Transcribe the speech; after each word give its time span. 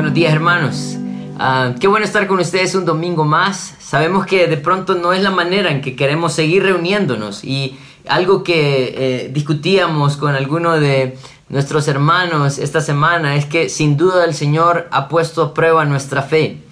Buenos 0.00 0.14
días 0.14 0.32
hermanos. 0.32 0.96
Ah, 1.38 1.74
qué 1.78 1.86
bueno 1.86 2.06
estar 2.06 2.26
con 2.26 2.40
ustedes 2.40 2.74
un 2.74 2.86
domingo 2.86 3.26
más. 3.26 3.74
Sabemos 3.80 4.24
que 4.24 4.46
de 4.46 4.56
pronto 4.56 4.94
no 4.94 5.12
es 5.12 5.22
la 5.22 5.30
manera 5.30 5.70
en 5.70 5.82
que 5.82 5.94
queremos 5.94 6.32
seguir 6.32 6.62
reuniéndonos 6.62 7.44
y 7.44 7.78
algo 8.08 8.42
que 8.42 8.94
eh, 8.96 9.30
discutíamos 9.30 10.16
con 10.16 10.34
alguno 10.34 10.80
de 10.80 11.18
nuestros 11.50 11.86
hermanos 11.86 12.56
esta 12.56 12.80
semana 12.80 13.36
es 13.36 13.44
que 13.44 13.68
sin 13.68 13.98
duda 13.98 14.24
el 14.24 14.32
Señor 14.32 14.88
ha 14.90 15.06
puesto 15.06 15.42
a 15.42 15.52
prueba 15.52 15.84
nuestra 15.84 16.22
fe. 16.22 16.62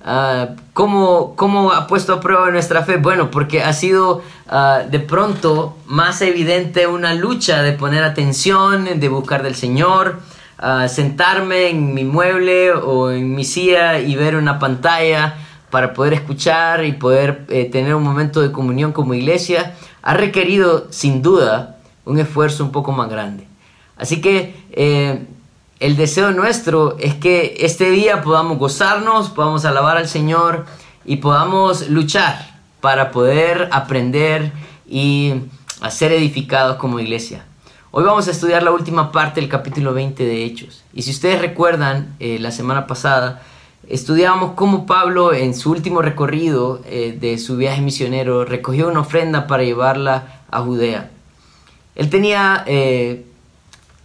Uh, 0.00 0.54
¿cómo, 0.72 1.34
¿cómo, 1.34 1.72
ha 1.72 1.88
puesto 1.88 2.12
a 2.12 2.20
prueba 2.20 2.48
nuestra 2.52 2.84
fe? 2.84 2.98
Bueno, 2.98 3.32
porque 3.32 3.60
ha 3.60 3.72
sido 3.72 4.22
ah, 4.46 4.82
de 4.88 5.00
pronto 5.00 5.76
más 5.86 6.22
evidente 6.22 6.86
una 6.86 7.12
lucha 7.12 7.60
de 7.60 7.72
poner 7.72 8.04
atención, 8.04 9.00
de 9.00 9.08
buscar 9.08 9.42
del 9.42 9.56
Señor, 9.56 10.20
sentarme 10.88 11.70
en 11.70 11.94
mi 11.94 12.04
mueble 12.04 12.72
o 12.72 13.10
en 13.10 13.34
mi 13.34 13.44
silla 13.44 14.00
y 14.00 14.16
ver 14.16 14.36
una 14.36 14.58
pantalla 14.58 15.36
para 15.70 15.92
poder 15.92 16.14
escuchar 16.14 16.84
y 16.84 16.92
poder 16.92 17.46
eh, 17.48 17.66
tener 17.66 17.94
un 17.94 18.02
momento 18.02 18.40
de 18.40 18.52
comunión 18.52 18.92
como 18.92 19.14
iglesia, 19.14 19.74
ha 20.02 20.14
requerido 20.14 20.86
sin 20.90 21.22
duda 21.22 21.76
un 22.04 22.18
esfuerzo 22.18 22.64
un 22.64 22.72
poco 22.72 22.92
más 22.92 23.10
grande. 23.10 23.46
Así 23.96 24.20
que 24.20 24.54
eh, 24.72 25.26
el 25.80 25.96
deseo 25.96 26.30
nuestro 26.30 26.96
es 26.98 27.14
que 27.14 27.56
este 27.60 27.90
día 27.90 28.22
podamos 28.22 28.58
gozarnos, 28.58 29.28
podamos 29.30 29.64
alabar 29.64 29.96
al 29.96 30.08
Señor 30.08 30.66
y 31.04 31.16
podamos 31.16 31.88
luchar 31.88 32.58
para 32.80 33.10
poder 33.10 33.68
aprender 33.72 34.52
y 34.88 35.34
ser 35.90 36.12
edificados 36.12 36.76
como 36.76 36.98
iglesia. 37.00 37.47
Hoy 37.98 38.04
vamos 38.04 38.28
a 38.28 38.30
estudiar 38.30 38.62
la 38.62 38.70
última 38.70 39.10
parte 39.10 39.40
del 39.40 39.50
capítulo 39.50 39.92
20 39.92 40.24
de 40.24 40.44
Hechos. 40.44 40.84
Y 40.94 41.02
si 41.02 41.10
ustedes 41.10 41.40
recuerdan, 41.40 42.14
eh, 42.20 42.38
la 42.38 42.52
semana 42.52 42.86
pasada 42.86 43.42
estudiábamos 43.88 44.52
cómo 44.52 44.86
Pablo 44.86 45.34
en 45.34 45.52
su 45.52 45.72
último 45.72 46.00
recorrido 46.00 46.80
eh, 46.86 47.18
de 47.20 47.38
su 47.38 47.56
viaje 47.56 47.80
misionero 47.80 48.44
recogió 48.44 48.86
una 48.86 49.00
ofrenda 49.00 49.48
para 49.48 49.64
llevarla 49.64 50.42
a 50.48 50.60
Judea. 50.60 51.10
Él 51.96 52.08
tenía 52.08 52.62
eh, 52.68 53.26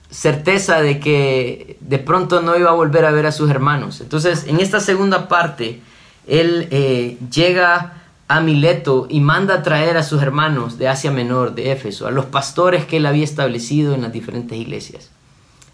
certeza 0.09 0.81
de 0.81 0.99
que 0.99 1.77
de 1.79 1.99
pronto 1.99 2.41
no 2.41 2.57
iba 2.57 2.71
a 2.71 2.73
volver 2.73 3.05
a 3.05 3.11
ver 3.11 3.27
a 3.27 3.31
sus 3.31 3.51
hermanos. 3.51 4.01
Entonces, 4.01 4.45
en 4.47 4.59
esta 4.59 4.79
segunda 4.79 5.27
parte, 5.27 5.81
él 6.25 7.19
llega 7.29 8.02
a 8.27 8.39
Mileto 8.39 9.07
y 9.09 9.19
manda 9.19 9.55
a 9.55 9.63
traer 9.63 9.97
a 9.97 10.03
sus 10.03 10.21
hermanos 10.21 10.77
de 10.77 10.87
Asia 10.87 11.11
Menor, 11.11 11.55
de 11.55 11.71
Éfeso, 11.71 12.07
a 12.07 12.11
los 12.11 12.25
pastores 12.25 12.85
que 12.85 12.97
él 12.97 13.05
había 13.05 13.23
establecido 13.23 13.93
en 13.93 14.01
las 14.01 14.13
diferentes 14.13 14.57
iglesias. 14.57 15.09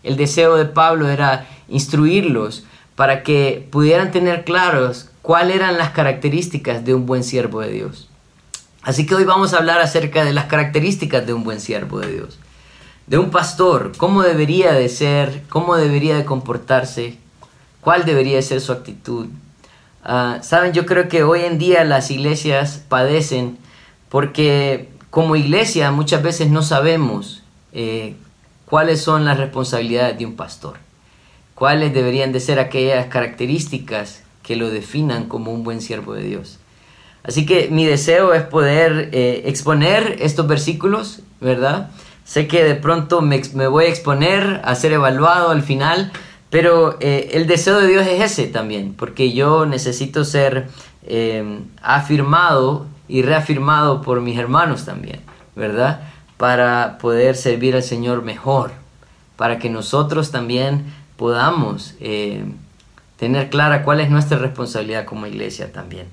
El 0.03 0.17
deseo 0.17 0.55
de 0.55 0.65
Pablo 0.65 1.09
era 1.09 1.47
instruirlos 1.67 2.63
para 2.95 3.23
que 3.23 3.67
pudieran 3.71 4.11
tener 4.11 4.43
claros 4.43 5.09
cuáles 5.21 5.57
eran 5.57 5.77
las 5.77 5.91
características 5.91 6.83
de 6.85 6.93
un 6.93 7.05
buen 7.05 7.23
siervo 7.23 7.61
de 7.61 7.71
Dios. 7.71 8.09
Así 8.81 9.05
que 9.05 9.15
hoy 9.15 9.25
vamos 9.25 9.53
a 9.53 9.57
hablar 9.57 9.81
acerca 9.81 10.23
de 10.23 10.33
las 10.33 10.45
características 10.45 11.25
de 11.25 11.33
un 11.33 11.43
buen 11.43 11.59
siervo 11.59 11.99
de 11.99 12.11
Dios. 12.11 12.39
De 13.07 13.17
un 13.17 13.29
pastor, 13.29 13.91
cómo 13.97 14.21
debería 14.21 14.71
de 14.73 14.87
ser, 14.89 15.43
cómo 15.49 15.75
debería 15.75 16.15
de 16.15 16.25
comportarse, 16.25 17.17
cuál 17.81 18.05
debería 18.05 18.37
de 18.37 18.41
ser 18.41 18.61
su 18.61 18.71
actitud, 18.71 19.27
Ah, 20.03 20.39
Saben, 20.41 20.73
yo 20.73 20.85
creo 20.85 21.09
que 21.09 21.23
hoy 21.23 21.41
en 21.41 21.57
día 21.57 21.83
las 21.83 22.09
iglesias 22.09 22.83
padecen 22.87 23.57
porque 24.09 24.89
como 25.09 25.35
iglesia 25.35 25.91
muchas 25.91 26.23
veces 26.23 26.49
no 26.49 26.61
sabemos 26.61 27.43
eh, 27.73 28.15
cuáles 28.65 29.01
son 29.01 29.25
las 29.25 29.37
responsabilidades 29.37 30.17
de 30.17 30.25
un 30.25 30.35
pastor, 30.35 30.77
cuáles 31.55 31.93
deberían 31.93 32.31
de 32.31 32.39
ser 32.39 32.59
aquellas 32.59 33.07
características 33.07 34.23
que 34.43 34.55
lo 34.55 34.69
definan 34.69 35.27
como 35.27 35.51
un 35.51 35.63
buen 35.63 35.81
siervo 35.81 36.13
de 36.13 36.23
Dios. 36.23 36.59
Así 37.23 37.45
que 37.45 37.67
mi 37.69 37.85
deseo 37.85 38.33
es 38.33 38.43
poder 38.43 39.09
eh, 39.11 39.43
exponer 39.45 40.17
estos 40.21 40.47
versículos, 40.47 41.19
¿verdad? 41.41 41.91
Sé 42.23 42.47
que 42.47 42.63
de 42.63 42.75
pronto 42.75 43.21
me, 43.21 43.41
me 43.53 43.67
voy 43.67 43.85
a 43.85 43.89
exponer 43.89 44.61
a 44.63 44.73
ser 44.75 44.93
evaluado 44.93 45.51
al 45.51 45.63
final, 45.63 46.11
pero 46.49 46.97
eh, 46.99 47.31
el 47.33 47.47
deseo 47.47 47.79
de 47.79 47.87
Dios 47.87 48.07
es 48.07 48.21
ese 48.21 48.47
también, 48.47 48.93
porque 48.93 49.33
yo 49.33 49.65
necesito 49.65 50.25
ser 50.25 50.69
eh, 51.05 51.59
afirmado 51.81 52.87
y 53.07 53.21
reafirmado 53.21 54.01
por 54.01 54.21
mis 54.21 54.37
hermanos 54.37 54.85
también, 54.85 55.19
¿verdad? 55.55 56.01
Para 56.37 56.97
poder 56.99 57.35
servir 57.35 57.75
al 57.75 57.83
Señor 57.83 58.23
mejor, 58.23 58.71
para 59.35 59.59
que 59.59 59.69
nosotros 59.69 60.31
también 60.31 60.85
podamos 61.17 61.95
eh, 61.99 62.45
tener 63.17 63.49
clara 63.49 63.83
cuál 63.83 63.99
es 63.99 64.09
nuestra 64.09 64.37
responsabilidad 64.37 65.05
como 65.05 65.27
iglesia 65.27 65.71
también. 65.71 66.07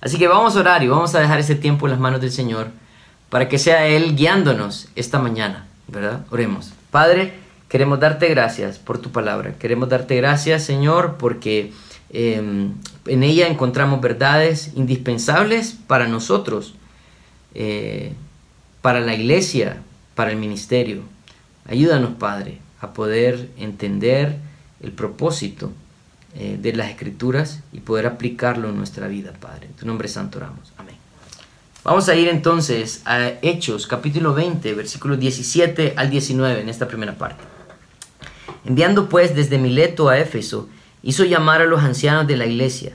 Así 0.00 0.18
que 0.18 0.28
vamos 0.28 0.56
a 0.56 0.60
orar 0.60 0.82
y 0.82 0.88
vamos 0.88 1.14
a 1.14 1.20
dejar 1.20 1.38
ese 1.38 1.54
tiempo 1.54 1.86
en 1.86 1.92
las 1.92 2.00
manos 2.00 2.20
del 2.20 2.32
Señor 2.32 2.68
para 3.28 3.48
que 3.48 3.58
sea 3.58 3.86
Él 3.86 4.16
guiándonos 4.16 4.88
esta 4.94 5.18
mañana, 5.18 5.66
¿verdad? 5.88 6.20
Oremos. 6.30 6.72
Padre, 6.90 7.41
Queremos 7.72 8.00
darte 8.00 8.28
gracias 8.28 8.78
por 8.78 8.98
tu 8.98 9.12
palabra. 9.12 9.54
Queremos 9.54 9.88
darte 9.88 10.14
gracias, 10.16 10.62
Señor, 10.62 11.16
porque 11.18 11.72
em, 12.10 12.74
en 13.06 13.22
ella 13.22 13.48
encontramos 13.48 14.02
verdades 14.02 14.72
indispensables 14.74 15.74
para 15.86 16.06
nosotros, 16.06 16.74
eh, 17.54 18.12
para 18.82 19.00
la 19.00 19.14
iglesia, 19.14 19.78
para 20.14 20.32
el 20.32 20.36
ministerio. 20.36 21.00
Ayúdanos, 21.66 22.10
Padre, 22.18 22.58
a 22.82 22.92
poder 22.92 23.48
entender 23.56 24.36
el 24.82 24.92
propósito 24.92 25.72
eh, 26.34 26.58
de 26.60 26.74
las 26.74 26.90
escrituras 26.90 27.60
y 27.72 27.80
poder 27.80 28.04
aplicarlo 28.04 28.68
en 28.68 28.76
nuestra 28.76 29.08
vida, 29.08 29.32
Padre. 29.40 29.68
En 29.68 29.72
tu 29.72 29.86
nombre 29.86 30.08
santo 30.08 30.36
oramos. 30.36 30.74
Amén. 30.76 30.96
Vamos 31.84 32.10
a 32.10 32.14
ir 32.16 32.28
entonces 32.28 33.00
a 33.06 33.28
Hechos 33.40 33.86
capítulo 33.86 34.34
20, 34.34 34.74
versículos 34.74 35.18
17 35.18 35.94
al 35.96 36.10
19 36.10 36.60
en 36.60 36.68
esta 36.68 36.86
primera 36.86 37.14
parte. 37.14 37.51
Enviando 38.64 39.08
pues 39.08 39.34
desde 39.34 39.58
Mileto 39.58 40.08
a 40.08 40.18
Éfeso, 40.18 40.68
hizo 41.02 41.24
llamar 41.24 41.60
a 41.60 41.66
los 41.66 41.82
ancianos 41.82 42.26
de 42.26 42.36
la 42.36 42.46
iglesia. 42.46 42.94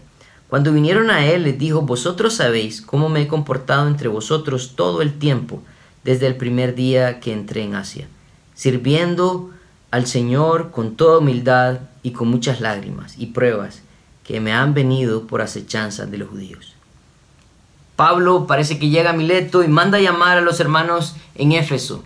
Cuando 0.50 0.72
vinieron 0.72 1.12
a 1.12 1.26
él, 1.26 1.44
les 1.44 1.60
dijo, 1.60 1.82
Vosotros 1.82 2.36
sabéis 2.36 2.82
cómo 2.82 3.10
me 3.10 3.24
he 3.24 3.28
comportado 3.28 3.88
entre 3.88 4.08
vosotros 4.08 4.74
todo 4.76 5.02
el 5.02 5.18
tiempo, 5.18 5.62
desde 6.04 6.28
el 6.28 6.36
primer 6.36 6.74
día 6.74 7.20
que 7.20 7.34
entré 7.34 7.64
en 7.64 7.76
Asia, 7.76 8.08
sirviendo 8.56 9.52
al 9.92 10.08
Señor 10.08 10.72
con 10.72 10.96
toda 10.96 11.20
humildad 11.20 11.80
y 12.02 12.12
con 12.12 12.30
muchas 12.30 12.62
lágrimas 12.62 13.16
y 13.18 13.28
pruebas 13.28 13.82
que 14.24 14.40
me 14.40 14.54
han 14.54 14.74
venido 14.74 15.28
por 15.28 15.42
acechanza 15.42 16.06
de 16.06 16.18
los 16.18 16.30
judíos. 16.30 16.76
Pablo 17.98 18.46
parece 18.46 18.78
que 18.78 18.90
llega 18.90 19.10
a 19.10 19.14
Mileto 19.14 19.64
y 19.64 19.68
manda 19.68 20.00
llamar 20.00 20.38
a 20.38 20.42
los 20.42 20.60
hermanos 20.60 21.16
en 21.36 21.52
Éfeso. 21.52 22.04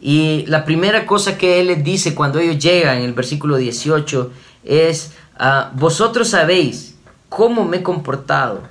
Y 0.00 0.44
la 0.46 0.64
primera 0.64 1.06
cosa 1.06 1.38
que 1.38 1.60
él 1.60 1.68
les 1.68 1.82
dice 1.82 2.14
cuando 2.14 2.38
ellos 2.38 2.62
llegan 2.62 2.98
en 2.98 3.04
el 3.04 3.14
versículo 3.14 3.56
18 3.56 4.30
es, 4.64 5.12
ah, 5.38 5.70
vosotros 5.74 6.28
sabéis 6.28 6.96
cómo 7.28 7.64
me 7.64 7.78
he 7.78 7.82
comportado 7.82 8.62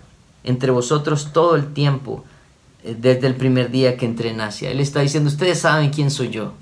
entre 0.43 0.71
vosotros 0.71 1.31
todo 1.33 1.55
el 1.55 1.73
tiempo 1.73 2.23
eh, 2.83 2.95
desde 2.99 3.27
el 3.27 3.35
primer 3.35 3.71
día 3.71 3.97
que 3.97 4.05
entré 4.05 4.29
en 4.29 4.41
Asia. 4.41 4.69
Él 4.69 4.79
está 4.79 5.01
diciendo, 5.01 5.29
ustedes 5.29 5.59
saben 5.59 5.89
quién 5.89 6.11
soy 6.11 6.29
yo, 6.29 6.53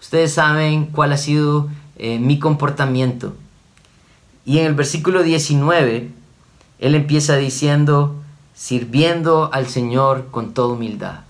ustedes 0.00 0.32
saben 0.32 0.86
cuál 0.86 1.12
ha 1.12 1.16
sido 1.16 1.68
eh, 1.96 2.18
mi 2.18 2.38
comportamiento. 2.38 3.34
Y 4.44 4.58
en 4.58 4.66
el 4.66 4.74
versículo 4.74 5.22
19, 5.22 6.10
él 6.78 6.94
empieza 6.94 7.36
diciendo, 7.36 8.22
sirviendo 8.54 9.50
al 9.52 9.66
Señor 9.66 10.28
con 10.30 10.54
toda 10.54 10.74
humildad. 10.74 11.20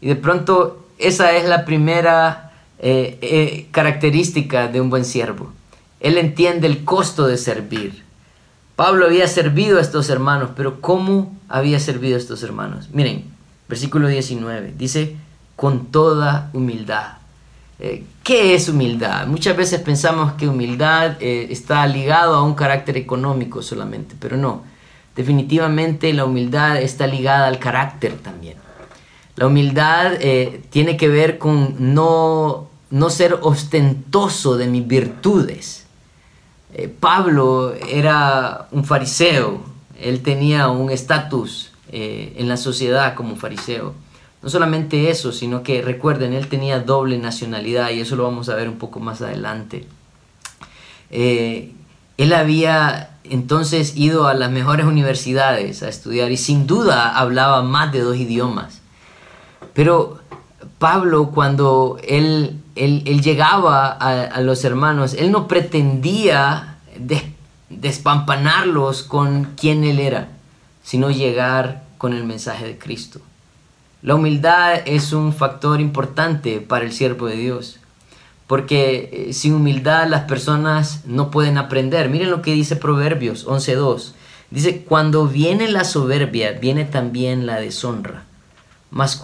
Y 0.00 0.08
de 0.08 0.16
pronto 0.16 0.84
esa 0.98 1.32
es 1.32 1.48
la 1.48 1.64
primera 1.64 2.52
eh, 2.80 3.18
eh, 3.22 3.66
característica 3.70 4.68
de 4.68 4.80
un 4.80 4.90
buen 4.90 5.04
siervo. 5.04 5.52
Él 6.00 6.18
entiende 6.18 6.66
el 6.66 6.84
costo 6.84 7.26
de 7.26 7.36
servir. 7.36 8.04
Pablo 8.76 9.06
había 9.06 9.26
servido 9.26 9.78
a 9.78 9.80
estos 9.80 10.10
hermanos, 10.10 10.50
pero 10.56 10.80
¿cómo 10.80 11.36
había 11.48 11.80
servido 11.80 12.16
a 12.16 12.18
estos 12.18 12.42
hermanos? 12.42 12.88
Miren, 12.92 13.24
versículo 13.68 14.06
19, 14.08 14.74
dice, 14.76 15.16
con 15.56 15.86
toda 15.86 16.50
humildad. 16.52 17.18
Eh, 17.80 18.04
¿Qué 18.22 18.54
es 18.54 18.68
humildad? 18.68 19.26
Muchas 19.26 19.56
veces 19.56 19.80
pensamos 19.80 20.34
que 20.34 20.48
humildad 20.48 21.16
está 21.20 21.86
ligado 21.86 22.36
a 22.36 22.42
un 22.42 22.54
carácter 22.54 22.96
económico 22.96 23.62
solamente, 23.62 24.14
pero 24.20 24.36
no. 24.36 24.62
Definitivamente 25.16 26.12
la 26.12 26.24
humildad 26.24 26.76
está 26.76 27.06
ligada 27.06 27.48
al 27.48 27.58
carácter 27.58 28.14
también. 28.18 28.67
La 29.38 29.46
humildad 29.46 30.14
eh, 30.18 30.62
tiene 30.70 30.96
que 30.96 31.06
ver 31.06 31.38
con 31.38 31.94
no, 31.94 32.68
no 32.90 33.08
ser 33.08 33.38
ostentoso 33.40 34.56
de 34.56 34.66
mis 34.66 34.84
virtudes. 34.84 35.86
Eh, 36.74 36.88
Pablo 36.88 37.72
era 37.88 38.66
un 38.72 38.84
fariseo, 38.84 39.60
él 40.00 40.22
tenía 40.24 40.66
un 40.70 40.90
estatus 40.90 41.70
eh, 41.92 42.34
en 42.36 42.48
la 42.48 42.56
sociedad 42.56 43.14
como 43.14 43.36
fariseo. 43.36 43.94
No 44.42 44.50
solamente 44.50 45.08
eso, 45.08 45.30
sino 45.30 45.62
que 45.62 45.82
recuerden, 45.82 46.32
él 46.32 46.48
tenía 46.48 46.80
doble 46.80 47.16
nacionalidad 47.16 47.90
y 47.90 48.00
eso 48.00 48.16
lo 48.16 48.24
vamos 48.24 48.48
a 48.48 48.56
ver 48.56 48.68
un 48.68 48.78
poco 48.78 48.98
más 48.98 49.22
adelante. 49.22 49.86
Él 51.10 52.32
había 52.32 53.10
entonces 53.22 53.96
ido 53.96 54.26
a 54.26 54.34
las 54.34 54.50
mejores 54.50 54.84
universidades 54.84 55.84
a 55.84 55.88
estudiar 55.88 56.32
y 56.32 56.36
sin 56.36 56.66
duda 56.66 57.16
hablaba 57.16 57.62
más 57.62 57.92
de 57.92 58.00
dos 58.00 58.16
idiomas. 58.16 58.77
Pero 59.78 60.18
Pablo 60.80 61.30
cuando 61.30 62.00
él, 62.02 62.60
él, 62.74 63.22
llegaba 63.22 63.86
a, 63.86 64.40
los 64.40 64.64
hermanos, 64.64 65.14
él 65.14 65.30
no 65.30 65.46
pretendía 65.46 66.78
despampanarlos 67.70 69.04
con 69.04 69.54
quien 69.56 69.84
él 69.84 70.00
era, 70.00 70.30
sino 70.82 71.12
llegar 71.12 71.84
con 71.96 72.12
el 72.12 72.24
mensaje 72.24 72.66
de 72.66 72.76
Cristo. 72.76 73.20
La 74.02 74.16
humildad 74.16 74.80
es 74.84 75.12
un 75.12 75.32
factor 75.32 75.80
importante 75.80 76.60
para 76.60 76.84
el 76.84 76.92
siervo 76.92 77.28
de 77.28 77.36
Dios, 77.36 77.78
porque 78.48 79.28
eh, 79.28 79.32
sin 79.32 79.54
humildad 79.54 80.08
las 80.08 80.22
personas 80.22 81.04
no 81.06 81.30
pueden 81.30 81.56
aprender. 81.56 82.08
Miren 82.08 82.32
lo 82.32 82.42
que 82.42 82.52
dice 82.52 82.74
Proverbios 82.74 83.46
11.2. 83.46 84.10
Dice, 84.50 84.82
cuando 84.82 85.28
viene 85.28 85.68
la 85.68 85.84
soberbia, 85.84 86.50
viene 86.50 86.84
también 86.84 87.46
la 87.46 87.60
deshonra, 87.60 88.24
mas, 88.90 89.14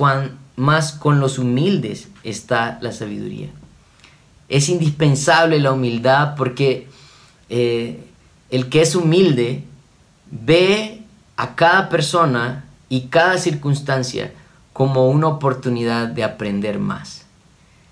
más 0.57 0.93
con 0.93 1.21
los 1.21 1.39
humildes 1.39 2.09
está 2.23 2.79
la 2.81 2.93
sabiduría. 2.93 3.49
Es 4.49 4.69
indispensable 4.69 5.59
la 5.59 5.73
humildad 5.73 6.35
porque 6.37 6.89
eh, 7.49 8.05
el 8.51 8.69
que 8.69 8.83
es 8.83 8.95
humilde 8.95 9.65
ve 10.31 11.03
a 11.37 11.55
cada 11.55 11.89
persona 11.89 12.65
y 12.89 13.09
cada 13.09 13.39
circunstancia 13.39 14.33
como 14.73 15.09
una 15.09 15.29
oportunidad 15.29 16.09
de 16.09 16.25
aprender 16.25 16.79
más. 16.79 17.25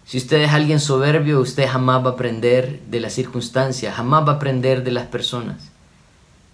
Si 0.04 0.18
usted 0.18 0.42
es 0.42 0.52
alguien 0.52 0.80
soberbio, 0.80 1.40
usted 1.40 1.68
jamás 1.68 2.04
va 2.04 2.10
a 2.10 2.12
aprender 2.12 2.80
de 2.90 3.00
las 3.00 3.14
circunstancias, 3.14 3.94
jamás 3.94 4.26
va 4.26 4.32
a 4.32 4.36
aprender 4.36 4.84
de 4.84 4.90
las 4.90 5.06
personas. 5.06 5.70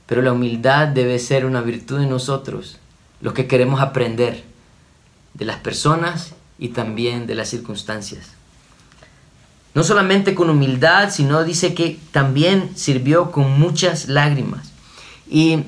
Pero 0.07 0.23
la 0.23 0.33
humildad 0.33 0.89
debe 0.89 1.19
ser 1.19 1.45
una 1.45 1.61
virtud 1.61 2.03
en 2.03 2.11
nosotros, 2.11 2.79
los 3.21 3.33
que 3.33 3.47
queremos 3.47 3.81
aprender 3.81 4.45
de 5.39 5.45
las 5.45 5.57
personas 5.57 6.35
y 6.59 6.69
también 6.69 7.27
de 7.27 7.35
las 7.35 7.49
circunstancias. 7.49 8.33
No 9.75 9.85
solamente 9.85 10.35
con 10.35 10.51
humildad, 10.51 11.11
sino 11.11 11.45
dice 11.45 11.73
que 11.75 11.99
también 12.11 12.71
sirvió 12.75 13.31
con 13.31 13.59
muchas 13.61 14.09
lágrimas. 14.09 14.73
Y 15.31 15.61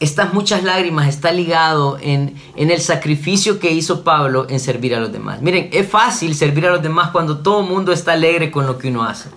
estas 0.00 0.32
muchas 0.32 0.62
lágrimas 0.62 1.08
está 1.08 1.32
ligado 1.32 1.98
en, 2.00 2.36
el 2.56 2.80
sacrificio 2.80 3.58
que 3.58 3.72
hizo 3.72 4.04
Pablo 4.04 4.46
en 4.48 4.60
servir 4.60 4.94
a 4.94 5.00
los 5.00 5.12
demás. 5.12 5.42
Miren, 5.42 5.68
es 5.72 5.88
fácil 5.88 6.34
servir 6.34 6.66
a 6.66 6.70
los 6.70 6.82
demás 6.82 7.10
cuando 7.10 7.38
todo 7.38 7.60
el 7.60 7.66
mundo 7.66 7.92
está 7.92 8.12
alegre 8.12 8.50
con 8.50 8.66
lo 8.66 8.78
que 8.78 8.88
uno 8.88 9.04
hace. 9.04 9.28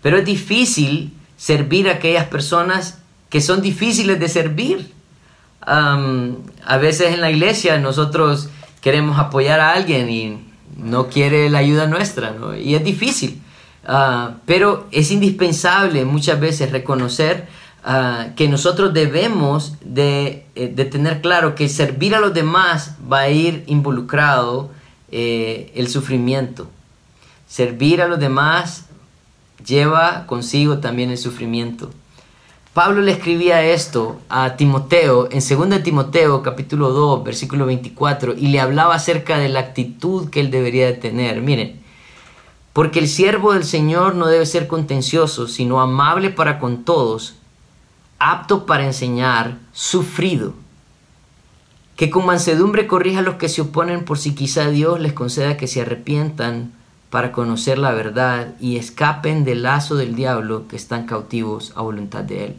Pero 0.00 0.18
es 0.18 0.24
difícil 0.24 1.12
servir 1.36 1.88
a 1.88 1.92
aquellas 1.92 2.26
personas 2.26 2.98
que 3.28 3.40
son 3.40 3.62
difíciles 3.62 4.18
de 4.18 4.28
servir. 4.28 4.92
a 5.64 6.76
veces 6.80 7.14
en 7.14 7.20
la 7.20 7.30
iglesia 7.30 7.78
nosotros 7.78 8.48
queremos 8.82 9.18
apoyar 9.18 9.60
a 9.60 9.72
alguien 9.72 10.10
y 10.10 10.38
no 10.76 11.08
quiere 11.08 11.48
la 11.48 11.58
ayuda 11.58 11.86
nuestra, 11.86 12.34
y 12.62 12.74
es 12.74 12.84
difícil. 12.84 13.40
Ah, 13.86 14.34
pero 14.44 14.86
es 14.92 15.10
indispensable 15.10 16.04
muchas 16.04 16.38
veces 16.38 16.70
reconocer 16.70 17.48
Ah, 17.84 18.28
que 18.36 18.48
nosotros 18.48 18.94
debemos 18.94 19.74
eh, 19.96 20.44
de, 20.54 20.84
tener 20.84 21.20
claro 21.20 21.56
que 21.56 21.68
servir 21.68 22.14
a 22.14 22.20
los 22.20 22.32
demás 22.32 22.94
va 23.12 23.22
a 23.22 23.28
ir 23.28 23.64
involucrado 23.66 24.70
eh, 25.10 25.72
el 25.74 25.88
sufrimiento. 25.88 26.70
Servir 27.48 28.00
a 28.00 28.06
los 28.06 28.20
demás 28.20 28.84
lleva 29.66 30.26
consigo 30.26 30.78
también 30.78 31.10
el 31.10 31.18
sufrimiento. 31.18 31.90
Pablo 32.74 33.02
le 33.02 33.12
escribía 33.12 33.62
esto 33.62 34.18
a 34.30 34.56
Timoteo 34.56 35.28
en 35.30 35.40
2 35.46 35.82
Timoteo 35.82 36.42
capítulo 36.42 36.88
2 36.88 37.22
versículo 37.22 37.66
24 37.66 38.32
y 38.34 38.48
le 38.48 38.60
hablaba 38.60 38.94
acerca 38.94 39.36
de 39.36 39.50
la 39.50 39.60
actitud 39.60 40.30
que 40.30 40.40
él 40.40 40.50
debería 40.50 40.86
de 40.86 40.94
tener. 40.94 41.42
Miren, 41.42 41.82
porque 42.72 42.98
el 42.98 43.08
siervo 43.08 43.52
del 43.52 43.64
Señor 43.64 44.14
no 44.14 44.26
debe 44.26 44.46
ser 44.46 44.68
contencioso, 44.68 45.48
sino 45.48 45.82
amable 45.82 46.30
para 46.30 46.58
con 46.58 46.84
todos, 46.84 47.34
apto 48.18 48.64
para 48.64 48.86
enseñar, 48.86 49.58
sufrido, 49.74 50.54
que 51.96 52.08
con 52.08 52.24
mansedumbre 52.24 52.86
corrija 52.86 53.18
a 53.18 53.22
los 53.22 53.34
que 53.34 53.50
se 53.50 53.60
oponen 53.60 54.06
por 54.06 54.18
si 54.18 54.34
quizá 54.34 54.70
Dios 54.70 54.98
les 54.98 55.12
conceda 55.12 55.58
que 55.58 55.66
se 55.66 55.82
arrepientan 55.82 56.72
para 57.12 57.30
conocer 57.30 57.76
la 57.76 57.90
verdad 57.92 58.54
y 58.58 58.78
escapen 58.78 59.44
del 59.44 59.64
lazo 59.64 59.96
del 59.96 60.14
diablo 60.14 60.66
que 60.66 60.76
están 60.76 61.04
cautivos 61.04 61.74
a 61.76 61.82
voluntad 61.82 62.24
de 62.24 62.46
Él. 62.46 62.56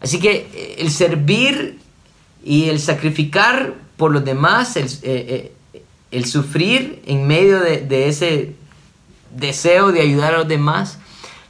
Así 0.00 0.20
que 0.20 0.48
eh, 0.54 0.76
el 0.78 0.92
servir 0.92 1.80
y 2.44 2.68
el 2.68 2.78
sacrificar 2.78 3.74
por 3.96 4.12
los 4.12 4.24
demás, 4.24 4.76
el, 4.76 4.86
eh, 5.02 5.52
eh, 6.12 6.24
sufrir 6.24 7.02
en 7.06 7.26
medio 7.26 7.58
de 7.58 8.06
ese 8.06 8.54
deseo 9.34 9.90
de 9.90 10.02
ayudar 10.02 10.34
a 10.34 10.38
los 10.38 10.48
demás, 10.48 11.00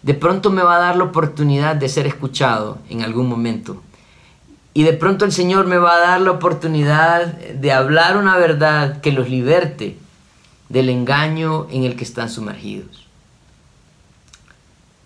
de 0.01 0.15
pronto 0.15 0.49
me 0.49 0.63
va 0.63 0.77
a 0.77 0.81
dar 0.81 0.97
la 0.97 1.05
oportunidad 1.05 1.77
de 1.77 1.91
ser 1.91 2.07
escuchado 2.07 2.79
en 2.89 3.03
algún 3.03 3.29
momento. 3.29 3.83
Y 4.73 4.85
de 4.85 4.95
pronto 4.95 5.27
el 5.27 5.33
Señor 5.33 5.67
me 5.67 5.77
va 5.77 5.97
a 5.97 6.01
dar 6.01 6.23
la 6.23 6.31
oportunidad 6.31 7.27
de 7.27 7.71
hablar 7.71 8.17
una 8.17 8.39
verdad 8.39 9.03
que 9.03 9.13
los 9.13 9.29
liberte 9.29 9.99
del 10.75 10.89
engaño 10.89 11.69
en 11.71 11.85
el 11.85 11.95
que 11.95 12.03
están 12.03 12.29
sumergidos. 12.29 13.07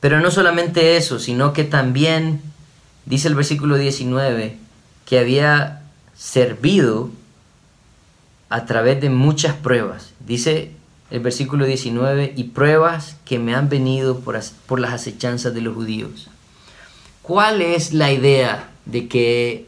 Pero 0.01 0.19
no 0.19 0.31
solamente 0.31 0.97
eso, 0.97 1.19
sino 1.19 1.53
que 1.53 1.63
también, 1.63 2.41
dice 3.05 3.29
el 3.29 3.35
versículo 3.35 3.77
19, 3.77 4.57
que 5.05 5.19
había 5.19 5.83
servido 6.17 7.11
a 8.49 8.65
través 8.65 9.03
de 9.03 9.11
muchas 9.11 9.57
pruebas. 9.57 10.15
Dice 10.27 10.73
el 11.11 11.21
versículo 11.21 11.67
19, 11.67 12.33
y 12.35 12.45
pruebas 12.45 13.17
que 13.27 13.39
me 13.39 13.55
han 13.55 13.69
venido 13.69 14.21
por, 14.21 14.41
las 14.81 14.93
acechanzas 14.93 15.53
de 15.53 15.61
los 15.61 15.75
judíos. 15.75 16.31
¿Cuál 17.21 17.61
es 17.61 17.93
la 17.93 18.11
idea 18.11 18.71
de 18.87 19.07
que 19.07 19.68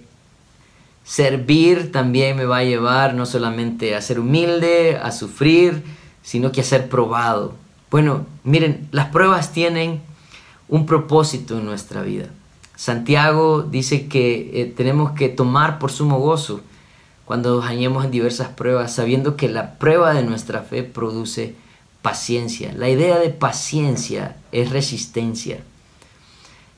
servir 1.10 1.90
también 1.90 2.36
me 2.36 2.44
va 2.44 2.58
a 2.58 2.62
llevar 2.64 3.14
no 3.14 3.26
solamente 3.26 3.96
a 3.96 4.00
ser 4.00 4.20
humilde, 4.20 4.96
a 4.96 5.10
sufrir, 5.10 5.82
sino 6.22 6.52
que 6.52 6.60
a 6.60 6.64
ser 6.64 6.88
probado? 6.88 7.54
Bueno, 7.90 8.26
miren, 8.44 8.86
las 8.92 9.08
pruebas 9.08 9.52
tienen 9.52 10.02
un 10.68 10.86
propósito 10.86 11.58
en 11.58 11.64
nuestra 11.64 12.02
vida. 12.02 12.26
Santiago 12.76 13.62
dice 13.62 14.06
que 14.06 14.52
eh, 14.54 14.66
tenemos 14.76 15.10
que 15.10 15.28
tomar 15.28 15.80
por 15.80 15.90
sumo 15.90 16.20
gozo 16.20 16.60
cuando 17.24 17.60
hallemos 17.60 18.04
en 18.04 18.12
diversas 18.12 18.46
pruebas, 18.50 18.92
sabiendo 18.92 19.36
que 19.36 19.48
la 19.48 19.78
prueba 19.80 20.14
de 20.14 20.22
nuestra 20.22 20.60
fe 20.60 20.84
produce 20.84 21.56
paciencia. 22.02 22.72
La 22.72 22.88
idea 22.88 23.18
de 23.18 23.30
paciencia 23.30 24.36
es 24.52 24.70
resistencia. 24.70 25.58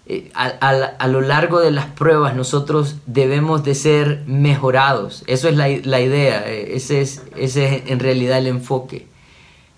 Eh, 0.06 0.32
a, 0.34 1.06
lo 1.06 1.20
largo 1.20 1.60
de 1.60 1.70
las 1.70 1.86
pruebas 1.86 2.34
nosotros 2.34 2.96
debemos 3.06 3.64
de 3.64 3.74
ser 3.74 4.22
mejorados. 4.26 5.22
Eso 5.26 5.48
es 5.48 5.56
la, 5.56 5.68
idea, 5.68 6.48
eh, 6.50 6.74
ese 6.74 7.00
es, 7.00 7.22
ese 7.36 7.76
es 7.76 7.90
en 7.90 8.00
realidad 8.00 8.38
el 8.38 8.48
enfoque. 8.48 9.06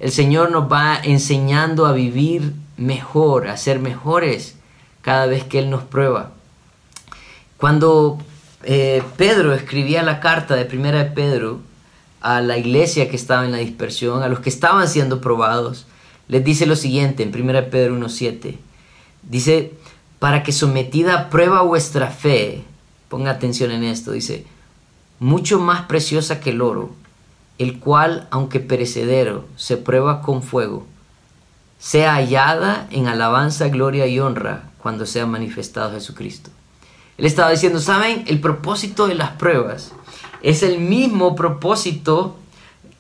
El 0.01 0.11
Señor 0.11 0.51
nos 0.51 0.71
va 0.71 0.99
enseñando 1.03 1.87
a 1.87 1.93
vivir 1.93 2.53
mejor, 2.77 3.49
a 3.49 3.57
ser 3.57 3.79
mejores 3.79 4.57
cada 5.03 5.27
vez 5.27 5.45
que 5.45 5.59
Él 5.59 5.71
nos 5.71 5.83
prueba. 5.83 6.33
Cuando 7.59 8.19
eh, 8.65 9.03
Pedro 9.17 9.53
escribía 9.53 10.03
la 10.03 10.21
carta 10.21 10.57
de 10.57 10.65
primera 10.65 11.05
de 11.05 11.11
Pedro 11.11 11.61
a 12.21 12.41
la 12.41 12.57
iglesia 12.57 13.11
que 13.11 13.17
estaba 13.17 13.45
en 13.45 13.53
la 13.53 13.59
dispersión, 13.59 14.23
a 14.23 14.29
los 14.29 14.41
que 14.41 14.49
estaban 14.49 14.89
siendo 14.89 15.21
probados, 15.21 15.87
les 16.29 16.43
dice 16.43 16.65
lo 16.65 16.77
siguiente 16.77 17.23
en 17.23 17.31
primera 17.31 17.61
de 17.61 17.69
Pedro 17.69 17.97
1.7. 17.99 18.57
Dice, 19.23 19.73
para 20.19 20.43
que 20.43 20.53
sometida 20.53 21.15
a 21.15 21.31
prueba 21.31 21.63
vuestra 21.63 22.11
fe, 22.11 22.65
ponga 23.09 23.31
atención 23.31 23.71
en 23.71 23.85
esto, 23.85 24.13
dice, 24.13 24.47
mucho 25.21 25.61
más 25.61 25.83
preciosa 25.83 26.41
que 26.41 26.51
el 26.51 26.63
oro, 26.63 26.91
el 27.59 27.79
cual, 27.79 28.27
aunque 28.31 28.61
perecedero, 28.61 29.45
se 29.57 29.77
prueba 29.77 30.23
con 30.23 30.43
fuego, 30.43 30.87
sea 31.79 32.15
hallada 32.15 32.89
en 32.91 33.07
alabanza, 33.07 33.69
gloria 33.69 34.07
y 34.07 34.19
honra 34.19 34.71
cuando 34.79 35.07
sea 35.07 35.27
manifestado 35.27 35.93
Jesucristo. 35.93 36.51
Él 37.17 37.27
estaba 37.27 37.51
diciendo, 37.51 37.79
¿saben? 37.79 38.25
El 38.27 38.41
propósito 38.41 39.07
de 39.07 39.15
las 39.15 39.31
pruebas 39.33 39.93
es 40.43 40.63
el 40.63 40.79
mismo 40.79 41.37
propósito 41.37 42.37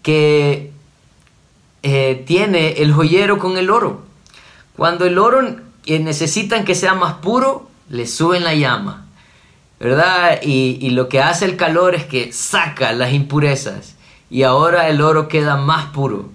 que 0.02 0.72
eh, 1.82 2.22
tiene 2.26 2.82
el 2.82 2.92
joyero 2.92 3.38
con 3.38 3.58
el 3.58 3.70
oro. 3.70 4.02
Cuando 4.76 5.04
el 5.04 5.18
oro 5.18 5.56
eh, 5.86 5.98
necesitan 5.98 6.64
que 6.64 6.74
sea 6.74 6.94
más 6.94 7.14
puro, 7.14 7.68
le 7.88 8.06
suben 8.06 8.44
la 8.44 8.54
llama, 8.54 9.06
¿verdad? 9.78 10.40
Y, 10.42 10.78
y 10.80 10.90
lo 10.90 11.08
que 11.08 11.20
hace 11.20 11.44
el 11.44 11.56
calor 11.56 11.94
es 11.94 12.04
que 12.04 12.32
saca 12.32 12.92
las 12.92 13.12
impurezas 13.12 13.96
y 14.30 14.42
ahora 14.42 14.88
el 14.88 15.00
oro 15.00 15.28
queda 15.28 15.56
más 15.56 15.86
puro. 15.86 16.30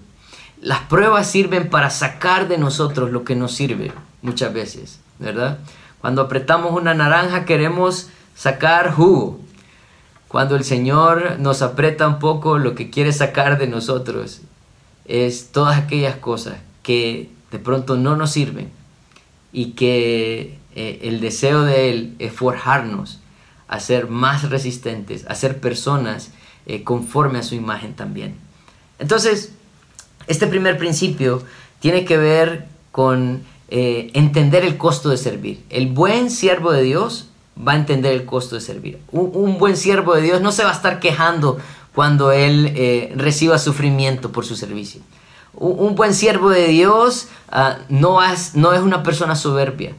Las 0.60 0.80
pruebas 0.80 1.26
sirven 1.26 1.70
para 1.70 1.90
sacar 1.90 2.46
de 2.48 2.58
nosotros 2.58 3.10
lo 3.10 3.24
que 3.24 3.34
nos 3.34 3.52
sirve 3.52 3.92
muchas 4.22 4.52
veces, 4.52 5.00
¿verdad? 5.18 5.58
Cuando 6.00 6.22
apretamos 6.22 6.72
una 6.72 6.94
naranja 6.94 7.44
queremos 7.44 8.08
sacar 8.34 8.92
jugo. 8.92 9.40
Cuando 10.28 10.54
el 10.54 10.64
Señor 10.64 11.40
nos 11.40 11.60
aprieta 11.60 12.06
un 12.06 12.18
poco, 12.18 12.58
lo 12.58 12.74
que 12.74 12.88
quiere 12.88 13.12
sacar 13.12 13.58
de 13.58 13.66
nosotros 13.66 14.42
es 15.04 15.50
todas 15.50 15.76
aquellas 15.76 16.16
cosas 16.16 16.56
que 16.82 17.30
de 17.50 17.58
pronto 17.58 17.96
no 17.96 18.16
nos 18.16 18.30
sirven 18.30 18.70
y 19.52 19.72
que 19.72 20.58
eh, 20.74 21.00
el 21.02 21.20
deseo 21.20 21.62
de 21.62 21.90
Él 21.90 22.14
es 22.18 22.32
forjarnos 22.32 23.20
a 23.68 23.80
ser 23.80 24.08
más 24.08 24.48
resistentes, 24.48 25.24
a 25.28 25.34
ser 25.34 25.60
personas 25.60 26.30
eh, 26.66 26.82
conforme 26.84 27.38
a 27.38 27.42
su 27.42 27.54
imagen 27.54 27.94
también. 27.94 28.34
Entonces, 28.98 29.52
este 30.26 30.46
primer 30.46 30.78
principio 30.78 31.42
tiene 31.80 32.04
que 32.04 32.16
ver 32.16 32.66
con 32.92 33.42
eh, 33.68 34.10
entender 34.14 34.64
el 34.64 34.76
costo 34.76 35.08
de 35.08 35.16
servir. 35.16 35.64
El 35.70 35.86
buen 35.88 36.30
siervo 36.30 36.72
de 36.72 36.82
Dios 36.82 37.28
va 37.56 37.72
a 37.72 37.76
entender 37.76 38.12
el 38.12 38.24
costo 38.24 38.54
de 38.56 38.60
servir. 38.60 38.98
Un, 39.12 39.58
buen 39.58 39.76
siervo 39.76 40.14
de 40.14 40.22
Dios 40.22 40.40
no 40.40 40.52
se 40.52 40.64
va 40.64 40.70
a 40.70 40.74
estar 40.74 41.00
quejando 41.00 41.58
cuando 41.94 42.32
él 42.32 43.12
reciba 43.16 43.58
sufrimiento 43.58 44.32
por 44.32 44.46
su 44.46 44.56
servicio. 44.56 45.00
Un, 45.60 45.94
buen 45.94 46.14
siervo 46.14 46.50
de 46.50 46.66
Dios 46.68 47.28
ah, 47.50 47.78
no, 47.88 48.20
es, 48.22 48.54
una 48.54 49.02
persona 49.04 49.36
soberbia. 49.36 49.92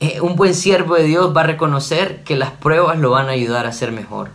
Eh, 0.00 0.20
un 0.20 0.34
buen 0.34 0.54
siervo 0.54 0.96
de 0.96 1.04
Dios 1.04 1.36
va 1.36 1.42
a 1.42 1.44
reconocer 1.44 2.24
que 2.24 2.34
las 2.34 2.50
pruebas 2.50 2.98
lo 2.98 3.10
van 3.10 3.28
a 3.28 3.32
ayudar 3.32 3.66
a 3.66 3.72
ser 3.72 3.92
mejor. 3.92 4.30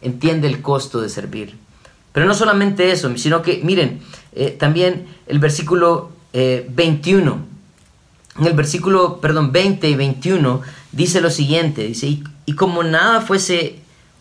Entiende 0.00 0.48
el 0.48 0.62
costo 0.62 1.00
de 1.00 1.10
servir. 1.10 1.58
Pero 2.12 2.24
no 2.24 2.32
solamente 2.32 2.90
eso, 2.92 3.14
sino 3.18 3.42
que, 3.42 3.60
miren, 3.62 4.00
eh, 4.34 4.56
también 4.58 5.06
el 5.26 5.38
versículo 5.38 6.10
21, 6.32 7.52
en 8.38 8.46
el 8.46 8.54
versículo, 8.54 9.20
perdón, 9.20 9.52
20 9.52 9.88
y 9.90 9.94
21 9.94 10.62
dice 10.92 11.20
lo 11.20 11.30
siguiente, 11.30 11.86
dice, 11.86 12.18
y, 12.46 12.54
como 12.54 12.82
nada 12.82 13.20
fuese 13.20 13.76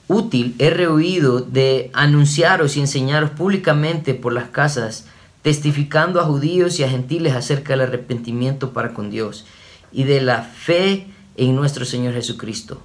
útil, 0.08 0.56
he 0.60 0.70
rehuido 0.70 1.40
de 1.40 1.90
anunciaros 1.94 2.76
y 2.76 2.82
enseñaros 2.82 3.30
públicamente 3.32 4.14
por 4.14 4.34
las 4.34 4.50
casas, 4.50 5.06
testificando 5.42 6.20
a 6.20 6.26
judíos 6.26 6.80
y 6.80 6.84
a 6.84 6.90
gentiles 6.90 7.34
acerca 7.34 7.74
del 7.74 7.82
arrepentimiento 7.82 8.74
para 8.74 8.94
con 8.94 9.10
Dios 9.10 9.46
y 9.92 10.04
de 10.04 10.22
la 10.22 10.44
fe 10.44 11.08
en 11.38 11.56
nuestro 11.56 11.86
Señor 11.86 12.14
Jesucristo. 12.14 12.82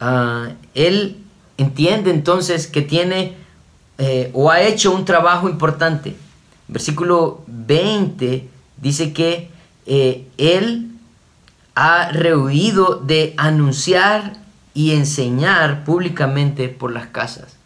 Ah, 0.00 0.50
él 0.74 1.16
entiende 1.58 2.10
entonces 2.10 2.66
que 2.66 2.82
tiene 2.82 3.34
eh, 3.98 4.30
o 4.32 4.50
ha 4.50 4.62
hecho 4.62 4.92
un 4.92 5.04
trabajo 5.04 5.48
importante. 5.48 6.16
Versículo 6.68 7.42
20 7.46 8.48
dice 8.80 9.12
que 9.12 9.50
eh, 9.86 10.26
él 10.38 10.90
ha 11.74 12.10
rehuido 12.10 12.96
de 12.96 13.34
anunciar 13.36 14.36
y 14.74 14.92
enseñar 14.92 15.84
públicamente 15.84 16.68
por 16.68 16.92
las 16.92 17.06
casas. 17.06 17.56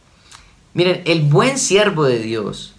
Miren, 0.75 1.03
el 1.07 1.23
buen 1.23 1.59
siervo 1.59 2.05
de 2.05 2.19
Dios 2.19 2.76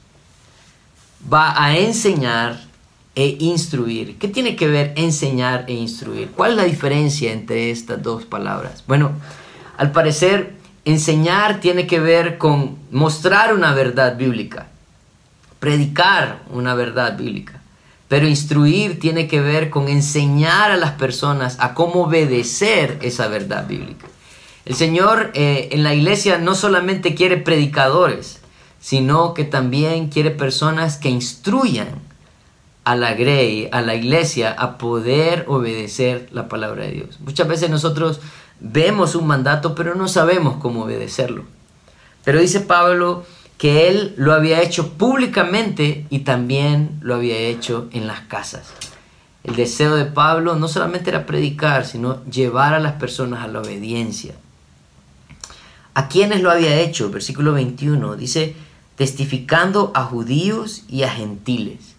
va 1.31 1.62
a 1.62 1.77
enseñar 1.77 2.67
e 3.15 3.38
instruir. 3.39 4.17
¿Qué 4.17 4.27
tiene 4.27 4.55
que 4.55 4.67
ver 4.67 4.93
enseñar 4.95 5.65
e 5.67 5.74
instruir? 5.74 6.29
¿Cuál 6.36 6.51
es 6.51 6.57
la 6.57 6.63
diferencia 6.65 7.33
entre 7.33 7.71
estas 7.71 8.01
dos 8.03 8.25
palabras? 8.25 8.83
Bueno, 8.88 9.12
al 9.77 9.91
parecer, 9.91 10.53
enseñar 10.86 11.59
tiene 11.59 11.88
que 11.88 12.00
ver 12.00 12.38
con 12.38 12.77
mostrar 12.91 13.53
una 13.53 13.74
verdad 13.74 14.17
bíblica, 14.17 14.67
predicar 15.59 16.43
una 16.51 16.75
verdad 16.75 17.17
bíblica. 17.17 17.62
Pero 18.07 18.27
instruir 18.27 19.00
tiene 19.00 19.27
que 19.27 19.41
ver 19.41 19.69
con 19.69 19.89
enseñar 19.89 20.71
a 20.71 20.77
las 20.77 20.91
personas 20.91 21.57
a 21.59 21.74
cómo 21.74 22.03
obedecer 22.03 23.00
esa 23.01 23.27
verdad 23.27 23.67
bíblica. 23.67 24.07
El 24.65 24.75
Señor 24.75 25.31
eh, 25.33 25.69
en 25.71 25.83
la 25.83 25.93
iglesia 25.93 26.38
no 26.38 26.53
solamente 26.53 27.15
quiere 27.15 27.38
predicadores, 27.38 28.39
sino 28.79 29.34
que 29.34 29.43
también 29.43 30.10
quiere 30.10 30.31
personas 30.31 30.98
que 30.98 31.10
instruyan 31.10 31.88
a 32.84 32.96
la 32.96 33.13
grey, 33.13 33.67
a 33.72 33.81
la 33.81 33.96
iglesia, 33.96 34.53
a 34.57 34.77
poder 34.77 35.46
obedecer 35.48 36.29
la 36.31 36.48
palabra 36.48 36.84
de 36.84 36.91
Dios. 36.91 37.19
Muchas 37.19 37.48
veces 37.48 37.69
nosotros 37.69 38.22
vemos 38.60 39.15
un 39.15 39.27
mandato, 39.27 39.75
pero 39.75 39.93
no 39.96 40.07
sabemos 40.07 40.55
cómo 40.62 40.84
obedecerlo. 40.84 41.43
Pero 42.24 42.39
dice 42.39 42.62
Pablo 42.62 43.25
que 43.57 43.89
él 43.89 44.13
lo 44.17 44.34
había 44.34 44.62
hecho 44.62 44.93
públicamente 44.93 46.05
y 46.10 46.19
también 46.19 47.00
lo 47.01 47.15
había 47.15 47.38
hecho 47.38 47.89
en 47.91 48.05
las 48.07 48.22
casas. 48.22 48.72
El 49.43 49.55
deseo 49.55 49.96
de 49.96 50.05
Pablo 50.05 50.55
no 50.55 50.67
solamente 50.67 51.10
era 51.10 51.25
predicar, 51.25 51.86
sino 51.86 52.24
llevar 52.25 52.74
a 52.74 52.79
las 52.79 52.93
personas 52.93 53.43
a 53.43 53.48
la 53.48 53.62
obediencia. 53.62 54.36
¿A 55.93 56.07
quiénes 56.07 56.41
lo 56.41 56.51
había 56.51 56.79
hecho? 56.79 57.10
Versículo 57.10 57.53
21 57.53 58.15
dice, 58.17 58.55
testificando 58.97 59.91
a 59.95 60.03
judíos 60.03 60.83
y 60.89 61.03
a 61.03 61.09
gentiles. 61.09 61.95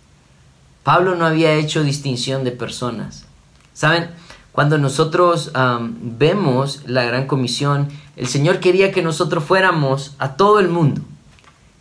Pablo 0.83 1.15
no 1.15 1.25
había 1.25 1.55
hecho 1.55 1.83
distinción 1.83 2.45
de 2.45 2.51
personas. 2.53 3.25
¿Saben? 3.73 4.11
Cuando 4.53 4.77
nosotros 4.77 5.53
vemos 6.01 6.83
la 6.87 7.05
gran 7.05 7.27
comisión, 7.27 7.89
el 8.17 8.27
Señor 8.27 8.61
quería 8.61 8.93
que 8.93 9.03
nosotros 9.03 9.45
fuéramos 9.45 10.15
a 10.19 10.37
todo 10.37 10.59
el 10.59 10.69
mundo 10.69 11.01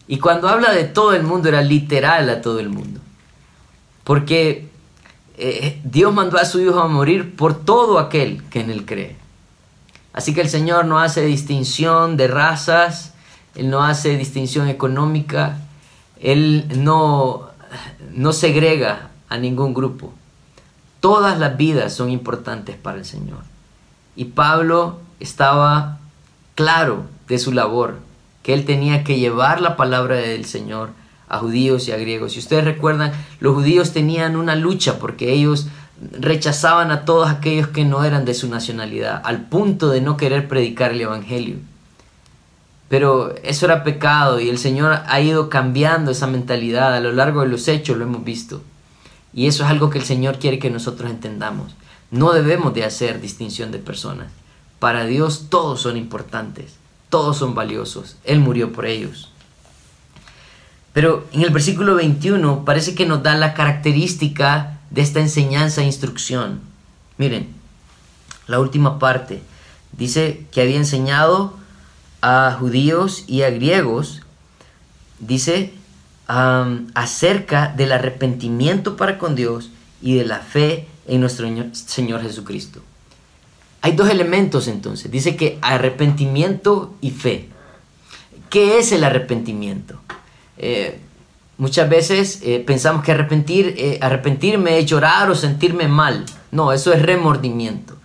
y 0.07 0.19
cuando 0.19 0.47
habla 0.47 0.71
de 0.71 0.85
todo 0.85 1.13
el 1.13 1.23
mundo, 1.23 1.49
era 1.49 1.61
literal 1.61 2.29
a 2.29 2.41
todo 2.41 2.59
el 2.59 2.69
mundo. 2.69 3.01
Porque 4.03 4.69
eh, 5.37 5.81
Dios 5.83 6.13
mandó 6.13 6.37
a 6.37 6.45
su 6.45 6.61
Hijo 6.61 6.79
a 6.79 6.87
morir 6.87 7.35
por 7.35 7.65
todo 7.65 7.99
aquel 7.99 8.43
que 8.49 8.61
en 8.61 8.71
Él 8.71 8.85
cree. 8.85 9.17
Así 10.13 10.33
que 10.33 10.41
el 10.41 10.49
Señor 10.49 10.85
no 10.85 10.99
hace 10.99 11.25
distinción 11.25 12.15
de 12.15 12.27
razas, 12.27 13.13
Él 13.57 13.71
no 13.71 13.83
hace 13.83 14.15
distinción 14.17 14.67
económica, 14.67 15.57
Él 16.21 16.67
no, 16.77 17.49
no 18.13 18.31
segrega 18.31 19.09
a 19.29 19.37
ningún 19.39 19.73
grupo. 19.73 20.13
Todas 20.99 21.39
las 21.39 21.57
vidas 21.57 21.93
son 21.93 22.11
importantes 22.11 22.75
para 22.75 22.99
el 22.99 23.05
Señor. 23.05 23.39
Y 24.15 24.25
Pablo 24.25 24.99
estaba 25.19 25.97
claro 26.53 27.05
de 27.27 27.39
su 27.39 27.51
labor 27.51 27.97
que 28.43 28.53
él 28.53 28.63
tenía 28.63 29.03
que 29.03 29.19
llevar 29.19 29.59
la 29.59 29.75
palabra 29.75 30.15
del 30.15 30.45
Señor 30.45 30.91
a 31.27 31.39
judíos 31.39 31.87
y 31.87 31.91
a 31.91 31.97
griegos. 31.97 32.33
Si 32.33 32.39
ustedes 32.39 32.63
recuerdan, 32.63 33.11
los 33.39 33.55
judíos 33.55 33.91
tenían 33.91 34.35
una 34.35 34.55
lucha 34.55 34.99
porque 34.99 35.33
ellos 35.33 35.67
rechazaban 36.11 36.91
a 36.91 37.05
todos 37.05 37.29
aquellos 37.29 37.67
que 37.69 37.85
no 37.85 38.03
eran 38.03 38.23
de 38.23 38.35
su 38.35 38.47
nacionalidad, 38.49 39.19
al 39.25 39.41
punto 39.45 39.89
de 39.89 40.01
no 40.01 40.15
querer 40.15 40.47
predicar 40.47 40.91
el 40.91 41.01
Evangelio. 41.01 41.57
Pero 42.89 43.35
eso 43.43 43.65
era 43.65 43.83
pecado 43.83 44.39
y 44.39 44.49
el 44.49 44.57
Señor 44.57 45.01
ha 45.05 45.21
ido 45.21 45.49
cambiando 45.49 46.11
esa 46.11 46.27
mentalidad 46.27 46.95
a 46.95 47.01
lo 47.01 47.11
largo 47.11 47.41
de 47.41 47.49
los 47.49 47.67
hechos, 47.67 47.97
lo 47.97 48.05
hemos 48.05 48.23
visto. 48.23 48.61
Y 49.33 49.47
eso 49.47 49.63
es 49.63 49.69
algo 49.69 49.89
que 49.89 49.99
el 49.99 50.05
Señor 50.05 50.39
quiere 50.39 50.59
que 50.59 50.69
nosotros 50.69 51.09
entendamos. 51.11 51.75
No 52.11 52.31
debemos 52.31 52.73
de 52.73 52.85
hacer 52.85 53.19
distinción 53.19 53.71
de 53.71 53.79
personas. 53.79 54.31
Para 54.79 55.05
Dios 55.05 55.47
todos 55.49 55.81
son 55.81 55.97
importantes 55.97 56.77
todos 57.09 57.37
son 57.37 57.55
valiosos. 57.55 58.17
Él 58.23 58.39
murió 58.39 58.71
por 58.71 58.85
ellos. 58.85 59.29
Pero 60.93 61.25
en 61.31 61.41
el 61.43 61.51
versículo 61.51 61.95
21 61.95 62.65
parece 62.65 62.95
que 62.95 63.05
nos 63.05 63.23
da 63.23 63.35
la 63.35 63.53
característica 63.53 64.79
de 64.89 65.01
esta 65.01 65.19
enseñanza 65.19 65.81
e 65.81 65.85
instrucción. 65.85 66.61
Miren, 67.17 67.49
la 68.47 68.59
última 68.59 68.99
parte 68.99 69.41
dice 69.91 70.45
que 70.51 70.61
había 70.61 70.77
enseñado 70.77 71.55
a 72.21 72.55
judíos 72.59 73.23
y 73.27 73.43
a 73.43 73.49
griegos, 73.49 74.21
dice, 75.19 75.73
acerca 76.27 77.73
del 77.75 77.91
arrepentimiento 77.91 78.97
para 78.97 79.17
con 79.17 79.35
Dios 79.35 79.69
y 80.01 80.15
de 80.15 80.25
la 80.25 80.39
fe 80.39 80.87
en 81.07 81.21
nuestro 81.21 81.47
Señor 81.73 82.21
Jesucristo. 82.21 82.81
Hay 83.81 83.93
dos 83.93 84.09
elementos 84.09 84.67
entonces. 84.67 85.09
Dice 85.11 85.35
que 85.35 85.59
arrepentimiento 85.61 86.95
y 87.01 87.11
fe. 87.11 87.49
¿Qué 88.49 88.79
es 88.79 88.91
el 88.91 89.03
arrepentimiento? 89.03 89.99
Eh, 90.57 90.99
muchas 91.57 91.89
veces 91.89 92.41
eh, 92.43 92.63
pensamos 92.65 93.03
que 93.03 93.11
arrepentir, 93.11 93.75
eh, 93.77 93.99
arrepentirme 94.01 94.79
es 94.79 94.85
llorar 94.85 95.29
o 95.29 95.35
sentirme 95.35 95.87
mal. 95.87 96.25
No, 96.51 96.73
eso 96.73 96.93
es 96.93 97.01
remordimiento. 97.01 97.96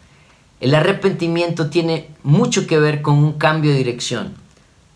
El 0.63 0.77
arrepentimiento 0.77 1.71
tiene 1.71 2.09
mucho 2.23 2.69
que 2.69 2.79
ver 2.79 3.03
con 3.03 3.17
un 3.17 3.33
cambio 3.33 3.73
de 3.73 3.79
dirección. 3.79 4.35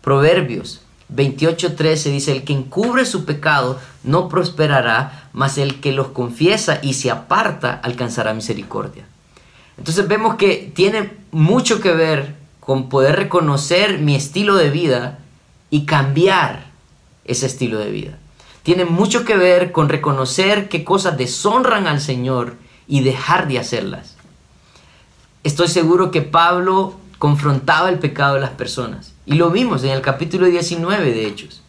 Proverbios 0.01 0.79
28:13 1.13 2.09
dice, 2.09 2.31
el 2.31 2.45
que 2.45 2.53
encubre 2.53 3.03
su 3.03 3.25
pecado 3.25 3.77
no 4.05 4.29
prosperará, 4.29 5.29
mas 5.33 5.57
el 5.57 5.81
que 5.81 5.91
los 5.91 6.07
confiesa 6.07 6.79
y 6.81 6.93
se 6.93 7.11
aparta 7.11 7.81
alcanzará 7.83 8.33
misericordia. 8.33 9.03
Entonces 9.77 10.07
vemos 10.07 10.35
que 10.35 10.71
tiene 10.73 11.11
mucho 11.31 11.81
que 11.81 11.91
ver 11.91 12.35
con 12.61 12.87
poder 12.87 13.17
reconocer 13.17 13.99
mi 13.99 14.15
estilo 14.15 14.55
de 14.55 14.69
vida 14.69 15.19
y 15.69 15.83
cambiar 15.83 16.67
ese 17.25 17.45
estilo 17.45 17.77
de 17.79 17.91
vida. 17.91 18.17
Tiene 18.63 18.85
mucho 18.85 19.25
que 19.25 19.35
ver 19.35 19.73
con 19.73 19.89
reconocer 19.89 20.69
qué 20.69 20.85
cosas 20.85 21.17
deshonran 21.17 21.87
al 21.87 21.99
Señor 21.99 22.55
y 22.87 23.01
dejar 23.01 23.49
de 23.49 23.59
hacerlas. 23.59 24.16
Estoy 25.47 25.69
seguro 25.69 26.11
que 26.11 26.21
Pablo 26.21 26.95
confrontaba 27.17 27.89
el 27.89 27.99
pecado 27.99 28.35
de 28.35 28.41
las 28.41 28.51
personas. 28.51 29.13
Y 29.25 29.35
lo 29.35 29.49
vimos 29.49 29.83
en 29.83 29.91
el 29.91 30.01
capítulo 30.01 30.45
19 30.45 31.11
de 31.11 31.25
Hechos. 31.25 31.63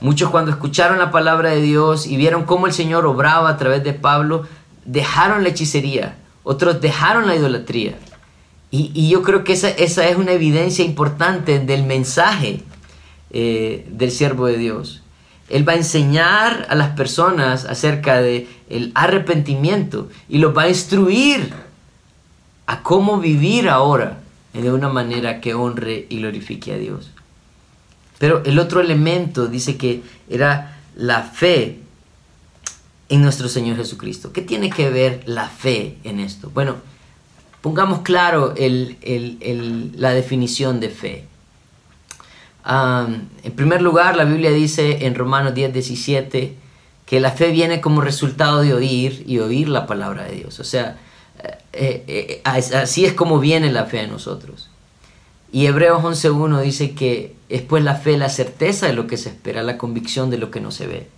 Muchos 0.00 0.28
cuando 0.30 0.50
escucharon 0.50 0.98
la 0.98 1.10
palabra 1.10 1.50
de 1.50 1.62
Dios 1.62 2.06
y 2.06 2.16
vieron 2.16 2.44
cómo 2.44 2.66
el 2.66 2.72
Señor 2.72 3.06
obraba 3.06 3.48
a 3.48 3.56
través 3.56 3.82
de 3.82 3.94
Pablo, 3.94 4.46
dejaron 4.84 5.42
la 5.42 5.48
hechicería, 5.48 6.18
otros 6.42 6.80
dejaron 6.80 7.26
la 7.26 7.36
idolatría. 7.36 7.96
Y, 8.70 9.08
yo 9.08 9.22
creo 9.22 9.42
que 9.42 9.54
esa, 9.54 9.70
esa, 9.70 10.06
es 10.06 10.16
una 10.16 10.32
evidencia 10.32 10.84
importante 10.84 11.60
del 11.60 11.84
mensaje 11.84 12.60
eh, 13.30 13.86
del 13.88 14.10
siervo 14.10 14.46
de 14.46 14.58
Dios. 14.58 15.02
Él 15.48 15.66
va 15.66 15.72
a 15.72 15.76
enseñar 15.76 16.66
a 16.68 16.74
las 16.74 16.90
personas 16.90 17.64
acerca 17.64 18.20
de 18.20 18.48
el 18.68 18.90
arrepentimiento 18.94 20.10
y 20.28 20.38
los 20.38 20.54
va 20.54 20.62
a 20.62 20.68
instruir 20.68 21.54
a 22.66 22.82
cómo 22.82 23.18
vivir 23.18 23.68
ahora 23.68 24.20
de 24.52 24.72
una 24.72 24.88
manera 24.88 25.40
que 25.40 25.54
honre 25.54 26.06
y 26.08 26.18
glorifique 26.18 26.72
a 26.72 26.78
Dios. 26.78 27.10
Pero 28.18 28.42
el 28.44 28.58
otro 28.58 28.80
elemento 28.80 29.46
dice 29.46 29.76
que 29.76 30.02
era 30.28 30.78
la 30.96 31.22
fe 31.22 31.78
en 33.08 33.22
nuestro 33.22 33.48
Señor 33.48 33.76
Jesucristo. 33.76 34.32
¿Qué 34.32 34.42
tiene 34.42 34.70
que 34.70 34.90
ver 34.90 35.22
la 35.26 35.48
fe 35.48 35.98
en 36.04 36.20
esto? 36.20 36.50
Bueno, 36.52 36.76
pongamos 37.60 38.00
claro 38.00 38.54
la 38.56 40.10
definición 40.14 40.80
de 40.80 40.88
fe. 40.88 41.24
en 42.64 43.52
primer 43.54 43.82
lugar, 43.82 44.16
la 44.16 44.24
Biblia 44.24 44.50
dice 44.50 45.06
en 45.06 45.14
Romanos 45.14 45.54
10, 45.54 45.72
17 45.72 46.56
que 47.04 47.20
la 47.20 47.30
fe 47.30 47.52
viene 47.52 47.80
como 47.80 48.00
resultado 48.00 48.62
de 48.62 48.74
oír 48.74 49.22
y 49.26 49.38
oír 49.38 49.68
la 49.68 49.86
palabra 49.86 50.24
de 50.24 50.36
Dios. 50.36 50.58
O 50.58 50.64
sea, 50.64 50.98
eh, 51.72 52.04
eh, 52.08 52.40
así 52.44 53.04
es 53.04 53.12
como 53.12 53.38
viene 53.38 53.70
la 53.70 53.84
fe 53.84 54.00
a 54.00 54.06
nosotros. 54.06 54.70
Y 55.52 55.66
Hebreos 55.66 56.02
11.1 56.02 56.60
dice 56.62 56.94
que 56.94 57.36
es 57.48 57.62
pues 57.62 57.84
la 57.84 57.94
fe 57.94 58.16
la 58.16 58.28
certeza 58.28 58.86
de 58.86 58.92
lo 58.92 59.06
que 59.06 59.16
se 59.16 59.28
espera, 59.28 59.62
la 59.62 59.78
convicción 59.78 60.30
de 60.30 60.38
lo 60.38 60.50
que 60.50 60.60
no 60.60 60.70
se 60.70 60.86
ve. 60.86 61.08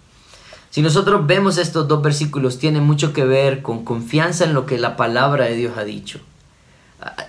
Si 0.71 0.83
nosotros 0.83 1.27
vemos 1.27 1.57
estos 1.57 1.89
dos 1.89 2.03
versículos, 2.03 2.59
tienen 2.59 2.85
mucho 2.85 3.13
que 3.13 3.25
ver 3.25 3.63
con 3.63 3.85
confianza 3.85 4.45
en 4.45 4.53
lo 4.53 4.67
que 4.67 4.79
la 4.79 4.97
palabra 4.97 5.47
de 5.47 5.57
Dios 5.57 5.79
ha 5.79 5.85
dicho. 5.85 6.21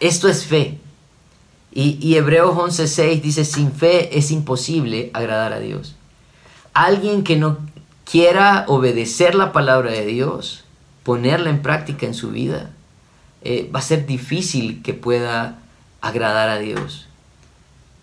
Esto 0.02 0.28
es 0.28 0.46
fe. 0.46 0.78
Y, 1.72 1.98
y 2.06 2.16
Hebreos 2.16 2.56
11.6 2.56 3.22
dice, 3.22 3.46
sin 3.46 3.72
fe 3.72 4.18
es 4.18 4.32
imposible 4.32 5.12
agradar 5.14 5.54
a 5.54 5.60
Dios. 5.60 5.96
Alguien 6.74 7.24
que 7.24 7.38
no 7.38 7.58
quiera 8.04 8.66
obedecer 8.68 9.36
la 9.36 9.54
palabra 9.54 9.92
de 9.92 10.06
Dios, 10.06 10.66
ponerla 11.04 11.50
en 11.50 11.62
práctica 11.62 12.06
en 12.06 12.14
su 12.14 12.32
vida, 12.32 12.72
eh, 13.44 13.70
va 13.74 13.80
a 13.80 13.84
ser 13.84 14.06
difícil 14.06 14.82
que 14.82 14.94
pueda 14.94 15.60
agradar 16.02 16.50
a 16.50 16.60
Dios. 16.60 17.08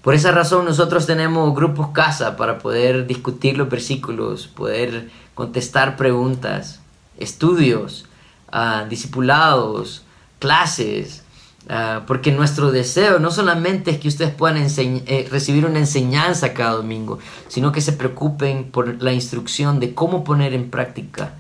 Por 0.02 0.14
esa 0.14 0.31
razón 0.31 0.64
nosotros 0.64 1.05
tenemos 1.07 1.55
grupos 1.55 1.88
casa 1.88 2.37
para 2.37 2.59
poder 2.59 3.07
discutir 3.07 3.59
los 3.59 3.69
versículos, 3.69 4.47
poder 4.47 5.11
contestar 5.35 5.97
preguntas, 5.97 6.81
estudios, 7.19 8.07
uh, 8.52 8.88
discipulados, 8.88 10.05
clases, 10.38 11.25
ah, 11.69 12.02
porque 12.07 12.31
nuestro 12.31 12.71
deseo 12.71 13.19
no 13.19 13.31
solamente 13.31 13.90
es 13.90 13.99
que 13.99 14.09
ustedes 14.09 14.33
puedan 14.33 14.59
eh, 14.59 15.28
recibir 15.31 15.66
una 15.66 15.78
enseñanza 15.78 16.55
cada 16.55 16.73
domingo, 16.73 17.19
sino 17.49 17.73
que 17.73 17.81
se 17.81 17.93
preocupen 17.93 18.71
por 18.71 19.02
la 19.02 19.12
instrucción 19.12 19.81
de 19.81 19.95
cómo 19.95 20.25
poner 20.25 20.55
en 20.55 20.71
práctica 20.71 21.35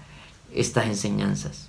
estas 0.52 0.86
enseñanzas. 0.86 1.65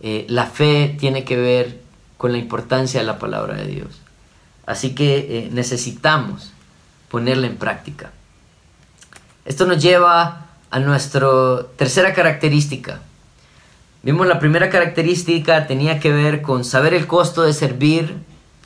Eh, 0.00 0.26
la 0.28 0.46
fe 0.46 0.96
tiene 0.98 1.24
que 1.24 1.36
ver 1.36 1.80
con 2.16 2.32
la 2.32 2.38
importancia 2.38 3.00
de 3.00 3.06
la 3.06 3.18
palabra 3.18 3.54
de 3.56 3.66
Dios. 3.66 4.00
Así 4.66 4.94
que 4.94 5.16
eh, 5.18 5.48
necesitamos 5.52 6.52
ponerla 7.10 7.46
en 7.46 7.56
práctica. 7.56 8.12
Esto 9.44 9.66
nos 9.66 9.82
lleva 9.82 10.46
a 10.70 10.78
nuestra 10.78 11.28
tercera 11.76 12.12
característica. 12.12 13.00
Vimos 14.02 14.26
la 14.26 14.38
primera 14.38 14.70
característica 14.70 15.66
tenía 15.66 15.98
que 15.98 16.12
ver 16.12 16.42
con 16.42 16.64
saber 16.64 16.94
el 16.94 17.06
costo 17.06 17.42
de 17.42 17.52
servir, 17.52 18.14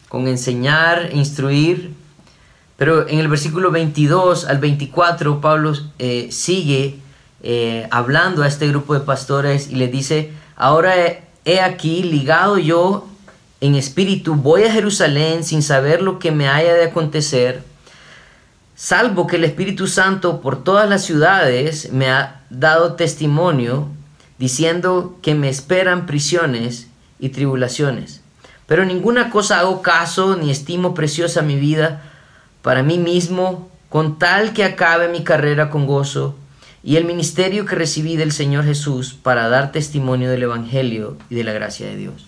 con 0.08 0.28
enseñar, 0.28 1.10
instruir. 1.12 1.94
Pero 2.76 3.08
en 3.08 3.20
el 3.20 3.28
versículo 3.28 3.70
22 3.70 4.44
al 4.46 4.58
24 4.58 5.40
Pablo 5.40 5.72
eh, 5.98 6.28
sigue 6.30 6.98
hablando 7.90 8.44
a 8.44 8.46
este 8.46 8.68
grupo 8.68 8.94
de 8.94 9.00
pastores 9.00 9.68
y 9.68 9.74
le 9.74 9.88
dice, 9.88 10.30
Ahora 10.56 10.94
he, 11.44 11.60
aquí 11.60 12.02
ligado 12.02 12.58
yo 12.58 13.08
en 13.60 13.74
espíritu, 13.74 14.34
voy 14.34 14.64
a 14.64 14.72
Jerusalén 14.72 15.44
sin 15.44 15.62
saber 15.62 16.02
lo 16.02 16.18
que 16.18 16.32
me 16.32 16.48
haya 16.48 16.74
de 16.74 16.84
acontecer, 16.84 17.62
salvo 18.74 19.26
que 19.26 19.36
el 19.36 19.44
Espíritu 19.44 19.86
Santo 19.86 20.40
por 20.40 20.64
todas 20.64 20.88
las 20.88 21.04
ciudades 21.04 21.92
me 21.92 22.10
ha 22.10 22.42
dado 22.50 22.94
testimonio, 22.94 23.86
diciendo 24.38 25.16
que 25.22 25.34
me 25.34 25.48
esperan 25.48 26.06
prisiones 26.06 26.88
y 27.20 27.28
tribulaciones. 27.28 28.20
Pero 28.66 28.84
ninguna 28.84 29.30
cosa 29.30 29.60
hago 29.60 29.80
caso 29.80 30.36
ni 30.36 30.50
estimo 30.50 30.94
preciosa 30.94 31.42
mi 31.42 31.56
vida 31.56 32.02
para 32.62 32.82
mí 32.82 32.98
mismo, 32.98 33.70
con 33.88 34.18
tal 34.18 34.52
que 34.52 34.64
acabe 34.64 35.08
mi 35.08 35.22
carrera 35.22 35.70
con 35.70 35.86
gozo 35.86 36.36
y 36.84 36.96
el 36.96 37.04
ministerio 37.04 37.64
que 37.64 37.76
recibí 37.76 38.16
del 38.16 38.32
Señor 38.32 38.64
Jesús 38.64 39.14
para 39.14 39.48
dar 39.48 39.72
testimonio 39.72 40.30
del 40.30 40.42
Evangelio 40.42 41.16
y 41.30 41.36
de 41.36 41.44
la 41.44 41.52
gracia 41.52 41.86
de 41.86 41.96
Dios. 41.96 42.26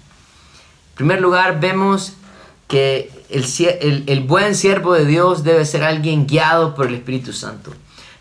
En 0.91 0.97
primer 0.97 1.21
lugar, 1.21 1.61
vemos 1.61 2.15
que 2.69 3.11
el, 3.31 4.21
buen 4.21 4.55
siervo 4.55 4.95
de 4.95 5.05
Dios 5.05 5.45
debe 5.45 5.65
ser 5.65 5.83
alguien 5.83 6.27
guiado 6.27 6.75
por 6.75 6.87
el 6.87 6.95
Espíritu 6.95 7.33
Santo. 7.33 7.73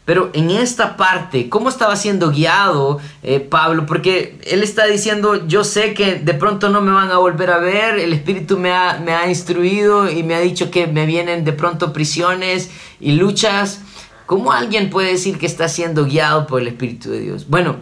Pero 0.06 0.32
en 0.34 0.52
esta 0.52 0.98
parte, 0.98 1.48
¿cómo 1.48 1.70
estaba 1.70 1.96
siendo 1.96 2.30
guiado 2.30 3.00
eh, 3.22 3.40
Pablo? 3.40 3.86
Porque 3.86 4.38
él 4.46 4.62
está 4.62 4.86
diciendo, 4.86 5.48
yo 5.48 5.64
sé 5.64 5.94
que 5.94 6.16
de 6.16 6.34
pronto 6.34 6.68
no 6.68 6.82
me 6.82 6.92
van 6.92 7.10
a 7.12 7.20
volver 7.20 7.52
a 7.52 7.60
ver, 7.60 8.00
el 8.00 8.12
Espíritu 8.12 8.58
me 8.58 8.74
ha, 8.74 9.00
me 9.00 9.14
ha 9.14 9.30
instruido 9.30 10.12
y 10.12 10.24
me 10.24 10.36
ha 10.36 10.42
dicho 10.42 10.72
que 10.72 10.88
me 10.88 11.06
vienen 11.06 11.46
de 11.46 11.54
pronto 11.54 11.94
prisiones 11.94 12.70
y 13.00 13.14
luchas. 13.14 13.80
¿Cómo 14.26 14.52
alguien 14.52 14.90
puede 14.90 15.12
decir 15.12 15.38
que 15.38 15.46
está 15.46 15.68
siendo 15.68 16.06
guiado 16.06 16.48
por 16.48 16.62
el 16.62 16.68
Espíritu 16.68 17.10
de 17.10 17.20
Dios? 17.20 17.48
Bueno, 17.50 17.76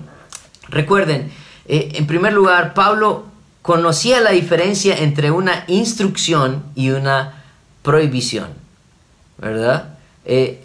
recuerden, 0.69 1.31
eh, 1.67 1.91
en 1.95 2.07
primer 2.07 2.33
lugar, 2.33 2.73
Pablo 2.73 3.25
conocía 3.61 4.21
la 4.21 4.31
diferencia 4.31 4.97
entre 4.97 5.31
una 5.31 5.63
instrucción 5.67 6.63
y 6.75 6.89
una 6.89 7.43
prohibición, 7.83 8.47
¿verdad? 9.37 9.97
Eh, 10.25 10.63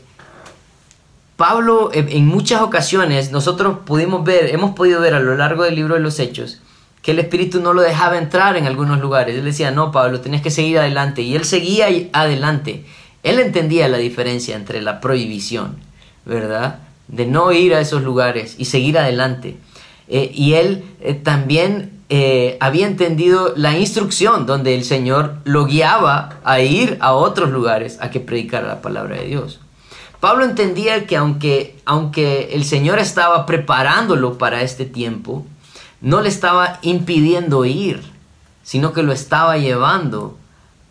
Pablo, 1.37 1.91
en 1.93 2.27
muchas 2.27 2.63
ocasiones, 2.63 3.31
nosotros 3.31 3.81
pudimos 3.85 4.25
ver, 4.25 4.55
hemos 4.55 4.75
podido 4.75 5.03
ver 5.03 5.13
a 5.13 5.21
lo 5.21 5.37
largo 5.37 5.65
del 5.65 5.75
libro 5.75 5.95
de 5.95 6.01
los 6.01 6.19
Hechos, 6.19 6.63
que 7.03 7.11
el 7.13 7.19
Espíritu 7.19 7.61
no 7.61 7.75
lo 7.75 7.83
dejaba 7.83 8.17
entrar 8.19 8.57
en 8.57 8.67
algunos 8.67 9.01
lugares. 9.01 9.37
Él 9.37 9.45
decía, 9.45 9.71
no, 9.71 9.93
Pablo, 9.93 10.21
tenés 10.21 10.41
que 10.41 10.51
seguir 10.51 10.79
adelante. 10.79 11.23
Y 11.23 11.37
él 11.37 11.45
seguía 11.45 11.87
adelante. 12.13 12.85
Él 13.27 13.41
entendía 13.41 13.89
la 13.89 13.99
diferencia 13.99 14.55
entre 14.55 14.81
la 14.81 15.01
prohibición, 15.01 15.79
¿verdad? 16.25 16.79
De 17.09 17.27
no 17.27 17.51
ir 17.51 17.75
a 17.75 17.81
esos 17.81 18.05
lugares 18.05 18.55
y 18.57 18.67
seguir 18.67 18.97
adelante. 19.01 19.57
Eh, 20.07 20.31
y 20.33 20.53
él 20.53 20.85
eh, 21.01 21.15
también 21.15 21.91
eh, 22.09 22.57
había 22.61 22.87
entendido 22.87 23.53
la 23.57 23.77
instrucción 23.77 24.47
donde 24.47 24.77
el 24.77 24.85
Señor 24.85 25.39
lo 25.43 25.67
guiaba 25.67 26.39
a 26.45 26.61
ir 26.61 26.99
a 27.01 27.15
otros 27.15 27.51
lugares 27.51 27.99
a 28.01 28.13
que 28.13 28.21
predicara 28.21 28.69
la 28.69 28.81
palabra 28.81 29.17
de 29.17 29.27
Dios. 29.27 29.59
Pablo 30.21 30.45
entendía 30.45 31.09
que 31.09 31.17
aunque, 31.17 31.81
aunque 31.85 32.51
el 32.53 32.65
Señor 32.65 33.01
estaba 33.01 33.45
preparándolo 33.45 34.39
para 34.39 34.63
este 34.63 34.85
tiempo, 34.85 35.45
no 36.01 36.21
le 36.21 36.29
estaba 36.29 36.79
impidiendo 36.83 37.65
ir, 37.65 38.05
sino 38.63 38.93
que 38.93 39.03
lo 39.03 39.11
estaba 39.11 39.57
llevando 39.57 40.39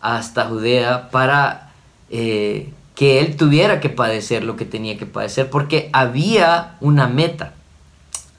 hasta 0.02 0.44
Judea 0.44 1.08
para 1.10 1.65
eh, 2.10 2.72
que 2.94 3.20
él 3.20 3.36
tuviera 3.36 3.80
que 3.80 3.90
padecer 3.90 4.42
lo 4.44 4.56
que 4.56 4.64
tenía 4.64 4.98
que 4.98 5.06
padecer, 5.06 5.50
porque 5.50 5.90
había 5.92 6.76
una 6.80 7.06
meta, 7.06 7.54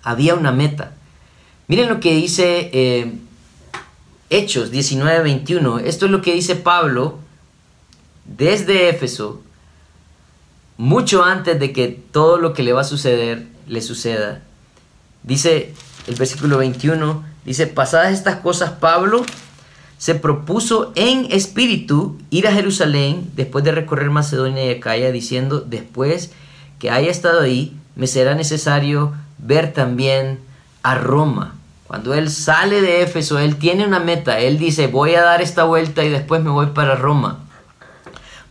había 0.04 0.34
una 0.36 0.52
meta. 0.52 0.94
Miren 1.68 1.90
lo 1.90 2.00
que 2.00 2.16
dice 2.16 2.70
eh, 2.74 3.14
Hechos 4.30 4.72
19:21, 4.72 5.82
esto 5.86 6.06
es 6.06 6.12
lo 6.12 6.22
que 6.22 6.34
dice 6.34 6.56
Pablo 6.56 7.20
desde 8.26 8.90
Éfeso, 8.90 9.42
mucho 10.78 11.24
antes 11.24 11.60
de 11.60 11.72
que 11.72 11.88
todo 11.88 12.38
lo 12.38 12.54
que 12.54 12.64
le 12.64 12.74
va 12.74 12.82
a 12.82 12.86
suceder 12.86 13.48
le 13.68 13.82
suceda. 13.82 14.42
Dice 15.24 15.74
el 16.08 16.16
versículo 16.16 16.58
21, 16.58 17.24
dice, 17.46 17.68
pasadas 17.68 18.14
estas 18.14 18.38
cosas, 18.38 18.72
Pablo 18.72 19.26
se 19.98 20.16
propuso 20.16 20.92
en 20.96 21.32
espíritu 21.32 22.18
ir 22.30 22.48
a 22.48 22.52
Jerusalén 22.52 23.32
después 23.36 23.64
de 23.64 23.72
recorrer 23.72 24.10
Macedonia 24.10 24.66
y 24.66 24.76
Acaya, 24.78 25.12
diciendo, 25.12 25.62
después 25.62 26.32
que 26.80 26.92
haya 26.92 27.10
estado 27.10 27.42
ahí, 27.42 27.76
me 27.96 28.06
será 28.06 28.36
necesario 28.36 29.14
ver 29.40 29.74
también 29.74 30.40
a 30.84 30.96
Roma. 30.96 31.56
Cuando 31.88 32.14
él 32.14 32.30
sale 32.30 32.82
de 32.82 33.02
Éfeso, 33.02 33.40
él 33.40 33.56
tiene 33.56 33.86
una 33.86 34.00
meta. 34.00 34.40
Él 34.40 34.60
dice, 34.60 34.88
voy 34.88 35.16
a 35.16 35.24
dar 35.24 35.42
esta 35.42 35.64
vuelta 35.64 36.04
y 36.04 36.10
después 36.10 36.44
me 36.44 36.50
voy 36.50 36.68
para 36.68 36.96
Roma. 36.96 37.40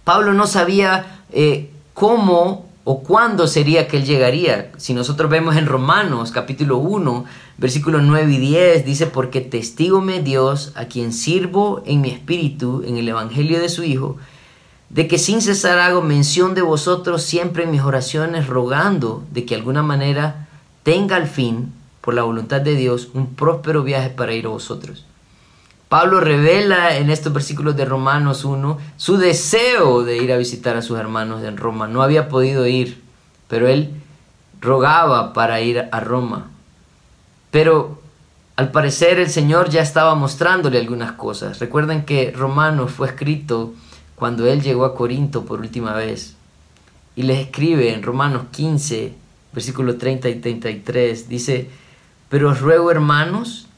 Pablo 0.05 0.33
no 0.33 0.47
sabía 0.47 1.21
eh, 1.33 1.71
cómo 1.93 2.66
o 2.89 3.01
cuándo 3.01 3.49
sería 3.49 3.89
que 3.89 3.97
él 3.97 4.05
llegaría. 4.05 4.71
Si 4.77 4.95
nosotros 4.95 5.29
vemos 5.29 5.57
en 5.57 5.67
Romanos 5.67 6.31
capítulo 6.31 6.79
1, 6.79 7.25
versículos 7.59 8.05
9 8.05 8.33
y 8.33 8.39
10, 8.39 8.87
dice, 8.87 9.09
porque 9.09 9.41
testigo 9.41 10.01
me 10.01 10.23
Dios, 10.23 10.73
a 10.77 10.85
quien 10.85 11.13
sirvo 11.13 11.83
en 11.85 12.01
mi 12.01 12.11
espíritu, 12.11 12.85
en 12.87 12.97
el 12.97 13.09
Evangelio 13.09 13.59
de 13.59 13.71
su 13.71 13.83
Hijo, 13.83 14.19
de 14.89 15.09
que 15.09 15.19
sin 15.19 15.43
cesar 15.43 15.81
hago 15.81 16.01
mención 16.01 16.55
de 16.55 16.63
vosotros 16.63 17.25
siempre 17.25 17.65
en 17.65 17.73
mis 17.73 17.83
oraciones, 17.83 18.47
rogando 18.47 19.25
de 19.33 19.45
que 19.45 19.57
alguna 19.57 19.83
manera 19.83 20.47
tenga 20.85 21.17
al 21.17 21.27
fin, 21.27 21.73
por 22.01 22.15
la 22.15 22.23
voluntad 22.23 22.61
de 22.61 22.77
Dios, 22.77 23.09
un 23.15 23.35
próspero 23.35 23.83
viaje 23.83 24.11
para 24.11 24.33
ir 24.33 24.47
a 24.47 24.51
vosotros. 24.51 25.05
Pablo 25.89 26.21
revela 26.21 26.97
en 26.97 27.11
estos 27.11 27.33
versículos 27.33 27.77
de 27.77 27.85
Romanos 27.85 28.45
1 28.45 28.79
su 28.97 29.19
deseo 29.19 30.03
de 30.03 30.17
ir 30.17 30.33
a 30.33 30.37
visitar 30.37 30.77
a 30.77 30.83
sus 30.83 30.99
hermanos 30.99 31.45
en 31.45 31.57
Roma. 31.57 31.87
No 31.87 32.03
había 32.03 32.29
podido 32.29 32.67
ir, 32.67 33.01
pero 33.49 33.69
él 33.69 33.93
rogaba 34.61 35.33
para 35.33 35.61
ir 35.61 35.89
a 35.93 36.01
Roma. 36.01 36.49
Pero 37.53 38.01
al 38.57 38.73
parecer 38.73 39.21
el 39.21 39.31
Señor 39.31 39.69
ya 39.69 39.83
estaba 39.83 40.15
mostrándole 40.15 40.79
algunas 40.79 41.13
cosas. 41.13 41.61
Recuerden 41.61 42.05
que 42.05 42.33
Romanos 42.33 42.91
fue 42.91 43.07
escrito 43.07 43.75
cuando 44.17 44.47
él 44.47 44.63
llegó 44.63 44.87
a 44.87 44.95
Corinto 44.95 45.45
por 45.45 45.61
última 45.61 45.93
vez. 45.93 46.35
Y 47.15 47.23
les 47.23 47.39
escribe 47.39 47.93
en 47.93 48.03
Romanos 48.03 48.47
15, 48.51 49.15
versículo 49.53 49.97
30 49.97 50.29
y 50.31 50.35
33, 50.41 51.29
dice, 51.29 51.71
pero 52.29 52.51
os 52.51 52.61
ruego 52.61 52.91
hermanos, 52.91 53.69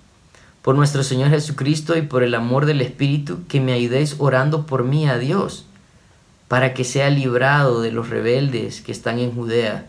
por 0.69 0.77
nuestro 0.77 1.03
Señor 1.03 1.31
Jesucristo 1.31 1.97
y 1.97 2.03
por 2.03 2.23
el 2.23 2.35
amor 2.35 2.67
del 2.67 2.83
Espíritu, 2.83 3.39
que 3.49 3.59
me 3.59 3.73
ayudéis 3.73 4.17
orando 4.19 4.67
por 4.67 4.85
mí 4.85 5.09
a 5.09 5.17
Dios, 5.17 5.65
para 6.47 6.75
que 6.75 6.85
sea 6.85 7.09
librado 7.09 7.81
de 7.81 7.91
los 7.91 8.11
rebeldes 8.11 8.83
que 8.83 8.93
están 8.93 9.19
en 9.19 9.35
Judea, 9.35 9.87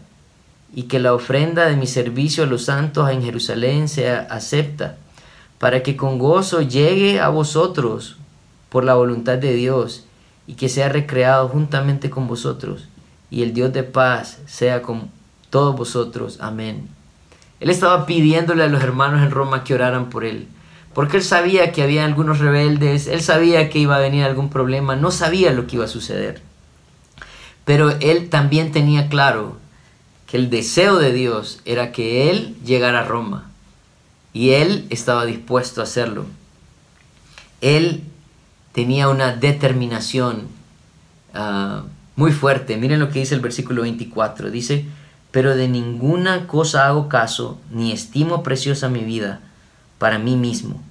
y 0.74 0.84
que 0.84 1.00
la 1.00 1.14
ofrenda 1.14 1.66
de 1.66 1.76
mi 1.76 1.86
servicio 1.86 2.46
a 2.46 2.48
los 2.48 2.64
santos 2.64 3.10
en 3.10 3.22
Jerusalén 3.22 3.90
sea 3.90 4.26
acepta, 4.32 4.96
para 5.58 5.84
que 5.84 5.98
con 5.98 6.18
gozo 6.18 6.62
llegue 6.62 7.20
a 7.20 7.28
vosotros 7.28 8.16
por 8.70 8.86
la 8.86 8.96
voluntad 8.96 9.38
de 9.38 9.52
Dios, 9.56 10.06
y 10.48 10.54
que 10.54 10.70
sea 10.70 10.88
recreado 10.88 11.50
juntamente 11.50 12.10
con 12.10 12.26
vosotros, 12.26 12.88
y 13.30 13.44
el 13.44 13.54
Dios 13.54 13.74
de 13.74 13.84
paz 13.84 14.40
sea 14.46 14.82
con 14.82 15.10
todos 15.50 15.76
vosotros. 15.76 16.38
Amén. 16.40 16.88
Él 17.60 17.70
estaba 17.70 18.06
pidiéndole 18.06 18.64
a 18.64 18.68
los 18.68 18.82
hermanos 18.82 19.22
en 19.22 19.32
Roma 19.32 19.66
que 19.66 19.74
oraran 19.74 20.10
por 20.10 20.24
él, 20.24 20.48
porque 20.94 21.18
él 21.18 21.24
sabía 21.24 21.72
que 21.72 21.84
había 21.84 22.06
algunos 22.06 22.40
rebeldes, 22.40 23.08
él 23.08 23.22
sabía 23.22 23.70
que 23.70 23.80
iba 23.80 23.96
a 23.96 24.00
venir 24.00 24.24
algún 24.24 24.50
problema, 24.50 24.96
no 24.96 25.12
sabía 25.12 25.52
lo 25.52 25.68
que 25.68 25.76
iba 25.76 25.86
a 25.86 25.90
suceder. 25.90 26.42
Pero 27.66 27.92
él 28.00 28.30
también 28.30 28.72
tenía 28.72 29.10
claro 29.10 29.58
que 30.26 30.38
el 30.38 30.50
deseo 30.50 30.98
de 30.98 31.14
Dios 31.14 31.60
era 31.66 31.92
que 31.92 32.32
él 32.32 32.56
llegara 32.66 33.02
a 33.02 33.06
Roma, 33.06 33.50
y 34.34 34.52
él 34.52 34.86
estaba 34.90 35.26
dispuesto 35.26 35.82
a 35.82 35.86
hacerlo. 35.86 36.26
Él 37.62 38.04
tenía 38.74 39.10
una 39.10 39.36
determinación 39.36 40.48
ah, 41.34 41.84
muy 42.16 42.32
fuerte. 42.32 42.78
Miren 42.78 43.00
lo 43.00 43.10
que 43.10 43.20
dice 43.20 43.36
el 43.36 43.42
versículo 43.42 43.82
24. 43.82 44.52
Dice, 44.52 44.86
pero 45.32 45.56
de 45.56 45.68
ninguna 45.68 46.48
cosa 46.48 46.88
hago 46.88 47.10
caso, 47.10 47.60
ni 47.72 47.92
estimo 47.92 48.44
preciosa 48.44 48.88
mi 48.88 49.04
vida 49.04 49.42
para 50.00 50.18
mí 50.18 50.36
mismo, 50.36 50.82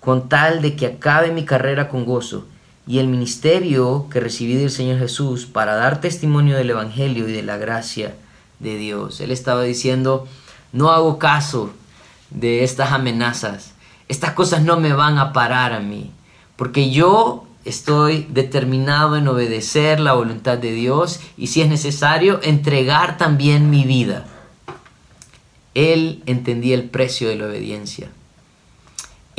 con 0.00 0.28
tal 0.28 0.60
de 0.60 0.76
que 0.76 0.86
acabe 0.86 1.32
mi 1.32 1.46
carrera 1.46 1.88
con 1.88 2.04
gozo 2.04 2.44
y 2.86 2.98
el 2.98 3.06
ministerio 3.06 4.06
que 4.10 4.20
recibí 4.20 4.54
del 4.54 4.70
Señor 4.70 4.98
Jesús 4.98 5.46
para 5.46 5.74
dar 5.74 6.02
testimonio 6.02 6.56
del 6.56 6.70
Evangelio 6.70 7.28
y 7.28 7.32
de 7.32 7.42
la 7.42 7.56
gracia 7.56 8.14
de 8.60 8.76
Dios. 8.76 9.20
Él 9.20 9.30
estaba 9.30 9.62
diciendo, 9.62 10.28
no 10.72 10.90
hago 10.90 11.18
caso 11.18 11.72
de 12.28 12.64
estas 12.64 12.92
amenazas, 12.92 13.72
estas 14.08 14.32
cosas 14.32 14.62
no 14.62 14.78
me 14.78 14.92
van 14.92 15.16
a 15.16 15.32
parar 15.32 15.72
a 15.72 15.80
mí 15.80 16.10
porque 16.58 16.90
yo 16.90 17.46
estoy 17.64 18.26
determinado 18.30 19.16
en 19.16 19.28
obedecer 19.28 20.00
la 20.00 20.14
voluntad 20.14 20.58
de 20.58 20.72
Dios 20.72 21.20
y 21.36 21.46
si 21.46 21.62
es 21.62 21.68
necesario, 21.68 22.40
entregar 22.42 23.16
también 23.16 23.70
mi 23.70 23.84
vida. 23.84 24.26
Él 25.74 26.20
entendía 26.26 26.74
el 26.74 26.90
precio 26.90 27.28
de 27.28 27.36
la 27.36 27.46
obediencia. 27.46 28.08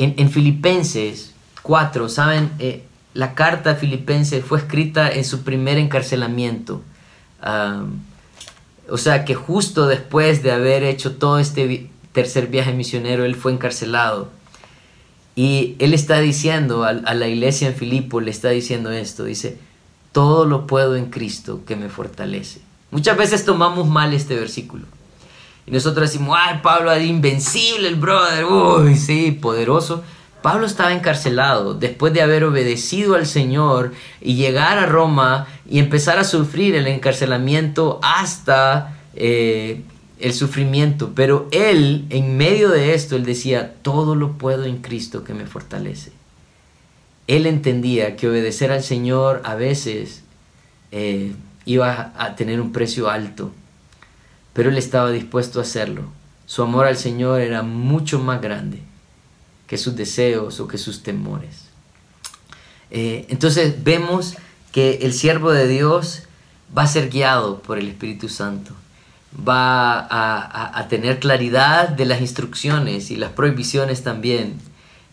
En, 0.02 0.30
Filipenses 0.30 1.34
4, 1.62 2.08
¿saben? 2.08 2.50
Eh, 2.58 2.84
la 3.12 3.34
carta 3.34 3.72
a 3.72 3.74
Filipenses 3.74 4.42
fue 4.44 4.58
escrita 4.58 5.10
en 5.10 5.24
su 5.24 5.42
primer 5.42 5.76
encarcelamiento. 5.78 6.82
o 8.88 8.96
sea 8.96 9.24
que 9.24 9.34
justo 9.34 9.86
después 9.86 10.42
de 10.42 10.52
haber 10.52 10.84
hecho 10.84 11.16
todo 11.16 11.38
este 11.38 11.90
tercer 12.12 12.46
viaje 12.46 12.72
misionero, 12.72 13.24
él 13.24 13.36
fue 13.36 13.52
encarcelado. 13.52 14.30
Y 15.36 15.76
él 15.78 15.94
está 15.94 16.20
diciendo 16.20 16.84
a, 16.84 16.92
la 16.92 17.28
iglesia 17.28 17.68
en 17.68 17.74
Filipo, 17.74 18.20
le 18.20 18.30
está 18.30 18.50
diciendo 18.50 18.90
esto, 18.90 19.24
dice, 19.24 19.58
todo 20.12 20.44
lo 20.44 20.66
puedo 20.66 20.96
en 20.96 21.06
Cristo 21.06 21.62
que 21.66 21.76
me 21.76 21.88
fortalece. 21.88 22.60
Muchas 22.90 23.16
veces 23.16 23.44
tomamos 23.44 23.88
mal 23.88 24.12
este 24.12 24.34
versículo. 24.34 24.86
Y 25.66 25.70
nosotros 25.70 26.10
decimos, 26.10 26.36
ay, 26.40 26.60
Pablo 26.62 26.92
es 26.92 27.04
invencible, 27.04 27.88
el 27.88 27.96
brother, 27.96 28.44
uy, 28.44 28.96
sí, 28.96 29.32
poderoso. 29.32 30.02
Pablo 30.42 30.66
estaba 30.66 30.92
encarcelado 30.92 31.74
después 31.74 32.12
de 32.14 32.22
haber 32.22 32.44
obedecido 32.44 33.14
al 33.14 33.26
Señor 33.26 33.92
y 34.20 34.36
llegar 34.36 34.78
a 34.78 34.86
Roma 34.86 35.46
y 35.68 35.78
empezar 35.78 36.18
a 36.18 36.24
sufrir 36.24 36.74
el 36.74 36.86
encarcelamiento 36.86 38.00
hasta 38.02 38.96
eh, 39.14 39.82
el 40.18 40.34
sufrimiento, 40.34 41.12
pero 41.14 41.48
él, 41.50 42.06
en 42.10 42.36
medio 42.36 42.70
de 42.70 42.94
esto, 42.94 43.16
él 43.16 43.24
decía, 43.24 43.74
todo 43.82 44.14
lo 44.14 44.32
puedo 44.32 44.64
en 44.64 44.78
Cristo 44.78 45.24
que 45.24 45.34
me 45.34 45.46
fortalece. 45.46 46.12
Él 47.26 47.46
entendía 47.46 48.16
que 48.16 48.28
obedecer 48.28 48.70
al 48.72 48.82
Señor 48.82 49.40
a 49.44 49.54
veces 49.54 50.22
eh, 50.92 51.32
iba 51.64 52.12
a 52.16 52.34
tener 52.34 52.60
un 52.60 52.72
precio 52.72 53.08
alto, 53.08 53.52
pero 54.52 54.70
él 54.70 54.78
estaba 54.78 55.10
dispuesto 55.10 55.58
a 55.58 55.62
hacerlo. 55.62 56.02
Su 56.46 56.62
amor 56.62 56.86
al 56.86 56.96
Señor 56.96 57.40
era 57.40 57.62
mucho 57.62 58.18
más 58.18 58.40
grande 58.40 58.80
que 59.66 59.78
sus 59.78 59.94
deseos 59.94 60.60
o 60.60 60.66
que 60.66 60.78
sus 60.78 61.02
temores. 61.02 61.68
Eh, 62.90 63.26
entonces 63.28 63.84
vemos 63.84 64.36
que 64.72 65.00
el 65.02 65.12
siervo 65.12 65.52
de 65.52 65.68
Dios 65.68 66.22
va 66.76 66.82
a 66.82 66.88
ser 66.88 67.08
guiado 67.08 67.60
por 67.60 67.78
el 67.78 67.88
Espíritu 67.88 68.28
Santo 68.28 68.74
va 69.36 70.06
a, 70.10 70.88
tener 70.88 71.20
claridad 71.20 71.88
de 71.88 72.04
las 72.04 72.20
instrucciones 72.20 73.10
y 73.10 73.16
las 73.16 73.32
prohibiciones 73.32 74.02
también. 74.02 74.58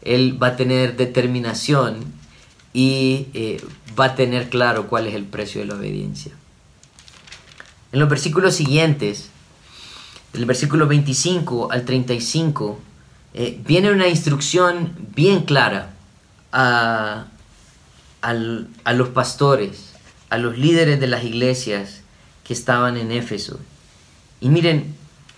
Él 0.02 0.42
va 0.42 0.48
a 0.48 0.56
tener 0.56 0.96
determinación 0.96 1.98
y 2.74 3.28
eh, 3.34 3.64
va 4.00 4.06
a 4.06 4.16
tener 4.16 4.50
claro 4.50 4.88
cuál 4.88 5.08
es 5.08 5.14
el 5.14 5.26
precio 5.26 5.62
de 5.62 5.68
la 5.68 5.76
obediencia. 5.76 6.32
En 7.98 8.02
los 8.02 8.10
versículos 8.10 8.54
siguientes, 8.54 9.30
del 10.32 10.46
versículo 10.46 10.86
25 10.86 11.72
al 11.72 11.84
35, 11.84 12.80
eh, 13.34 13.60
viene 13.66 13.92
una 13.92 14.08
instrucción 14.08 14.94
bien 15.16 15.46
clara 15.46 15.96
a, 16.52 17.26
a 18.22 18.94
los 18.94 19.08
pastores, 19.10 19.94
a 20.30 20.38
los 20.38 20.60
líderes 20.60 21.00
de 21.00 21.08
las 21.08 21.24
iglesias 21.24 22.02
que 22.44 22.54
estaban 22.54 22.98
en 22.98 23.12
Éfeso. 23.12 23.60
Y 24.42 24.50
miren, 24.50 24.94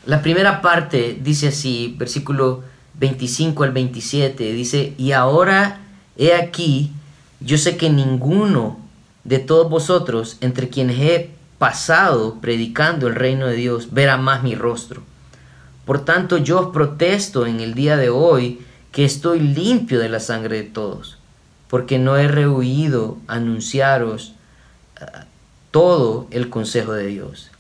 la 0.06 0.22
primera 0.22 0.62
parte 0.62 1.18
dice 1.24 1.48
así, 1.48 1.96
versículo 1.98 2.66
25 2.96 3.64
al 3.64 3.72
27, 3.72 4.52
dice, 4.52 4.96
y 4.98 5.14
ahora 5.14 5.80
he 6.18 6.34
aquí, 6.34 6.92
yo 7.40 7.58
sé 7.58 7.78
que 7.78 7.90
ninguno 7.90 8.80
de 9.24 9.40
todos 9.40 9.70
vosotros, 9.70 10.36
entre 10.42 10.68
quienes 10.68 11.00
he 11.00 11.39
pasado 11.60 12.40
predicando 12.42 13.08
el 13.08 13.16
reino 13.16 13.46
de 13.46 13.56
Dios, 13.56 13.90
verá 13.92 14.18
más 14.18 14.42
mi 14.42 14.56
rostro. 14.56 15.04
Por 15.86 16.04
tanto, 16.06 16.38
yo 16.38 16.60
os 16.60 16.74
protesto 16.74 17.46
en 17.46 17.60
el 17.60 17.74
día 17.74 17.98
de 17.98 18.10
hoy 18.10 18.62
que 18.92 19.06
estoy 19.06 19.40
limpio 19.40 20.00
de 20.00 20.10
la 20.10 20.20
sangre 20.20 20.58
de 20.58 20.70
todos, 20.70 21.18
porque 21.68 22.00
no 22.00 22.18
he 22.18 22.28
rehuido 22.28 23.18
anunciaros 23.28 24.34
eh, 25.00 25.06
todo 25.72 26.28
el 26.32 26.50
consejo 26.50 26.94
de 26.94 27.08
Dios. 27.08 27.52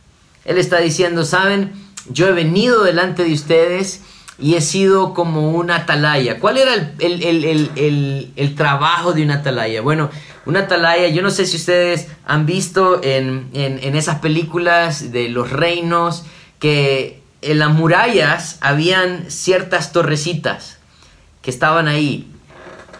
Él 0.45 0.57
está 0.57 0.79
diciendo, 0.79 1.25
saben, 1.25 1.73
yo 2.09 2.27
he 2.27 2.31
venido 2.31 2.83
delante 2.83 3.23
de 3.23 3.33
ustedes 3.33 4.01
y 4.41 4.55
he 4.55 4.61
sido 4.61 5.13
como 5.13 5.51
una 5.51 5.77
atalaya. 5.77 6.39
¿Cuál 6.39 6.57
era 6.57 6.93
el, 6.99 8.53
trabajo 8.55 9.13
de 9.13 9.23
una 9.23 9.35
atalaya? 9.35 9.81
Bueno, 9.81 10.09
una 10.45 10.61
atalaya, 10.61 11.09
yo 11.09 11.21
no 11.21 11.29
sé 11.29 11.45
si 11.45 11.57
ustedes 11.57 12.07
han 12.25 12.45
visto 12.45 13.01
en, 13.03 13.49
esas 13.53 14.19
películas 14.19 15.11
de 15.11 15.29
los 15.29 15.51
reinos 15.51 16.23
que 16.59 17.21
en 17.41 17.59
las 17.59 17.71
murallas 17.71 18.57
habían 18.61 19.29
ciertas 19.29 19.91
torrecitas 19.91 20.77
que 21.41 21.51
estaban 21.51 21.87
ahí. 21.87 22.31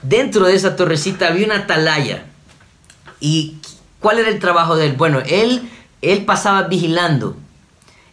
Dentro 0.01 0.45
de 0.45 0.55
esa 0.55 0.75
torrecita 0.75 1.27
había 1.27 1.45
una 1.45 1.57
atalaya. 1.57 2.25
¿Y 3.19 3.57
cuál 3.99 4.19
era 4.19 4.29
el 4.29 4.39
trabajo 4.39 4.75
de 4.75 4.87
él? 4.87 4.93
Bueno, 4.93 5.21
él, 5.25 5.69
él 6.01 6.25
pasaba 6.25 6.63
vigilando. 6.63 7.35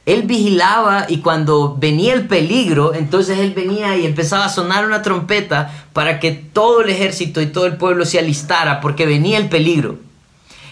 Él 0.07 0.23
vigilaba 0.23 1.07
y 1.09 1.19
cuando 1.19 1.77
venía 1.77 2.14
el 2.14 2.29
peligro, 2.29 2.95
entonces 2.95 3.40
él 3.40 3.53
venía 3.55 3.97
y 3.97 4.07
empezaba 4.07 4.45
a 4.45 4.49
sonar 4.49 4.87
una 4.87 5.03
trompeta 5.03 5.88
para 5.92 6.21
que 6.21 6.31
todo 6.31 6.83
el 6.83 6.90
ejército 6.90 7.40
y 7.40 7.47
todo 7.47 7.66
el 7.66 7.77
pueblo 7.77 8.07
se 8.07 8.21
alistara 8.21 8.81
porque 8.81 9.05
venía 9.05 9.37
el 9.37 9.49
peligro. 9.49 9.99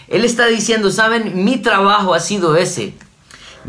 Él 0.07 0.23
está 0.23 0.47
diciendo, 0.47 0.89
saben, 0.89 1.43
mi 1.43 1.57
trabajo 1.57 2.13
ha 2.13 2.21
sido 2.21 2.55
ese. 2.55 2.93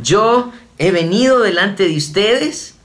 Yo 0.00 0.52
he 0.79 0.92
venido 0.92 1.40
delante 1.40 1.88
de 1.88 1.96
ustedes 1.96 2.76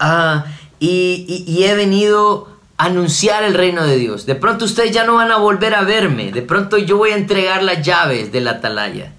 ah, 0.00 0.46
y, 0.80 1.62
he 1.62 1.74
venido 1.74 2.48
a 2.78 2.86
anunciar 2.86 3.44
el 3.44 3.54
reino 3.54 3.84
de 3.84 3.96
Dios. 3.96 4.26
De 4.26 4.34
pronto 4.34 4.64
ustedes 4.64 4.90
ya 4.90 5.04
no 5.04 5.14
van 5.14 5.30
a 5.30 5.36
volver 5.36 5.76
a 5.76 5.82
verme. 5.82 6.32
De 6.32 6.42
pronto 6.42 6.78
yo 6.78 6.96
voy 6.96 7.10
a 7.10 7.16
entregar 7.16 7.62
las 7.62 7.86
llaves 7.86 8.32
de 8.32 8.40
la 8.40 8.52
atalaya. 8.52 9.12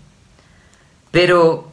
Pero 1.11 1.71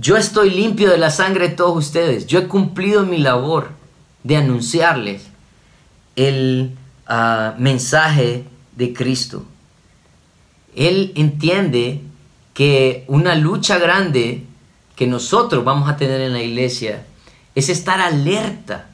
yo 0.00 0.16
estoy 0.16 0.50
limpio 0.50 0.90
de 0.90 0.98
la 0.98 1.10
sangre 1.10 1.48
de 1.48 1.54
todos 1.56 1.76
ustedes. 1.76 2.26
Yo 2.26 2.38
he 2.38 2.46
cumplido 2.46 3.04
mi 3.04 3.18
labor 3.18 3.70
de 4.22 4.36
anunciarles 4.36 5.26
el 6.14 6.76
ah, 7.06 7.54
mensaje 7.58 8.44
de 8.76 8.92
Cristo. 8.92 9.44
Él 10.76 11.12
entiende 11.16 12.00
que 12.54 13.04
una 13.08 13.34
lucha 13.34 13.78
grande 13.78 14.44
que 14.94 15.06
nosotros 15.06 15.64
vamos 15.64 15.88
a 15.88 15.96
tener 15.96 16.20
en 16.20 16.32
la 16.32 16.42
iglesia 16.42 17.04
es 17.54 17.68
estar 17.68 18.00
alerta, 18.00 18.86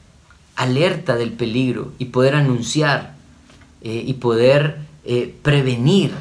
alerta 0.55 1.15
del 1.15 1.31
peligro 1.31 1.93
y 1.99 2.05
poder 2.05 2.35
anunciar 2.35 3.15
eh, 3.81 4.03
y 4.05 4.13
poder 4.13 4.79
eh, 5.03 5.35
prevenir 5.43 6.13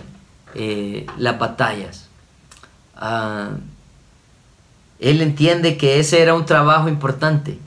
eh, 0.55 1.07
las 1.17 1.39
batallas. 1.39 2.09
Ah, 2.97 3.51
él 4.99 5.21
entiende 5.21 5.77
que 5.77 5.99
ese 5.99 6.23
era 6.23 6.35
un 6.35 6.47
trabajo 6.47 6.89
importante. 6.89 7.59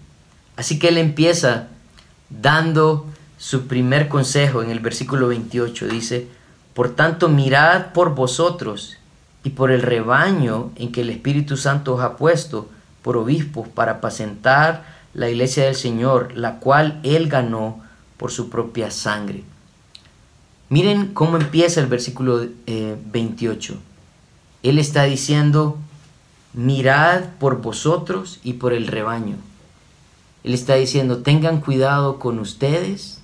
Así 0.55 0.79
que 0.79 0.87
él 0.89 0.97
empieza 0.97 1.67
dando 2.29 3.05
su 3.37 3.67
primer 3.67 4.07
consejo 4.09 4.63
en 4.63 4.69
el 4.69 4.79
versículo 4.79 5.27
28. 5.27 5.87
Dice, 5.87 6.27
por 6.73 6.95
tanto 6.95 7.29
mirad 7.29 7.93
por 7.93 8.15
vosotros 8.15 8.97
y 9.43 9.51
por 9.51 9.71
el 9.71 9.81
rebaño 9.81 10.71
en 10.75 10.91
que 10.91 11.01
el 11.01 11.09
Espíritu 11.09 11.57
Santo 11.57 11.95
os 11.95 12.01
ha 12.01 12.17
puesto 12.17 12.69
por 13.01 13.17
obispos 13.17 13.67
para 13.67 13.93
apacentar 13.93 14.97
la 15.13 15.29
iglesia 15.29 15.65
del 15.65 15.75
Señor, 15.75 16.35
la 16.35 16.59
cual 16.59 16.99
Él 17.03 17.29
ganó 17.29 17.81
por 18.17 18.31
su 18.31 18.49
propia 18.49 18.91
sangre. 18.91 19.43
Miren 20.69 21.13
cómo 21.13 21.37
empieza 21.37 21.79
el 21.79 21.87
versículo 21.87 22.45
28. 22.65 23.73
Eh, 23.73 23.77
Él 24.63 24.79
está 24.79 25.03
diciendo, 25.03 25.77
mirad 26.53 27.25
por 27.39 27.61
vosotros 27.61 28.39
y 28.43 28.53
por 28.53 28.73
el 28.73 28.87
rebaño. 28.87 29.35
Él 30.43 30.53
está 30.53 30.75
diciendo, 30.75 31.23
tengan 31.23 31.61
cuidado 31.61 32.19
con 32.19 32.39
ustedes 32.39 33.19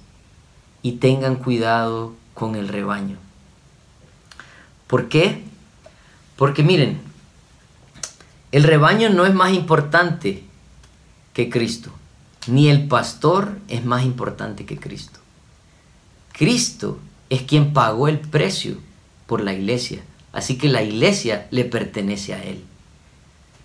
y 0.82 0.94
tengan 0.94 1.38
cuidado 1.38 2.14
con 2.34 2.56
el 2.56 2.68
rebaño. 2.68 3.18
¿Por 4.88 5.10
qué? 5.10 5.44
Porque 6.36 6.64
miren, 6.64 7.00
el 8.52 8.64
rebaño 8.64 9.10
no 9.10 9.26
es 9.26 9.34
más 9.34 9.54
importante 9.54 10.44
que 11.34 11.50
Cristo, 11.50 11.92
ni 12.48 12.70
el 12.70 12.88
pastor 12.88 13.58
es 13.68 13.86
más 13.86 14.04
importante 14.04 14.66
que 14.66 14.80
Cristo. 14.80 15.20
Cristo 16.34 17.00
es 17.30 17.44
quien 17.44 17.74
pagó 17.74 18.08
el 18.08 18.20
precio 18.20 18.78
por 19.26 19.42
la 19.42 19.54
iglesia, 19.54 20.04
así 20.34 20.58
que 20.58 20.68
la 20.68 20.84
iglesia 20.84 21.48
le 21.50 21.66
pertenece 21.66 22.34
a 22.34 22.44
Él. 22.44 22.64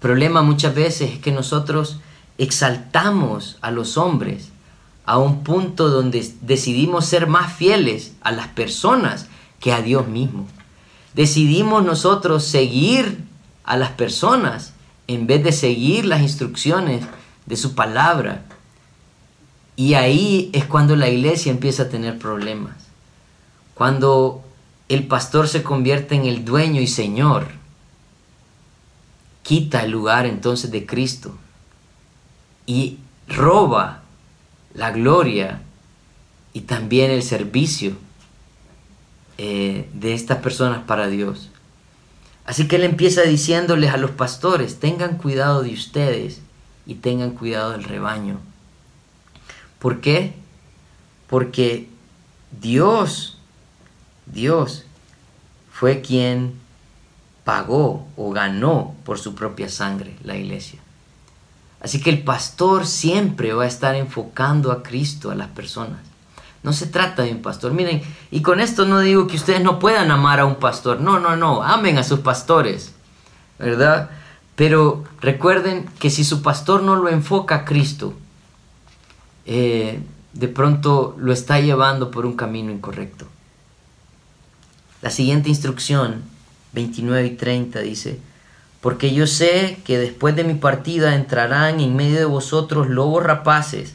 Problema 0.00 0.42
muchas 0.42 0.74
veces 0.74 1.12
es 1.12 1.18
que 1.18 1.32
nosotros 1.32 1.98
exaltamos 2.38 3.58
a 3.60 3.70
los 3.70 3.96
hombres 3.96 4.50
a 5.04 5.18
un 5.18 5.42
punto 5.42 5.88
donde 5.88 6.32
decidimos 6.42 7.06
ser 7.06 7.26
más 7.26 7.52
fieles 7.52 8.12
a 8.20 8.30
las 8.32 8.48
personas 8.48 9.26
que 9.58 9.72
a 9.72 9.82
Dios 9.82 10.06
mismo 10.06 10.46
decidimos 11.18 11.84
nosotros 11.84 12.44
seguir 12.44 13.24
a 13.64 13.76
las 13.76 13.90
personas 13.90 14.72
en 15.08 15.26
vez 15.26 15.42
de 15.42 15.50
seguir 15.50 16.04
las 16.04 16.22
instrucciones 16.22 17.04
de 17.44 17.56
su 17.56 17.74
palabra. 17.74 18.44
Y 19.74 19.94
ahí 19.94 20.48
es 20.52 20.64
cuando 20.64 20.94
la 20.94 21.08
iglesia 21.08 21.50
empieza 21.50 21.84
a 21.84 21.88
tener 21.88 22.20
problemas. 22.20 22.74
Cuando 23.74 24.44
el 24.88 25.08
pastor 25.08 25.48
se 25.48 25.64
convierte 25.64 26.14
en 26.14 26.24
el 26.26 26.44
dueño 26.44 26.80
y 26.80 26.86
señor, 26.86 27.48
quita 29.48 29.82
el 29.82 29.92
lugar 29.92 30.26
entonces 30.26 30.70
de 30.70 30.84
Cristo 30.84 31.34
y 32.66 32.98
roba 33.26 34.02
la 34.74 34.90
gloria 34.90 35.62
y 36.52 36.60
también 36.60 37.10
el 37.10 37.22
servicio 37.22 37.96
eh, 39.38 39.88
de 39.94 40.12
estas 40.12 40.40
personas 40.40 40.84
para 40.84 41.08
Dios. 41.08 41.48
Así 42.44 42.68
que 42.68 42.76
él 42.76 42.84
empieza 42.84 43.22
diciéndoles 43.22 43.90
a 43.90 43.96
los 43.96 44.10
pastores, 44.10 44.80
tengan 44.80 45.16
cuidado 45.16 45.62
de 45.62 45.72
ustedes 45.72 46.42
y 46.84 46.96
tengan 46.96 47.30
cuidado 47.30 47.70
del 47.70 47.84
rebaño. 47.84 48.40
¿Por 49.78 50.02
qué? 50.02 50.34
Porque 51.26 51.88
Dios, 52.60 53.38
Dios 54.26 54.84
fue 55.72 56.02
quien 56.02 56.67
pagó 57.48 58.06
o 58.18 58.30
ganó 58.30 58.94
por 59.06 59.18
su 59.18 59.34
propia 59.34 59.70
sangre 59.70 60.14
la 60.22 60.36
iglesia. 60.36 60.80
Así 61.80 61.98
que 61.98 62.10
el 62.10 62.22
pastor 62.22 62.86
siempre 62.86 63.54
va 63.54 63.64
a 63.64 63.68
estar 63.68 63.94
enfocando 63.94 64.70
a 64.70 64.82
Cristo 64.82 65.30
a 65.30 65.34
las 65.34 65.48
personas. 65.48 66.00
No 66.62 66.74
se 66.74 66.86
trata 66.86 67.22
de 67.22 67.32
un 67.32 67.40
pastor. 67.40 67.72
Miren, 67.72 68.02
y 68.30 68.42
con 68.42 68.60
esto 68.60 68.84
no 68.84 69.00
digo 69.00 69.26
que 69.26 69.36
ustedes 69.36 69.62
no 69.62 69.78
puedan 69.78 70.10
amar 70.10 70.40
a 70.40 70.44
un 70.44 70.56
pastor. 70.56 71.00
No, 71.00 71.20
no, 71.20 71.36
no. 71.36 71.62
Amen 71.62 71.96
a 71.96 72.04
sus 72.04 72.18
pastores. 72.18 72.92
¿Verdad? 73.58 74.10
Pero 74.54 75.04
recuerden 75.22 75.88
que 75.98 76.10
si 76.10 76.24
su 76.24 76.42
pastor 76.42 76.82
no 76.82 76.96
lo 76.96 77.08
enfoca 77.08 77.54
a 77.54 77.64
Cristo, 77.64 78.12
eh, 79.46 80.02
de 80.34 80.48
pronto 80.48 81.16
lo 81.18 81.32
está 81.32 81.60
llevando 81.60 82.10
por 82.10 82.26
un 82.26 82.36
camino 82.36 82.70
incorrecto. 82.70 83.24
La 85.00 85.08
siguiente 85.08 85.48
instrucción, 85.48 86.36
29 86.72 87.26
y 87.26 87.36
30, 87.36 87.80
dice, 87.80 88.18
porque 88.80 89.12
yo 89.12 89.26
sé 89.26 89.78
que 89.84 89.98
después 89.98 90.36
de 90.36 90.44
mi 90.44 90.54
partida 90.54 91.14
entrarán 91.14 91.80
en 91.80 91.96
medio 91.96 92.18
de 92.18 92.24
vosotros 92.24 92.88
lobos 92.88 93.22
rapaces 93.24 93.94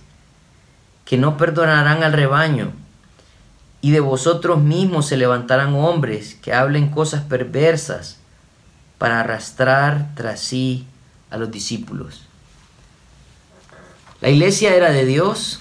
que 1.06 1.18
no 1.18 1.38
perdonarán 1.38 2.04
al 2.04 2.14
rebaño, 2.14 2.72
y 3.82 3.92
de 3.92 4.00
vosotros 4.00 4.62
mismos 4.62 5.08
se 5.08 5.18
levantarán 5.18 5.76
hombres 5.76 6.36
que 6.36 6.54
hablen 6.54 6.90
cosas 6.90 7.24
perversas 7.24 8.18
para 8.98 9.20
arrastrar 9.20 10.16
tras 10.16 10.40
sí 10.40 10.88
a 11.30 11.38
los 11.38 11.52
discípulos. 11.52 12.22
La 14.22 14.30
iglesia 14.30 14.74
era 14.74 14.92
de 14.92 15.06
Dios 15.06 15.60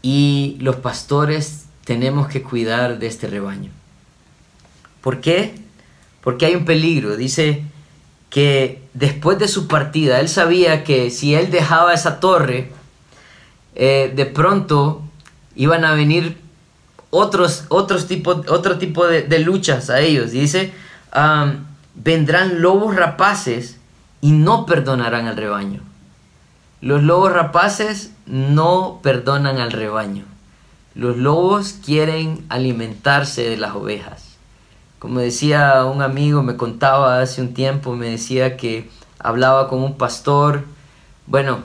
y 0.00 0.56
los 0.60 0.76
pastores 0.76 1.64
tenemos 1.84 2.28
que 2.28 2.44
cuidar 2.44 3.00
de 3.00 3.08
este 3.08 3.26
rebaño. 3.26 3.72
¿Por 5.04 5.20
qué? 5.20 5.54
Porque 6.22 6.46
hay 6.46 6.54
un 6.54 6.64
peligro. 6.64 7.14
Dice 7.14 7.62
que 8.30 8.82
después 8.94 9.38
de 9.38 9.48
su 9.48 9.68
partida, 9.68 10.18
él 10.18 10.30
sabía 10.30 10.82
que 10.82 11.10
si 11.10 11.34
él 11.34 11.50
dejaba 11.50 11.92
esa 11.92 12.20
torre, 12.20 12.72
eh, 13.74 14.10
de 14.16 14.24
pronto 14.24 15.02
iban 15.56 15.84
a 15.84 15.92
venir 15.92 16.38
otros, 17.10 17.66
otros 17.68 18.08
otro 18.48 18.78
tipo 18.78 19.06
de, 19.06 19.38
luchas 19.40 19.90
a 19.90 20.00
ellos. 20.00 20.30
dice, 20.30 20.72
vendrán 21.94 22.62
lobos 22.62 22.96
rapaces 22.96 23.76
y 24.22 24.32
no 24.32 24.64
perdonarán 24.64 25.26
al 25.26 25.36
rebaño. 25.36 25.82
Los 26.80 27.02
lobos 27.02 27.30
rapaces 27.30 28.10
no 28.24 29.00
perdonan 29.02 29.58
al 29.58 29.70
rebaño. 29.70 30.24
Los 30.94 31.18
lobos 31.18 31.74
quieren 31.84 32.46
alimentarse 32.48 33.42
de 33.42 33.58
las 33.58 33.74
ovejas. 33.74 34.33
Como 35.04 35.20
decía 35.20 35.84
un 35.84 36.00
amigo, 36.00 36.42
me 36.42 36.56
contaba 36.56 37.20
hace 37.20 37.42
un 37.42 37.52
tiempo, 37.52 37.94
me 37.94 38.08
decía 38.08 38.56
que 38.56 38.88
hablaba 39.18 39.68
con 39.68 39.82
un 39.82 39.98
pastor. 39.98 40.64
Bueno, 41.26 41.58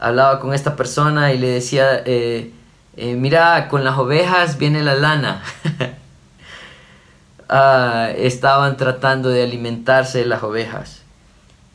hablaba 0.00 0.40
con 0.40 0.52
esta 0.52 0.74
persona 0.74 1.32
y 1.32 1.38
le 1.38 1.46
decía, 1.46 2.02
eh, 2.04 2.52
eh, 2.96 3.14
mira, 3.14 3.68
con 3.68 3.84
las 3.84 3.96
ovejas 3.98 4.58
viene 4.58 4.82
la 4.82 4.96
lana. 4.96 5.42
Ah, 7.50 8.10
estaban 8.14 8.76
tratando 8.76 9.30
de 9.30 9.42
alimentarse 9.42 10.18
de 10.18 10.26
las 10.26 10.42
ovejas. 10.42 11.02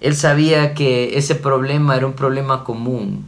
Él 0.01 0.15
sabía 0.15 0.75
que 0.75 1.17
ese 1.17 1.33
problema 1.33 1.95
era 1.95 2.05
un 2.05 2.13
problema 2.13 2.63
común. 2.63 3.25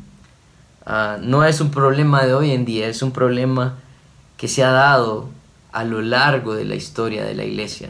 Ah, 0.85 1.17
no 1.21 1.43
es 1.43 1.59
un 1.61 1.71
problema 1.71 2.23
de 2.25 2.35
hoy 2.35 2.51
en 2.51 2.65
día, 2.65 2.87
es 2.87 3.01
un 3.01 3.11
problema 3.11 3.77
que 4.37 4.47
se 4.47 4.63
ha 4.63 4.69
dado 4.69 5.29
a 5.75 5.83
lo 5.83 6.01
largo 6.01 6.55
de 6.55 6.63
la 6.63 6.75
historia 6.75 7.25
de 7.25 7.35
la 7.35 7.43
iglesia. 7.43 7.89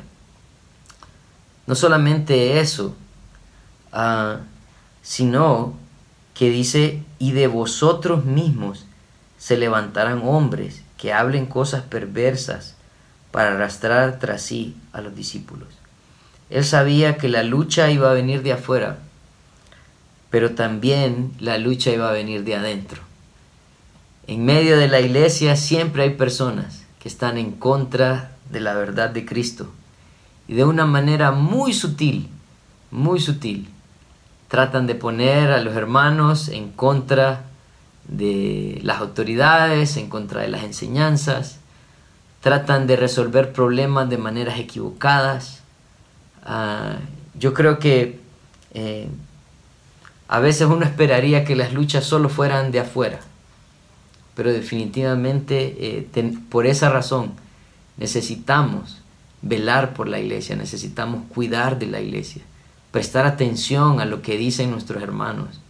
No 1.68 1.76
solamente 1.76 2.60
eso, 2.60 2.96
ah, 3.94 4.40
sino 5.04 5.76
que 6.34 6.50
dice, 6.50 7.04
y 7.20 7.34
de 7.34 7.46
vosotros 7.46 8.26
mismos 8.26 8.88
se 9.38 9.56
levantarán 9.56 10.24
hombres 10.24 10.82
que 10.98 11.14
hablen 11.14 11.46
cosas 11.46 11.84
perversas 11.84 12.74
para 13.30 13.52
arrastrar 13.52 14.18
tras 14.18 14.42
sí 14.42 14.76
a 14.92 15.02
los 15.02 15.16
discípulos. 15.16 15.68
Él 16.50 16.66
sabía 16.66 17.18
que 17.18 17.30
la 17.30 17.44
lucha 17.44 17.92
iba 17.92 18.10
a 18.10 18.16
venir 18.16 18.42
de 18.42 18.54
afuera, 18.54 18.98
pero 20.32 20.56
también 20.56 21.34
la 21.40 21.60
lucha 21.60 21.92
iba 21.92 22.10
a 22.10 22.14
venir 22.14 22.46
de 22.46 22.56
adentro. 22.56 23.04
En 24.26 24.44
medio 24.44 24.76
de 24.76 24.88
la 24.88 25.02
iglesia 25.02 25.56
siempre 25.56 26.02
hay 26.02 26.16
personas 26.16 26.85
están 27.06 27.38
en 27.38 27.52
contra 27.52 28.32
de 28.52 28.60
la 28.60 28.74
verdad 28.74 29.12
de 29.12 29.26
Cristo. 29.26 29.72
Y 30.48 30.56
de 30.56 30.66
una 30.66 30.86
manera 30.86 31.32
muy 31.32 31.74
sutil, 31.74 32.30
muy 32.92 33.20
sutil, 33.20 33.70
tratan 34.50 34.88
de 34.88 34.96
poner 34.96 35.52
a 35.52 35.62
los 35.62 35.76
hermanos 35.76 36.50
en 36.50 36.72
contra 36.72 37.44
de 38.08 38.80
las 38.84 39.00
autoridades, 39.00 39.98
en 39.98 40.10
contra 40.10 40.42
de 40.42 40.50
las 40.50 40.64
enseñanzas, 40.64 41.60
tratan 42.42 42.86
de 42.86 42.96
resolver 42.96 43.54
problemas 43.54 44.10
de 44.10 44.18
maneras 44.18 44.60
equivocadas. 44.60 45.62
Ah, 46.44 46.98
yo 47.34 47.54
creo 47.54 47.80
que 47.80 48.20
eh, 48.74 49.10
a 50.28 50.40
veces 50.40 50.68
uno 50.68 50.86
esperaría 50.86 51.44
que 51.44 51.56
las 51.56 51.74
luchas 51.74 52.04
solo 52.04 52.30
fueran 52.30 52.72
de 52.72 52.82
afuera, 52.82 53.20
pero 54.36 54.52
definitivamente 54.52 55.76
eh, 55.80 56.38
por 56.50 56.68
esa 56.68 56.90
razón 56.90 57.32
necesitamos 57.98 59.02
velar 59.42 59.94
por 59.94 60.08
la 60.08 60.20
iglesia, 60.20 60.56
necesitamos 60.56 61.24
cuidar 61.30 61.80
de 61.80 61.88
la 61.88 62.02
iglesia, 62.02 62.42
prestar 62.92 63.26
atención 63.26 64.00
a 64.00 64.06
lo 64.06 64.22
que 64.22 64.38
dicen 64.38 64.72
nuestros 64.72 65.02
hermanos, 65.02 65.62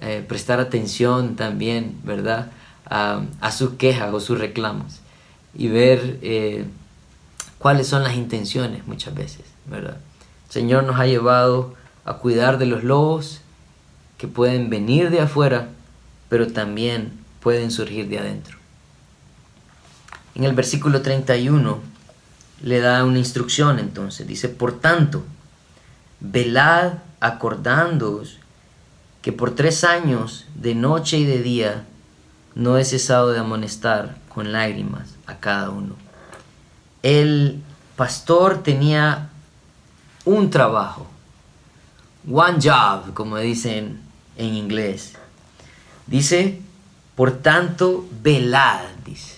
eh, 0.00 0.24
prestar 0.26 0.60
atención 0.60 1.36
también, 1.36 1.98
¿verdad?, 2.04 2.50
a, 2.86 3.50
sus 3.50 3.74
quejas 3.74 4.12
o 4.12 4.20
sus 4.20 4.38
reclamos 4.38 5.00
y 5.54 5.68
ver 5.68 6.18
eh, 6.20 6.66
cuáles 7.58 7.86
son 7.86 8.02
las 8.02 8.14
intenciones 8.14 8.86
muchas 8.86 9.14
veces, 9.14 9.42
¿verdad? 9.66 9.96
Señor 10.50 10.84
nos 10.84 11.00
ha 11.00 11.06
llevado 11.06 11.74
a 12.04 12.18
cuidar 12.18 12.58
de 12.58 12.66
los 12.66 12.84
lobos 12.84 13.40
que 14.18 14.28
pueden 14.28 14.68
venir 14.68 15.10
de 15.10 15.20
afuera, 15.20 15.70
pero 16.28 16.48
también 16.48 17.23
pueden 17.44 17.70
surgir 17.70 18.08
de 18.08 18.18
adentro. 18.18 18.56
En 20.34 20.44
el 20.44 20.54
versículo 20.54 21.02
31 21.02 21.78
le 22.62 22.80
da 22.80 23.04
una 23.04 23.18
instrucción 23.18 23.78
entonces, 23.78 24.26
dice, 24.26 24.48
por 24.48 24.80
tanto, 24.80 25.22
velad 26.20 26.94
acordándoos 27.20 28.38
que 29.20 29.30
por 29.30 29.54
tres 29.54 29.84
años, 29.84 30.46
de 30.54 30.74
noche 30.74 31.18
y 31.18 31.24
de 31.24 31.42
día, 31.42 31.84
no 32.54 32.78
he 32.78 32.84
cesado 32.84 33.32
de 33.32 33.40
amonestar 33.40 34.16
con 34.28 34.50
lágrimas 34.52 35.16
a 35.26 35.36
cada 35.36 35.68
uno. 35.68 35.96
El 37.02 37.62
pastor 37.96 38.62
tenía 38.62 39.28
un 40.24 40.48
trabajo, 40.48 41.06
one 42.30 42.58
job, 42.62 43.12
como 43.12 43.36
dicen 43.36 44.00
en 44.38 44.54
inglés. 44.54 45.12
Dice, 46.06 46.63
por 47.14 47.38
tanto, 47.42 48.06
velad, 48.22 48.82
dice. 49.04 49.36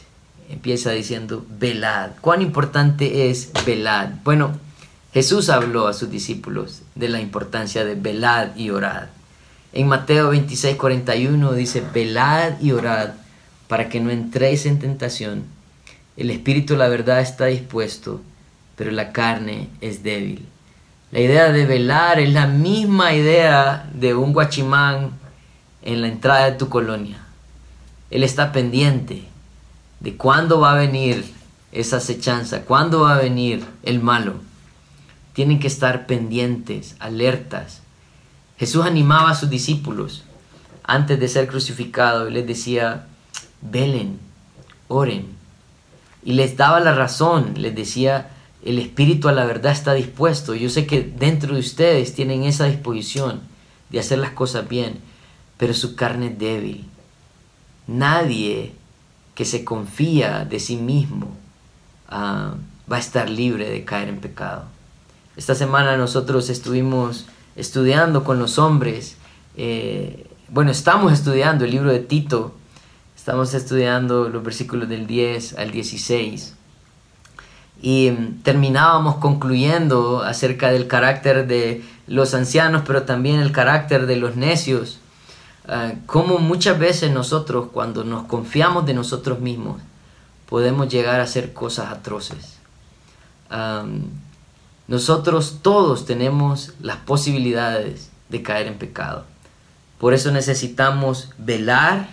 Empieza 0.49 0.93
diciendo, 0.93 1.45
velad. 1.59 2.13
¿Cuán 2.21 2.41
importante 2.41 3.31
es 3.31 3.51
velad? 3.67 4.11
Bueno, 4.25 4.59
Jesús 5.13 5.51
habló 5.51 5.87
a 5.89 5.93
sus 5.93 6.11
discípulos 6.11 6.83
de 6.95 7.09
la 7.09 7.21
importancia 7.21 7.85
de 7.85 7.95
velad 7.95 8.57
y 8.57 8.71
orad. 8.71 9.09
En 9.73 9.89
Mateo 9.89 10.31
26, 10.31 10.77
41 10.77 11.53
dice, 11.53 11.83
velad 11.93 12.61
y 12.61 12.73
orad 12.73 13.11
para 13.69 13.89
que 13.89 14.01
no 14.01 14.11
entréis 14.11 14.65
en 14.67 14.79
tentación. 14.79 15.45
El 16.17 16.31
espíritu, 16.31 16.77
la 16.77 16.89
verdad, 16.89 17.21
está 17.21 17.47
dispuesto, 17.47 18.23
pero 18.77 18.91
la 18.91 19.13
carne 19.13 19.69
es 19.81 20.03
débil. 20.03 20.47
La 21.13 21.21
idea 21.21 21.53
de 21.53 21.67
velar 21.67 22.21
es 22.21 22.33
la 22.33 22.47
misma 22.47 23.13
idea 23.15 23.89
de 23.93 24.15
un 24.15 24.33
guachimán 24.33 25.11
en 25.83 26.01
la 26.01 26.09
entrada 26.09 26.51
de 26.51 26.57
tu 26.57 26.69
colonia. 26.69 27.26
Él 28.11 28.23
está 28.23 28.53
pendiente 28.53 29.25
de 30.01 30.17
cuándo 30.17 30.61
va 30.61 30.73
a 30.73 30.79
venir 30.79 31.25
esa 31.73 31.97
acechanza, 31.97 32.63
cuándo 32.63 33.01
va 33.01 33.17
a 33.17 33.21
venir 33.21 33.65
el 33.83 34.01
malo. 34.01 34.35
Tienen 35.33 35.59
que 35.59 35.67
estar 35.67 36.07
pendientes, 36.07 36.97
alertas, 36.99 37.83
Jesús 38.59 38.87
animaba 38.87 39.31
a 39.31 39.35
sus 39.35 39.51
discípulos 39.51 40.25
antes 40.83 41.21
de 41.21 41.29
ser 41.29 41.47
crucificado 41.47 42.29
y 42.29 42.33
les 42.33 42.47
decía, 42.47 43.07
velen, 43.61 44.19
oren. 44.89 45.27
Y 46.25 46.33
les 46.33 46.57
daba 46.57 46.81
la 46.81 46.95
razón, 46.95 47.55
les 47.57 47.75
decía, 47.75 48.31
el 48.65 48.79
espíritu 48.79 49.29
a 49.29 49.33
la 49.33 49.45
verdad 49.45 49.73
está 49.73 49.93
dispuesto. 49.93 50.55
Yo 50.55 50.71
sé 50.71 50.87
que 50.87 51.03
dentro 51.03 51.55
de 51.55 51.61
ustedes 51.61 52.15
tienen 52.15 52.45
esa 52.45 52.65
disposición 52.65 53.41
de 53.91 54.01
hacer 54.01 54.19
las 54.19 54.31
cosas 54.31 54.69
bien, 54.69 55.01
pero 55.59 55.75
su 55.75 55.95
carne 55.95 56.29
es 56.29 56.39
débil. 56.39 56.87
Nadie 57.87 58.73
que 59.35 59.45
se 59.45 59.65
confía 59.65 60.45
de 60.45 60.59
sí 60.59 60.77
mismo 60.77 61.29
ah, 62.09 62.55
va 62.91 62.97
a 62.97 63.01
estar 63.01 63.29
libre 63.29 63.69
de 63.71 63.85
caer 63.85 64.09
en 64.09 64.19
pecado. 64.19 64.65
Esta 65.37 65.55
semana 65.55 65.97
nosotros 65.97 66.49
estuvimos 66.49 67.27
estudiando 67.57 68.25
con 68.25 68.39
los 68.39 68.59
hombres. 68.59 69.17
Eh, 69.57 70.27
bueno, 70.49 70.71
estamos 70.71 71.13
estudiando 71.13 71.65
el 71.65 71.73
libro 71.73 71.93
de 71.93 71.99
Tito, 71.99 72.55
estamos 73.15 73.53
estudiando 73.55 74.29
los 74.29 74.43
versículos 74.43 74.89
del 74.89 75.07
10 75.07 75.59
al 75.59 75.71
16. 75.71 76.55
Y 77.83 78.11
mm, 78.11 78.43
terminábamos 78.43 79.17
concluyendo 79.17 80.23
acerca 80.23 80.71
del 80.71 80.87
carácter 80.87 81.47
de 81.47 81.85
los 82.07 82.33
ancianos, 82.35 82.83
pero 82.87 83.03
también 83.03 83.41
el 83.41 83.53
carácter 83.53 84.07
de 84.07 84.17
los 84.17 84.37
necios. 84.37 85.01
Ah, 85.69 85.95
como 86.07 86.39
muchas 86.39 86.79
veces 86.79 87.11
nosotros, 87.11 87.69
cuando 87.73 88.05
nos 88.05 88.25
confiamos 88.27 88.87
de 88.87 88.95
nosotros 88.95 89.41
mismos, 89.41 89.83
podemos 90.49 90.89
llegar 90.89 91.21
a 91.21 91.25
hacer 91.25 91.53
cosas 91.53 91.91
atroces. 91.91 92.59
Nosotros 94.87 95.59
todos 95.63 96.07
tenemos 96.07 96.73
las 96.81 96.99
posibilidades 96.99 98.11
de 98.29 98.43
caer 98.43 98.69
en 98.69 98.79
pecado. 98.79 99.25
Por 99.99 100.15
eso 100.15 100.31
necesitamos 100.31 101.31
velar. 101.39 102.11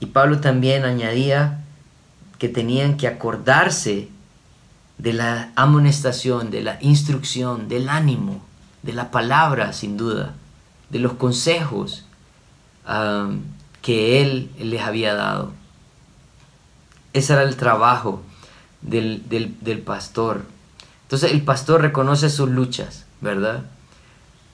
Y 0.00 0.06
Pablo 0.06 0.40
también 0.40 0.84
añadía 0.84 1.62
que 2.38 2.48
tenían 2.48 2.96
que 2.96 3.06
acordarse 3.06 4.08
de 4.96 5.12
la 5.12 5.52
amonestación, 5.56 6.50
de 6.50 6.62
la 6.62 6.78
instrucción, 6.80 7.68
del 7.68 7.90
ánimo, 7.90 8.42
de 8.82 8.94
la 8.94 9.10
palabra, 9.10 9.74
sin 9.74 9.98
duda, 9.98 10.34
de 10.88 10.98
los 10.98 11.14
consejos 11.14 12.05
que 13.82 14.22
él 14.22 14.50
les 14.58 14.82
había 14.82 15.14
dado. 15.14 15.52
Ese 17.12 17.32
era 17.32 17.42
el 17.42 17.56
trabajo 17.56 18.22
del, 18.82 19.22
del 19.28 19.80
pastor 19.80 20.42
entonces 21.06 21.30
el 21.30 21.42
pastor 21.42 21.82
reconoce 21.82 22.28
sus 22.30 22.48
luchas, 22.48 23.06
¿verdad? 23.20 23.62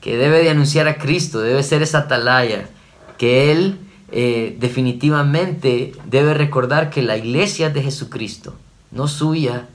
Que 0.02 0.18
debe 0.18 0.42
de 0.42 0.50
anunciar 0.50 0.86
a 0.86 0.98
Cristo, 0.98 1.40
debe 1.40 1.62
ser 1.62 1.80
esa 1.80 2.00
atalaya, 2.00 2.68
que 3.16 3.50
él 3.50 3.78
eh, 4.10 4.54
definitivamente 4.60 5.94
debe 6.04 6.34
recordar 6.34 6.90
que 6.90 7.00
la 7.00 7.16
iglesia 7.16 7.68
es 7.68 7.74
de 7.74 7.82
Jesucristo, 7.82 8.54
no 8.90 9.08
suya, 9.08 9.66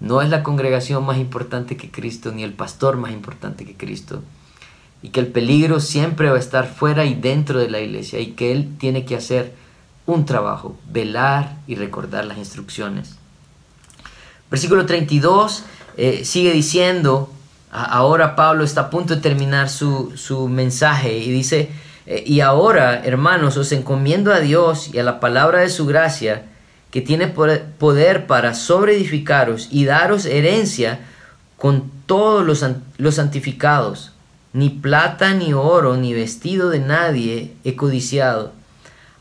no 0.00 0.22
es 0.22 0.30
la 0.30 0.42
congregación 0.42 1.04
más 1.04 1.18
importante 1.18 1.76
que 1.76 1.90
Cristo, 1.90 2.32
ni 2.32 2.42
el 2.42 2.54
pastor 2.54 2.96
más 2.96 3.12
importante 3.12 3.66
que 3.66 3.76
Cristo, 3.76 4.22
y 5.02 5.10
que 5.10 5.20
el 5.20 5.28
peligro 5.28 5.80
siempre 5.80 6.30
va 6.30 6.36
a 6.36 6.40
estar 6.40 6.66
fuera 6.66 7.04
y 7.04 7.14
dentro 7.14 7.58
de 7.58 7.70
la 7.70 7.80
iglesia, 7.80 8.20
y 8.20 8.32
que 8.32 8.52
él 8.52 8.76
tiene 8.78 9.04
que 9.04 9.16
hacer 9.16 9.52
un 10.06 10.24
trabajo, 10.24 10.76
velar 10.90 11.56
y 11.66 11.74
recordar 11.74 12.24
las 12.24 12.38
instrucciones. 12.38 13.16
Versículo 14.50 14.86
32 14.86 15.64
eh, 15.96 16.24
sigue 16.24 16.52
diciendo, 16.52 17.30
ahora 17.70 18.34
Pablo 18.34 18.64
está 18.64 18.82
a 18.82 18.90
punto 18.90 19.14
de 19.14 19.20
terminar 19.20 19.68
su, 19.68 20.48
mensaje 20.50 21.18
y 21.18 21.30
dice, 21.30 21.70
eh, 22.06 22.24
y 22.26 22.40
ahora, 22.40 23.04
hermanos, 23.04 23.56
os 23.56 23.70
encomiendo 23.72 24.32
a 24.32 24.40
Dios 24.40 24.94
y 24.94 24.98
a 24.98 25.02
la 25.02 25.20
palabra 25.20 25.60
de 25.60 25.68
su 25.68 25.86
gracia, 25.86 26.44
que 26.90 27.02
tiene 27.02 27.28
poder 27.28 28.26
para 28.26 28.54
sobreedificaros 28.54 29.68
y 29.70 29.84
daros 29.84 30.24
herencia 30.24 31.00
con 31.58 31.90
todos 32.06 32.46
los, 32.46 32.64
los 32.96 33.16
santificados. 33.16 34.12
Ni 34.52 34.70
plata, 34.70 35.34
ni 35.34 35.52
oro, 35.52 35.96
ni 35.96 36.14
vestido 36.14 36.70
de 36.70 36.80
nadie 36.80 37.52
he 37.64 37.76
codiciado. 37.76 38.52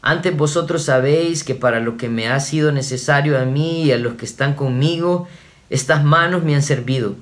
Antes 0.02 0.38
vosotros 0.38 0.84
sabéis 0.84 1.44
que 1.44 1.56
para 1.56 1.80
lo 1.80 1.98
que 1.98 2.08
me 2.10 2.30
ha 2.30 2.40
sido 2.40 2.72
necesario 2.72 3.38
a 3.40 3.46
mí 3.46 3.84
y 3.84 3.92
a 3.92 3.98
los 3.98 4.14
que 4.14 4.26
están 4.26 4.54
conmigo, 4.54 5.28
estas 5.70 6.04
manos 6.04 6.44
me 6.44 6.56
han 6.56 6.64
servido. 6.64 7.16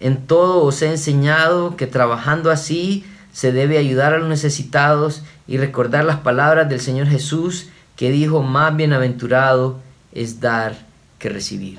En 0.00 0.26
todo 0.26 0.64
os 0.64 0.82
he 0.82 0.90
enseñado 0.90 1.76
que 1.76 1.86
trabajando 1.86 2.50
así 2.50 3.04
se 3.32 3.52
debe 3.52 3.78
ayudar 3.78 4.12
a 4.12 4.18
los 4.18 4.28
necesitados 4.28 5.22
y 5.46 5.56
recordar 5.56 6.04
las 6.04 6.18
palabras 6.18 6.68
del 6.68 6.80
Señor 6.80 7.06
Jesús 7.06 7.68
que 7.96 8.10
dijo, 8.10 8.42
más 8.42 8.76
bienaventurado 8.76 9.80
es 10.12 10.40
dar 10.40 10.76
que 11.18 11.28
recibir. 11.28 11.78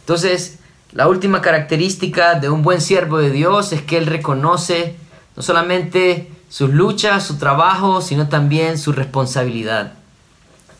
Entonces, 0.00 0.58
la 0.92 1.08
última 1.08 1.40
característica 1.40 2.34
de 2.34 2.50
un 2.50 2.62
buen 2.62 2.82
siervo 2.82 3.18
de 3.18 3.30
Dios 3.30 3.72
es 3.72 3.80
que 3.80 3.96
Él 3.96 4.06
reconoce 4.06 4.94
no 5.36 5.42
solamente 5.42 6.30
sus 6.50 6.70
luchas, 6.70 7.24
su 7.24 7.38
trabajo, 7.38 8.02
sino 8.02 8.28
también 8.28 8.76
su 8.76 8.92
responsabilidad. 8.92 9.94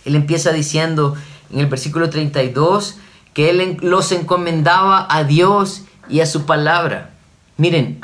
Él 0.04 0.14
empieza 0.14 0.52
diciendo 0.52 1.14
en 1.50 1.60
el 1.60 1.66
versículo 1.66 2.10
32 2.10 2.96
que 3.32 3.48
Él 3.48 3.78
los 3.80 4.12
encomendaba 4.12 5.06
a 5.08 5.24
Dios 5.24 5.84
y 6.10 6.20
a 6.20 6.26
su 6.26 6.44
palabra. 6.44 7.10
Miren, 7.56 8.02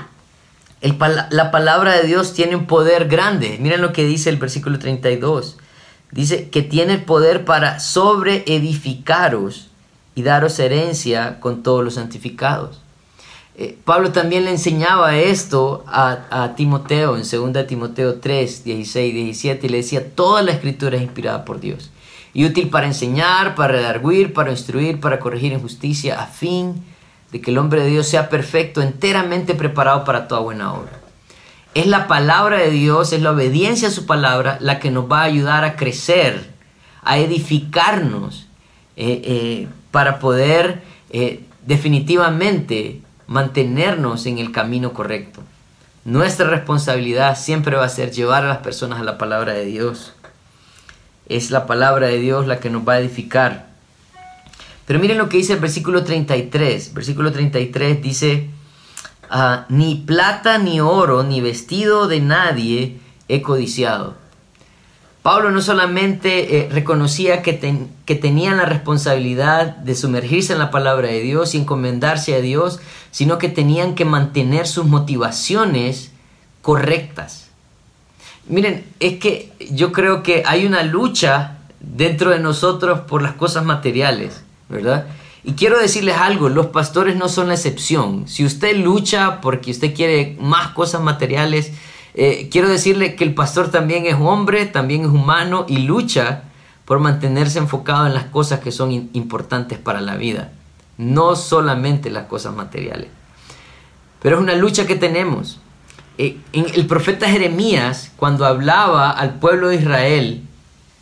la 0.81 1.51
palabra 1.51 1.93
de 1.93 2.05
Dios 2.05 2.33
tiene 2.33 2.57
un 2.57 2.67
poder 2.67 3.09
grande. 3.09 3.59
Miren 3.61 3.83
lo 3.83 3.93
que 3.93 4.05
dice 4.05 4.31
el 4.31 4.39
versículo 4.39 4.79
32. 4.79 5.59
Dice 6.11 6.49
que 6.49 6.63
tiene 6.63 6.95
el 6.95 7.05
poder 7.05 7.45
para 7.45 7.81
sobreedificaros 7.81 9.69
y 10.19 10.23
daros 10.23 10.59
herencia 10.59 11.39
con 11.39 11.63
todos 11.63 11.85
los 11.85 11.95
santificados. 11.95 12.81
Eh, 13.57 13.79
Pablo 13.85 14.11
también 14.11 14.45
le 14.45 14.51
enseñaba 14.51 15.17
esto 15.17 15.85
a, 15.87 16.55
Timoteo 16.57 17.17
en 17.17 17.23
2 17.23 17.67
Timoteo 17.69 18.17
3, 18.17 18.65
16 18.65 19.15
17 19.15 19.67
y 19.67 19.71
le 19.71 19.77
decía, 19.77 20.13
toda 20.17 20.43
la 20.43 20.51
escritura 20.51 20.97
es 20.97 21.05
inspirada 21.05 21.45
por 21.45 21.61
Dios 21.61 21.91
y 22.35 22.45
útil 22.45 22.69
para 22.69 22.89
enseñar, 22.89 23.55
para 23.55 23.75
redarguir, 23.75 24.33
para 24.33 24.51
instruir, 24.51 24.99
para 24.99 25.21
corregir 25.21 25.53
en 25.53 25.61
justicia, 25.61 26.21
a 26.21 26.27
fin 26.27 26.83
de 27.31 27.41
que 27.41 27.53
el 27.53 27.59
hombre 27.59 27.83
de 27.83 27.91
Dios 27.91 28.09
sea 28.09 28.29
perfecto, 28.29 28.83
enteramente 28.83 29.55
preparado 29.55 30.03
para 30.03 30.27
toda 30.27 30.41
buena 30.41 30.73
obra. 30.73 30.99
Es 31.75 31.87
la 31.87 32.09
palabra 32.09 32.59
de 32.59 32.71
Dios, 32.71 33.13
es 33.13 33.23
la 33.23 33.31
obediencia 33.31 33.87
a 33.87 33.93
su 33.93 34.05
palabra 34.05 34.59
la 34.61 34.81
que 34.81 34.91
nos 34.91 35.09
va 35.11 35.21
a 35.21 35.25
ayudar 35.25 35.63
a 35.63 35.77
crecer, 35.77 36.51
a 37.05 37.19
edificarnos, 37.19 38.49
eh, 38.97 39.23
eh, 39.25 39.69
para 39.91 40.19
poder 40.19 40.83
eh, 41.11 41.45
definitivamente 41.67 43.01
mantenernos 43.27 44.27
en 44.27 44.39
el 44.39 44.53
camino 44.53 44.93
correcto. 44.93 45.43
Nuestra 46.05 46.49
responsabilidad 46.49 47.39
siempre 47.39 47.77
va 47.77 47.85
a 47.85 47.91
ser 47.91 48.11
llevar 48.11 48.45
a 48.45 48.49
las 48.49 48.59
personas 48.59 49.01
a 49.01 49.05
la 49.05 49.19
palabra 49.19 49.53
de 49.53 49.67
Dios. 49.67 50.15
Es 51.29 51.51
la 51.51 51.67
palabra 51.67 52.07
de 52.07 52.19
Dios 52.19 52.47
la 52.47 52.61
que 52.61 52.71
nos 52.71 52.89
va 52.89 52.95
a 52.95 53.01
edificar. 53.01 53.69
Pero 54.87 55.01
miren 55.01 55.19
lo 55.19 55.29
que 55.29 55.37
dice 55.37 55.53
el 55.53 55.61
versículo 55.61 56.05
33. 56.05 56.95
Versículo 56.95 57.31
33 57.31 58.01
dice, 58.01 58.49
ah, 59.29 59.67
ni 59.69 59.97
plata, 59.97 60.57
ni 60.57 60.81
oro, 60.81 61.25
ni 61.25 61.43
vestido 61.43 62.09
de 62.09 62.21
nadie 62.21 62.97
he 63.29 63.43
codiciado. 63.43 64.17
Pablo 65.23 65.51
no 65.51 65.61
solamente 65.61 66.59
eh, 66.59 66.69
reconocía 66.71 67.43
que, 67.43 67.87
que 68.05 68.15
tenían 68.15 68.57
la 68.57 68.65
responsabilidad 68.65 69.77
de 69.77 69.95
sumergirse 69.95 70.53
en 70.53 70.59
la 70.59 70.71
palabra 70.71 71.09
de 71.09 71.21
Dios 71.21 71.55
y 71.55 71.59
encomendarse 71.59 72.35
a 72.35 72.41
Dios, 72.41 72.81
sino 73.11 73.39
que 73.39 73.49
tenían 73.49 73.95
que 73.95 74.05
mantener 74.05 74.67
sus 74.67 74.87
motivaciones 74.87 76.13
correctas. 76.63 77.49
Miren, 78.47 78.85
es 79.01 79.19
que 79.19 79.53
yo 79.71 79.93
creo 79.93 80.23
que 80.23 80.43
hay 80.47 80.65
una 80.65 80.83
lucha 80.83 81.59
dentro 81.81 82.31
de 82.31 82.39
nosotros 82.39 83.01
por 83.01 83.23
las 83.23 83.35
cosas 83.35 83.65
materiales. 83.65 84.43
¿verdad? 84.69 85.07
Y 85.45 85.53
quiero 85.53 85.79
decirles 85.79 86.17
algo, 86.17 86.49
los 86.49 86.67
pastores 86.67 87.17
no 87.17 87.29
son 87.29 87.49
la 87.49 87.55
excepción. 87.55 88.29
Si 88.29 88.45
usted 88.45 88.77
lucha 88.77 89.41
porque 89.41 89.71
usted 89.71 89.95
quiere 89.95 90.37
más 90.41 90.69
cosas 90.69 91.01
materiales, 91.01 91.73
eh, 92.21 92.49
quiero 92.51 92.69
decirle 92.69 93.15
que 93.15 93.23
el 93.23 93.33
pastor 93.33 93.71
también 93.71 94.05
es 94.05 94.17
hombre, 94.17 94.67
también 94.67 95.03
es 95.03 95.07
humano 95.07 95.67
y 95.69 95.79
lucha 95.79 96.43
por 96.85 96.99
mantenerse 96.99 97.61
enfocado 97.61 98.09
en 98.09 98.15
las 98.15 98.25
cosas 98.25 98.59
que 98.59 98.73
son 98.73 98.91
importantes 99.13 99.79
para 99.79 100.01
la 100.01 100.17
vida, 100.17 100.51
no 100.97 101.37
solamente 101.37 102.11
las 102.11 102.27
cosas 102.27 102.57
materiales. 102.57 103.09
Pero 104.21 104.35
es 104.35 104.43
una 104.43 104.57
lucha 104.57 104.85
que 104.85 104.97
tenemos. 104.97 105.61
Eh, 106.19 106.39
el 106.53 106.87
profeta 106.89 107.29
Jeremías, 107.29 108.11
cuando 108.17 108.47
hablaba 108.47 109.11
al 109.11 109.35
pueblo 109.35 109.69
de 109.69 109.77
Israel, 109.77 110.43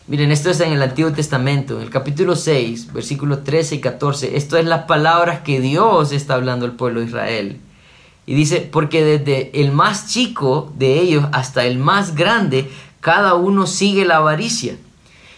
Miren, 0.09 0.31
esto 0.31 0.51
es 0.51 0.61
en 0.61 0.73
el 0.73 0.83
Antiguo 0.83 1.11
Testamento, 1.13 1.79
en 1.79 1.83
el 1.83 1.91
capítulo 1.91 2.37
6, 2.37 2.93
versículos 2.93 3.43
13 3.43 3.75
y 3.75 3.81
14. 3.81 4.37
Esto 4.37 4.57
es 4.57 4.65
las 4.65 4.85
palabras 4.85 5.41
que 5.41 5.61
Dios 5.61 6.13
está 6.13 6.35
hablando 6.35 6.65
al 6.65 6.77
pueblo 6.77 7.01
de 7.01 7.07
Israel. 7.07 7.61
Y 8.27 8.35
dice, 8.35 8.61
porque 8.61 9.05
desde 9.05 9.61
el 9.61 9.73
más 9.73 10.09
chico 10.09 10.73
de 10.77 11.01
ellos 11.01 11.27
hasta 11.33 11.65
el 11.65 11.79
más 11.79 12.15
grande, 12.15 12.71
cada 13.01 13.35
uno 13.35 13.67
sigue 13.67 14.05
la 14.05 14.17
avaricia. 14.17 14.77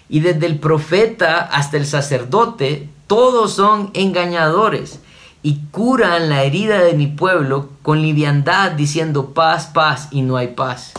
Y 0.08 0.20
desde 0.20 0.46
el 0.46 0.58
profeta 0.58 1.40
hasta 1.40 1.76
el 1.76 1.86
sacerdote, 1.86 2.88
todos 3.06 3.54
son 3.54 3.90
engañadores 3.92 5.00
y 5.42 5.60
curan 5.70 6.28
la 6.28 6.42
herida 6.42 6.80
de 6.80 6.94
mi 6.94 7.06
pueblo 7.06 7.70
con 7.82 8.02
liviandad 8.02 8.72
diciendo 8.72 9.34
paz, 9.34 9.66
paz 9.66 10.08
y 10.10 10.22
no 10.22 10.36
hay 10.36 10.48
paz. 10.48 10.94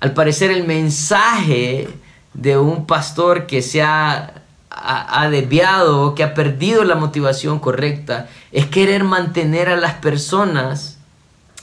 Al 0.00 0.12
parecer 0.12 0.50
el 0.50 0.64
mensaje 0.64 1.88
de 2.34 2.58
un 2.58 2.86
pastor 2.86 3.46
que 3.46 3.62
se 3.62 3.82
ha, 3.82 4.37
ha, 4.70 5.28
desviado, 5.30 6.14
que 6.14 6.22
ha 6.22 6.34
perdido 6.34 6.84
la 6.84 6.94
motivación 6.94 7.58
correcta, 7.58 8.28
es 8.52 8.66
querer 8.66 9.04
mantener 9.04 9.68
a 9.68 9.76
las 9.76 9.94
personas 9.94 10.98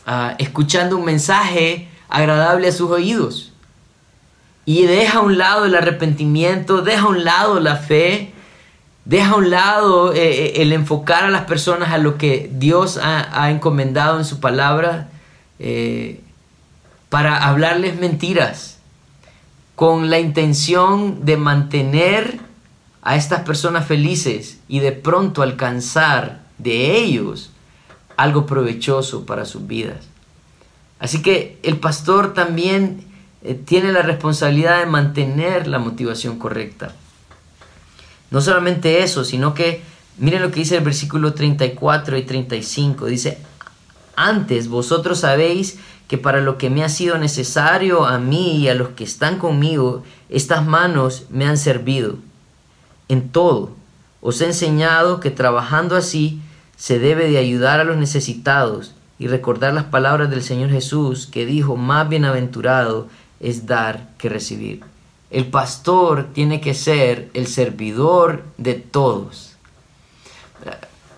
ah, 0.06 0.36
escuchando 0.38 0.97
un 0.97 1.06
mensaje 1.06 1.88
agradable 2.10 2.68
a 2.68 2.72
sus 2.72 2.91
oídos. 2.91 3.51
Y 4.66 4.86
deja 4.86 5.20
a 5.20 5.22
un 5.22 5.38
lado 5.38 5.66
el 5.66 5.76
arrepentimiento, 5.76 6.82
deja 6.82 7.03
a 7.03 7.10
un 7.10 7.24
lado 7.24 7.60
la 7.60 7.76
fe, 7.76 8.34
deja 9.06 9.32
a 9.32 9.36
un 9.36 9.51
lado 9.51 10.14
eh, 10.14 10.18
eh, 10.18 10.62
el 10.62 10.74
enfocar 10.74 11.24
a 11.24 11.30
las 11.30 11.45
personas 11.45 11.91
a 11.91 11.99
lo 11.99 12.18
que 12.18 12.49
Dios 12.51 12.99
ha, 13.01 13.51
encomendado 13.51 14.18
en 14.18 14.26
su 14.26 14.39
palabra 14.39 15.08
eh, 15.60 16.20
para 17.10 17.47
hablarles 17.47 17.99
mentiras 17.99 18.80
con 19.76 20.10
la 20.10 20.20
intención 20.20 21.26
de 21.26 21.38
mantener 21.38 22.39
a 23.06 23.16
estas 23.16 23.41
personas 23.41 23.86
felices 23.86 24.58
y 24.68 24.80
de 24.80 24.91
pronto 24.91 25.43
alcanzar 25.43 26.41
de 26.58 26.97
ellos 26.97 27.51
algo 28.18 28.47
provechoso 28.47 29.26
para 29.28 29.45
sus 29.45 29.68
vidas. 29.68 30.08
Así 30.99 31.22
que 31.22 31.60
el 31.62 31.78
pastor 31.78 32.34
también 32.34 33.06
eh, 33.43 33.53
tiene 33.53 33.91
la 33.91 34.01
responsabilidad 34.01 34.80
de 34.80 34.88
mantener 34.88 35.68
la 35.68 35.78
motivación 35.78 36.39
correcta. 36.39 36.93
No 38.32 38.41
solamente 38.41 39.03
eso, 39.03 39.24
sino 39.24 39.53
que 39.53 39.84
miren 40.18 40.41
lo 40.41 40.49
que 40.49 40.62
dice 40.62 40.78
el 40.78 40.84
versículo 40.84 41.36
34 41.36 42.18
y 42.18 42.24
35. 42.24 43.06
Dice, 43.06 43.38
antes 44.16 44.68
vosotros 44.68 45.20
sabéis 45.20 45.78
que 46.08 46.18
para 46.18 46.41
lo 46.41 46.58
que 46.58 46.72
me 46.72 46.84
ha 46.84 46.89
sido 46.89 47.20
necesario 47.20 48.08
a 48.08 48.18
mí 48.18 48.58
y 48.58 48.68
a 48.68 48.74
los 48.74 48.89
que 48.89 49.03
están 49.03 49.38
conmigo, 49.38 50.03
estas 50.30 50.66
manos 50.66 51.26
me 51.30 51.45
han 51.45 51.60
servido. 51.60 52.18
En 53.08 53.30
todo, 53.30 53.72
os 54.22 54.41
he 54.41 54.45
enseñado 54.45 55.20
que 55.20 55.32
trabajando 55.32 55.95
así 55.95 56.41
se 56.78 56.99
debe 56.99 57.30
de 57.30 57.38
ayudar 57.38 57.80
a 57.80 57.84
los 57.84 57.97
necesitados 57.97 58.93
y 59.20 59.28
recordar 59.28 59.74
las 59.74 59.86
palabras 59.86 60.30
del 60.30 60.43
Señor 60.43 60.70
Jesús 60.70 61.28
que 61.28 61.45
dijo, 61.45 61.78
más 61.78 62.10
bienaventurado 62.10 63.08
es 63.39 63.66
dar 63.66 64.10
que 64.18 64.30
recibir. 64.30 64.84
El 65.32 65.47
pastor 65.47 66.28
tiene 66.34 66.62
que 66.62 66.74
ser 66.74 67.30
el 67.34 67.47
servidor 67.47 68.43
de 68.58 68.74
todos. 68.74 69.56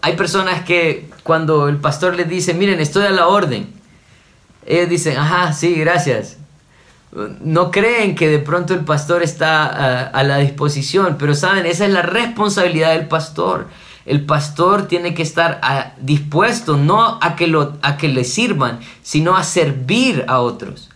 Hay 0.02 0.16
personas 0.16 0.64
que 0.64 1.10
cuando 1.24 1.68
el 1.68 1.78
pastor 1.78 2.16
les 2.16 2.30
dice, 2.30 2.54
miren, 2.54 2.80
estoy 2.80 3.06
a 3.06 3.12
la 3.12 3.28
orden, 3.28 3.74
ellos 4.66 4.90
dicen, 4.90 5.18
ajá, 5.18 5.54
sí, 5.54 5.76
gracias. 5.76 6.38
No 7.12 7.72
creen 7.72 8.16
que 8.16 8.28
de 8.28 8.40
pronto 8.40 8.74
el 8.74 8.84
pastor 8.84 9.24
está 9.24 10.08
a, 10.08 10.24
la 10.24 10.38
disposición, 10.38 11.16
pero 11.18 11.36
saben, 11.36 11.66
esa 11.66 11.86
es 11.86 11.92
la 11.92 12.02
responsabilidad 12.02 12.92
del 12.92 13.08
pastor. 13.08 13.68
El 14.06 14.26
pastor 14.26 14.88
tiene 14.88 15.14
que 15.14 15.24
estar 15.24 15.96
dispuesto 16.00 16.78
no 16.78 17.18
a 17.22 17.36
que, 17.36 17.48
lo, 17.48 17.74
a 17.82 17.98
que 17.98 18.08
le 18.10 18.24
sirvan, 18.24 18.80
sino 19.04 19.36
a 19.36 19.44
servir 19.44 20.26
a 20.28 20.40
otros. 20.40 20.90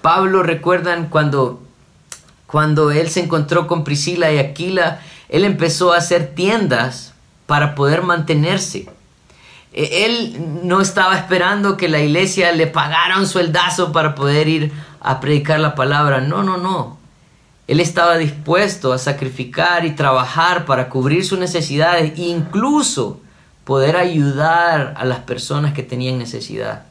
Pablo, 0.00 0.42
recuerdan 0.42 1.08
cuando, 1.08 1.62
cuando 2.46 2.90
él 2.90 3.08
se 3.08 3.20
encontró 3.20 3.66
con 3.66 3.84
Priscila 3.84 4.32
y 4.32 4.38
Aquila, 4.38 5.00
él 5.28 5.44
empezó 5.44 5.92
a 5.92 5.98
hacer 5.98 6.34
tiendas 6.34 7.14
para 7.46 7.74
poder 7.74 8.02
mantenerse. 8.02 8.88
E, 9.72 10.04
él 10.04 10.60
no 10.64 10.80
estaba 10.80 11.16
esperando 11.16 11.76
que 11.76 11.88
la 11.88 12.00
iglesia 12.00 12.52
le 12.52 12.66
pagara 12.66 13.18
un 13.18 13.26
sueldazo 13.26 13.92
para 13.92 14.14
poder 14.14 14.48
ir 14.48 14.72
a 15.02 15.20
predicar 15.20 15.60
la 15.60 15.74
palabra. 15.74 16.20
No, 16.20 16.42
no, 16.42 16.56
no. 16.56 16.98
Él 17.66 17.80
estaba 17.80 18.18
dispuesto 18.18 18.92
a 18.92 18.98
sacrificar 18.98 19.84
y 19.84 19.92
trabajar 19.92 20.64
para 20.64 20.88
cubrir 20.88 21.24
sus 21.24 21.38
necesidades 21.38 22.18
incluso 22.18 23.20
poder 23.64 23.96
ayudar 23.96 24.94
a 24.96 25.04
las 25.04 25.20
personas 25.20 25.72
que 25.72 25.82
tenían 25.82 26.18
necesidad. 26.18 26.84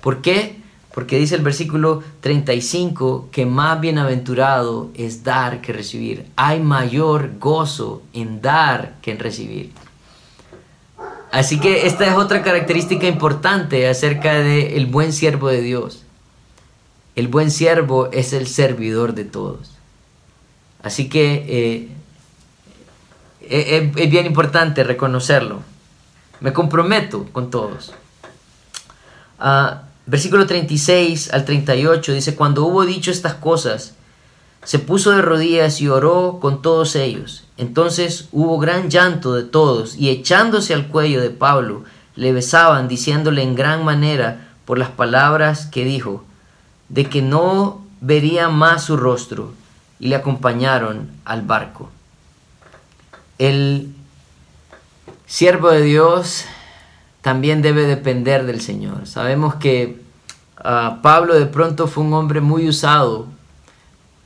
¿Por 0.00 0.20
qué? 0.20 0.60
Porque 0.94 1.18
dice 1.18 1.34
el 1.34 1.42
versículo 1.42 2.02
35 2.20 3.28
que 3.30 3.46
más 3.46 3.80
bienaventurado 3.80 4.90
es 4.94 5.24
dar 5.24 5.60
que 5.60 5.72
recibir. 5.72 6.26
Hay 6.36 6.60
mayor 6.60 7.38
gozo 7.38 8.02
en 8.12 8.42
dar 8.42 8.94
que 9.00 9.12
en 9.12 9.18
recibir. 9.18 9.72
Así 11.30 11.60
que 11.60 11.86
esta 11.86 12.06
es 12.06 12.14
otra 12.14 12.42
característica 12.42 13.06
importante 13.06 13.88
acerca 13.88 14.34
del 14.34 14.72
el 14.72 14.86
buen 14.86 15.12
siervo 15.12 15.48
de 15.48 15.60
Dios. 15.60 16.04
El 17.18 17.26
buen 17.26 17.50
siervo 17.50 18.10
es 18.12 18.32
el 18.32 18.46
servidor 18.46 19.12
de 19.12 19.24
todos. 19.24 19.72
Así 20.84 21.08
que 21.08 21.34
eh, 21.48 21.88
eh, 23.40 23.92
es 23.96 24.08
bien 24.08 24.24
importante 24.24 24.84
reconocerlo. 24.84 25.62
Me 26.38 26.52
comprometo 26.52 27.26
con 27.32 27.50
todos. 27.50 27.92
Ah, 29.40 29.82
versículo 30.06 30.46
36 30.46 31.32
al 31.32 31.44
38 31.44 32.12
dice, 32.12 32.36
cuando 32.36 32.64
hubo 32.64 32.86
dicho 32.86 33.10
estas 33.10 33.34
cosas, 33.34 33.94
se 34.62 34.78
puso 34.78 35.10
de 35.10 35.20
rodillas 35.20 35.80
y 35.80 35.88
oró 35.88 36.38
con 36.40 36.62
todos 36.62 36.94
ellos. 36.94 37.46
Entonces 37.56 38.28
hubo 38.30 38.60
gran 38.60 38.90
llanto 38.90 39.34
de 39.34 39.42
todos, 39.42 39.96
y 39.96 40.10
echándose 40.10 40.72
al 40.72 40.86
cuello 40.86 41.20
de 41.20 41.30
Pablo, 41.30 41.82
le 42.14 42.32
besaban, 42.32 42.86
diciéndole 42.86 43.42
en 43.42 43.56
gran 43.56 43.84
manera 43.84 44.50
por 44.64 44.78
las 44.78 44.90
palabras 44.90 45.66
que 45.66 45.84
dijo, 45.84 46.27
de 46.88 47.06
que 47.06 47.22
no 47.22 47.82
vería 48.00 48.48
más 48.48 48.84
su 48.84 48.96
rostro, 48.96 49.52
y 50.00 50.08
le 50.08 50.16
acompañaron 50.16 51.10
al 51.24 51.42
barco. 51.42 51.90
El 53.38 53.94
siervo 55.26 55.70
de 55.70 55.82
Dios 55.82 56.44
también 57.20 57.62
debe 57.62 57.82
depender 57.82 58.46
del 58.46 58.60
Señor. 58.60 59.06
Sabemos 59.06 59.56
que 59.56 60.00
ah, 60.56 61.00
Pablo 61.02 61.34
de 61.34 61.46
pronto 61.46 61.86
fue 61.86 62.04
un 62.04 62.12
hombre 62.12 62.40
muy 62.40 62.68
usado 62.68 63.26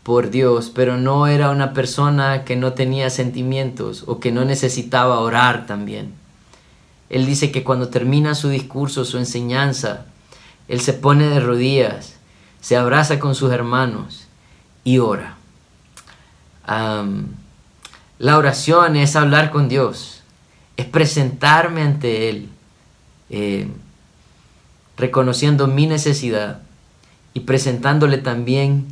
por 0.02 0.30
Dios, 0.30 0.70
pero 0.74 0.96
no 0.96 1.26
era 1.26 1.50
una 1.50 1.72
persona 1.72 2.44
que 2.44 2.56
no 2.56 2.72
tenía 2.72 3.08
sentimientos 3.08 4.04
o 4.06 4.18
que 4.18 4.32
no 4.32 4.44
necesitaba 4.44 5.20
orar 5.20 5.66
también. 5.66 6.12
Él 7.08 7.26
dice 7.26 7.52
que 7.52 7.62
cuando 7.62 7.88
termina 7.88 8.34
su 8.34 8.48
discurso, 8.48 9.04
su 9.04 9.18
enseñanza, 9.18 10.06
él 10.66 10.80
se 10.80 10.92
pone 10.92 11.28
de 11.28 11.40
rodillas, 11.40 12.11
se 12.62 12.76
abraza 12.76 13.18
con 13.18 13.34
sus 13.34 13.52
hermanos 13.52 14.26
y 14.84 14.98
ora. 14.98 15.36
la 18.18 18.38
oración 18.38 18.96
es 18.96 19.16
hablar 19.16 19.50
con 19.50 19.68
Dios, 19.68 20.22
es 20.76 20.86
presentarme 20.86 21.82
ante 21.82 22.30
Él, 22.30 22.48
eh, 23.30 23.68
reconociendo 24.96 25.66
mi 25.66 25.86
necesidad 25.86 26.62
y 27.34 27.40
presentándole 27.40 28.18
también 28.18 28.86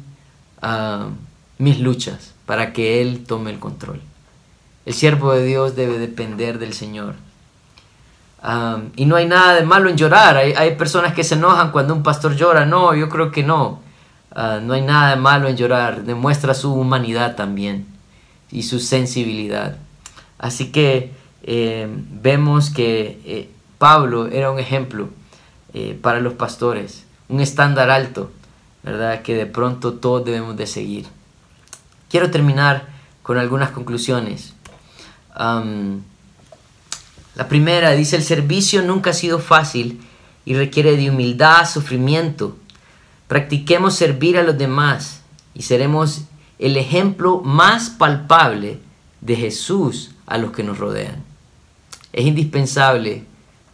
mis 1.59 1.79
luchas 1.79 2.35
para 2.47 2.73
que 2.73 3.01
Él 3.01 3.25
tome 3.25 3.51
el 3.51 3.61
control. 3.61 4.03
El 4.85 4.95
siervo 4.95 5.33
de 5.33 5.45
Dios 5.45 5.77
debe 5.77 5.99
depender 5.99 6.59
del 6.59 6.73
Señor. 6.73 7.15
Y 8.97 9.05
no 9.05 9.17
hay 9.17 9.27
nada 9.27 9.55
de 9.55 9.63
malo 9.63 9.91
en 9.91 9.97
llorar. 9.97 10.37
Hay, 10.37 10.75
personas 10.77 11.15
que 11.15 11.25
se 11.25 11.35
enojan 11.35 11.73
cuando 11.73 11.95
un 11.95 12.03
pastor 12.03 12.37
llora. 12.37 12.65
No, 12.65 12.95
yo 12.95 13.09
creo 13.09 13.31
que 13.31 13.43
no. 13.43 13.81
Ah, 14.33 14.61
no 14.63 14.75
hay 14.75 14.83
nada 14.83 15.11
de 15.11 15.17
malo 15.17 15.49
en 15.49 15.57
llorar. 15.57 16.05
Demuestra 16.05 16.55
su 16.55 16.73
humanidad 16.73 17.37
también 17.37 17.87
y 18.51 18.63
su 18.63 18.81
sensibilidad. 18.81 19.77
Así 20.39 20.73
que 20.73 21.13
eh, 21.43 21.89
vemos 21.91 22.71
que 22.71 23.21
eh, 23.25 23.51
Pablo 23.79 24.29
era 24.29 24.51
un 24.51 24.59
ejemplo 24.59 25.09
eh, 25.75 25.99
para 26.01 26.21
los 26.21 26.35
pastores, 26.35 27.05
un 27.29 27.41
estándar 27.41 27.91
alto 27.91 28.31
¿verdad? 28.83 29.23
Que 29.23 29.35
de 29.35 29.47
pronto 29.47 29.95
todos 29.95 30.25
debemos 30.25 30.57
de 30.57 30.67
seguir. 30.67 31.07
Quiero 32.09 32.31
terminar 32.31 32.89
con 33.23 33.39
algunas 33.39 33.71
conclusiones. 33.71 34.55
La 37.41 37.49
primera 37.49 37.93
dice, 37.93 38.17
el 38.17 38.23
servicio 38.23 38.83
nunca 38.83 39.13
ha 39.13 39.15
sido 39.15 39.39
fácil 39.39 39.99
y 40.45 40.53
requiere 40.53 40.99
de 40.99 41.09
humildad, 41.09 41.67
sufrimiento. 41.67 42.59
Practiquemos 43.29 43.95
servir 43.95 44.37
a 44.37 44.43
los 44.43 44.59
demás 44.59 45.23
y 45.55 45.63
seremos 45.63 46.25
el 46.59 46.77
ejemplo 46.77 47.41
más 47.41 47.89
palpable 47.89 48.79
de 49.23 49.37
Jesús 49.37 50.11
a 50.27 50.37
los 50.37 50.53
que 50.53 50.63
nos 50.63 50.77
rodean. 50.77 51.25
Es 52.13 52.27
indispensable 52.27 53.25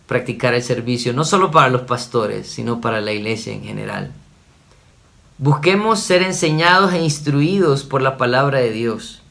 practicar 0.07 0.55
el 0.55 0.62
servicio, 0.62 1.12
no 1.12 1.25
solo 1.25 1.51
para 1.51 1.69
los 1.69 1.83
pastores, 1.83 2.47
sino 2.47 2.81
para 2.81 3.01
la 3.01 3.11
iglesia 3.11 3.53
en 3.53 3.64
general. 3.64 4.12
Busquemos 5.39 5.99
ser 5.99 6.23
enseñados 6.23 6.93
e 6.93 7.03
instruidos 7.03 7.83
por 7.83 8.01
la 8.01 8.17
palabra 8.17 8.61
de 8.61 8.71
Dios. 8.71 9.23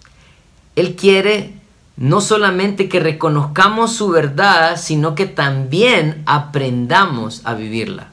Él 0.76 0.98
quiere 0.98 1.54
no 1.98 2.22
solamente 2.22 2.90
que 2.90 3.00
reconozcamos 3.00 3.94
su 3.94 4.10
verdad, 4.10 4.78
sino 4.78 5.16
que 5.16 5.26
también 5.26 6.24
aprendamos 6.26 7.42
a 7.46 7.54
vivirla. 7.54 8.10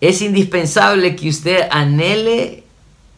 Es 0.00 0.22
indispensable 0.22 1.16
que 1.16 1.28
usted 1.28 1.68
anhele 1.70 2.64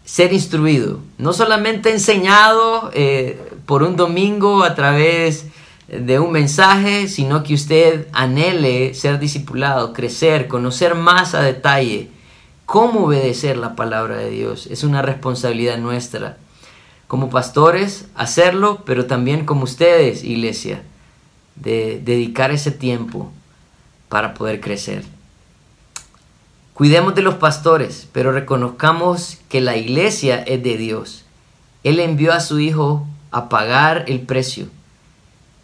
ser 0.04 0.32
instruido, 0.32 1.00
no 1.18 1.32
solamente 1.32 1.90
enseñado 1.90 2.90
eh, 2.94 3.38
por 3.66 3.82
un 3.82 3.96
domingo 3.96 4.64
a 4.64 4.74
través 4.74 5.46
de 5.86 6.18
un 6.18 6.32
mensaje, 6.32 7.06
sino 7.06 7.42
que 7.42 7.54
usted 7.54 8.08
anhele 8.12 8.94
ser 8.94 9.18
discipulado, 9.18 9.92
crecer, 9.92 10.48
conocer 10.48 10.94
más 10.94 11.34
a 11.34 11.42
detalle 11.42 12.08
cómo 12.70 13.06
obedecer 13.06 13.56
la 13.56 13.74
palabra 13.74 14.16
de 14.16 14.30
Dios. 14.30 14.68
Es 14.68 14.84
una 14.84 15.02
responsabilidad 15.02 15.76
nuestra. 15.78 16.38
Como 17.10 17.28
pastores, 17.28 18.04
hacerlo, 18.14 18.84
pero 18.86 19.06
también 19.06 19.44
como 19.44 19.64
ustedes, 19.64 20.22
iglesia, 20.22 20.84
de 21.56 22.00
dedicar 22.04 22.52
ese 22.52 22.70
tiempo 22.70 23.32
para 24.08 24.32
poder 24.32 24.60
crecer. 24.60 25.02
Cuidemos 26.72 27.16
de 27.16 27.22
los 27.22 27.34
pastores, 27.34 28.06
pero 28.12 28.30
reconozcamos 28.30 29.38
que 29.48 29.60
la 29.60 29.76
iglesia 29.76 30.40
es 30.40 30.62
de 30.62 30.76
Dios. 30.76 31.24
Él 31.82 31.98
envió 31.98 32.32
a 32.32 32.38
su 32.38 32.60
Hijo 32.60 33.04
a 33.32 33.48
pagar 33.48 34.04
el 34.06 34.20
precio. 34.20 34.68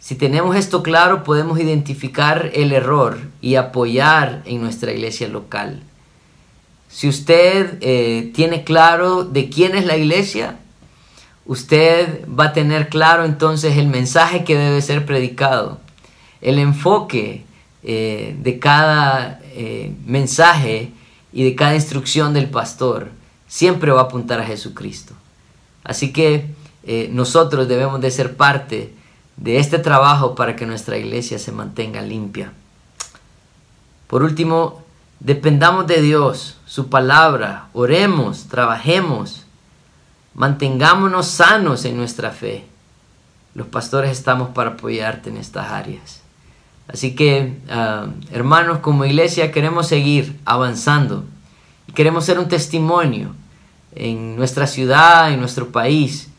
Si 0.01 0.15
tenemos 0.15 0.53
esto 0.57 0.83
claro, 0.83 1.23
podemos 1.23 1.61
identificar 1.61 2.51
el 2.55 2.73
error 2.73 3.19
y 3.39 3.55
apoyar 3.55 4.41
en 4.43 4.59
nuestra 4.59 4.91
iglesia 4.91 5.29
local. 5.29 5.81
Si 6.89 7.07
usted 7.07 7.77
eh, 7.79 8.33
tiene 8.35 8.65
claro 8.65 9.23
de 9.23 9.47
quién 9.47 9.77
es 9.77 9.85
la 9.85 9.95
iglesia, 9.95 10.57
usted 11.47 12.27
va 12.27 12.45
a 12.45 12.53
tener 12.53 12.89
claro 12.89 13.25
entonces 13.25 13.77
el 13.77 13.87
mensaje 13.87 14.43
que 14.43 14.57
debe 14.57 14.81
ser 14.81 15.05
predicado, 15.05 15.79
el 16.41 16.59
enfoque 16.59 17.45
eh, 17.83 18.35
de 18.39 18.59
cada 18.59 19.39
eh, 19.53 19.93
mensaje 20.05 20.91
y 21.33 21.43
de 21.43 21.55
cada 21.55 21.75
instrucción 21.75 22.33
del 22.33 22.49
pastor 22.49 23.09
siempre 23.47 23.91
va 23.91 24.01
a 24.01 24.03
apuntar 24.05 24.39
a 24.39 24.45
Jesucristo. 24.45 25.13
Así 25.83 26.11
que 26.11 26.55
nosotros 27.11 27.67
debemos 27.67 27.99
de 27.99 28.11
ser 28.11 28.37
parte 28.37 28.93
de 29.35 29.59
este 29.59 29.77
trabajo 29.77 30.35
para 30.35 30.55
que 30.55 30.65
nuestra 30.65 30.97
iglesia 30.97 31.37
se 31.37 31.51
mantenga 31.51 32.01
limpia. 32.01 32.53
Por 34.07 34.23
último, 34.23 34.85
Dependamos 35.19 35.87
de 35.87 36.01
Dios, 36.01 36.57
su 36.67 36.89
palabra, 36.89 37.69
oremos, 37.73 38.45
trabajemos, 38.49 39.46
mantengámonos 40.37 41.27
sanos 41.27 41.83
en 41.83 41.97
nuestra 41.97 42.31
fe. 42.31 42.63
Los 43.53 43.67
pastores 43.67 44.11
estamos 44.11 44.49
para 44.49 44.71
apoyarte 44.71 45.29
en 45.29 45.35
estas 45.35 45.71
áreas. 45.71 46.21
Así 46.87 47.13
que, 47.15 47.57
ah, 47.69 48.07
hermanos, 48.31 48.77
como 48.79 49.03
iglesia 49.03 49.51
queremos 49.51 49.87
seguir 49.87 50.39
avanzando. 50.45 51.25
Queremos 51.93 52.23
ser 52.23 52.39
un 52.39 52.47
testimonio 52.47 53.35
en 53.93 54.37
nuestra 54.37 54.67
ciudad, 54.67 55.33
en 55.33 55.41
nuestro 55.41 55.73
país, 55.73 56.29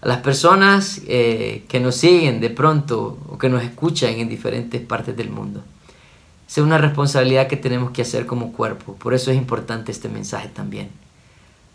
a 0.00 0.08
las 0.08 0.18
personas 0.18 1.00
eh, 1.06 1.64
que 1.68 1.78
nos 1.78 1.94
siguen 1.94 2.40
de 2.40 2.50
pronto 2.50 3.18
o 3.28 3.38
que 3.38 3.48
nos 3.48 3.62
escuchan 3.62 4.14
en 4.14 4.28
diferentes 4.28 4.80
partes 4.80 5.16
del 5.16 5.30
mundo 5.30 5.62
es 6.60 6.64
una 6.64 6.78
responsabilidad 6.78 7.46
que 7.46 7.56
tenemos 7.56 7.92
que 7.92 8.02
hacer 8.02 8.26
como 8.26 8.52
cuerpo. 8.52 8.94
Por 8.96 9.14
eso 9.14 9.30
es 9.30 9.36
importante 9.36 9.90
este 9.90 10.08
mensaje 10.08 10.48
también. 10.48 10.90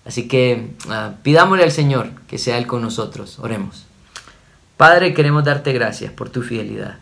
Así 0.08 0.28
que 0.30 0.72
ah, 0.90 1.16
pidámosle 1.22 1.66
al 1.66 1.72
Señor 1.72 2.12
que 2.28 2.38
sea 2.38 2.58
Él 2.58 2.66
con 2.66 2.82
nosotros. 2.82 3.40
Oremos. 3.40 3.86
Padre, 4.78 5.14
queremos 5.14 5.44
darte 5.44 5.74
gracias 5.74 6.14
por 6.14 6.30
tu 6.30 6.44
fidelidad. 6.44 6.98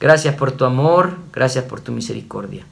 Gracias 0.00 0.34
por 0.34 0.50
tu 0.50 0.64
amor, 0.64 1.18
gracias 1.32 1.64
por 1.64 1.80
tu 1.80 1.92
misericordia. 1.92 2.64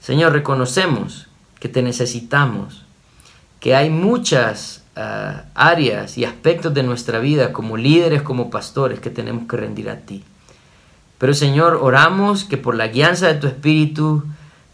Señor, 0.00 0.32
reconocemos 0.32 1.28
que 1.60 1.68
te 1.68 1.82
necesitamos, 1.82 2.84
que 3.60 3.76
hay 3.76 3.90
muchas 3.90 4.82
ah, 4.96 5.44
áreas 5.54 6.18
y 6.18 6.24
aspectos 6.24 6.74
de 6.74 6.82
nuestra 6.82 7.20
vida 7.20 7.52
como 7.52 7.76
líderes, 7.76 8.22
como 8.22 8.50
pastores, 8.50 8.98
que 8.98 9.10
tenemos 9.10 9.46
que 9.46 9.56
rendir 9.58 9.90
a 9.90 10.00
ti. 10.00 10.24
Pero 11.18 11.34
Señor, 11.34 11.78
oramos 11.80 12.44
que 12.44 12.56
por 12.56 12.74
la 12.74 12.88
guianza 12.88 13.28
de 13.28 13.34
tu 13.34 13.46
Espíritu, 13.46 14.24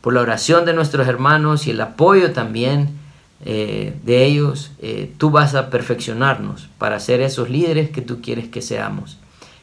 por 0.01 0.15
la 0.15 0.23
oración 0.23 0.65
de 0.65 0.73
nuestros 0.73 1.09
hermanos 1.09 1.67
y 1.67 1.73
el 1.73 1.81
apoyo 1.83 2.33
también 2.33 3.04
eh, 3.47 3.95
de 4.03 4.25
ellos, 4.25 4.71
eh, 4.81 5.13
tú 5.19 5.31
vas 5.31 5.55
a 5.55 5.69
perfeccionarnos 5.69 6.69
para 6.79 6.99
ser 6.99 7.21
esos 7.21 7.51
líderes 7.51 7.91
que 7.91 8.01
tú 8.01 8.23
quieres 8.23 8.49
que 8.49 8.63
seamos 8.63 9.19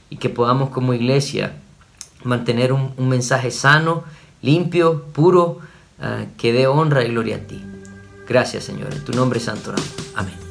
y 0.09 0.17
que 0.17 0.29
podamos 0.29 0.69
como 0.69 0.93
iglesia 0.93 1.53
mantener 2.23 2.73
un, 2.73 2.93
mensaje 3.09 3.49
sano, 3.49 4.03
limpio, 4.43 5.05
puro, 5.13 5.59
ah, 5.99 6.25
que 6.37 6.53
dé 6.53 6.67
honra 6.67 7.03
y 7.03 7.09
gloria 7.09 7.37
a 7.37 7.39
ti. 7.39 7.59
Gracias 8.27 8.65
Señor, 8.65 8.93
en 8.93 9.03
tu 9.03 9.13
nombre 9.13 9.39
santo 9.39 9.73
Amén. 10.15 10.50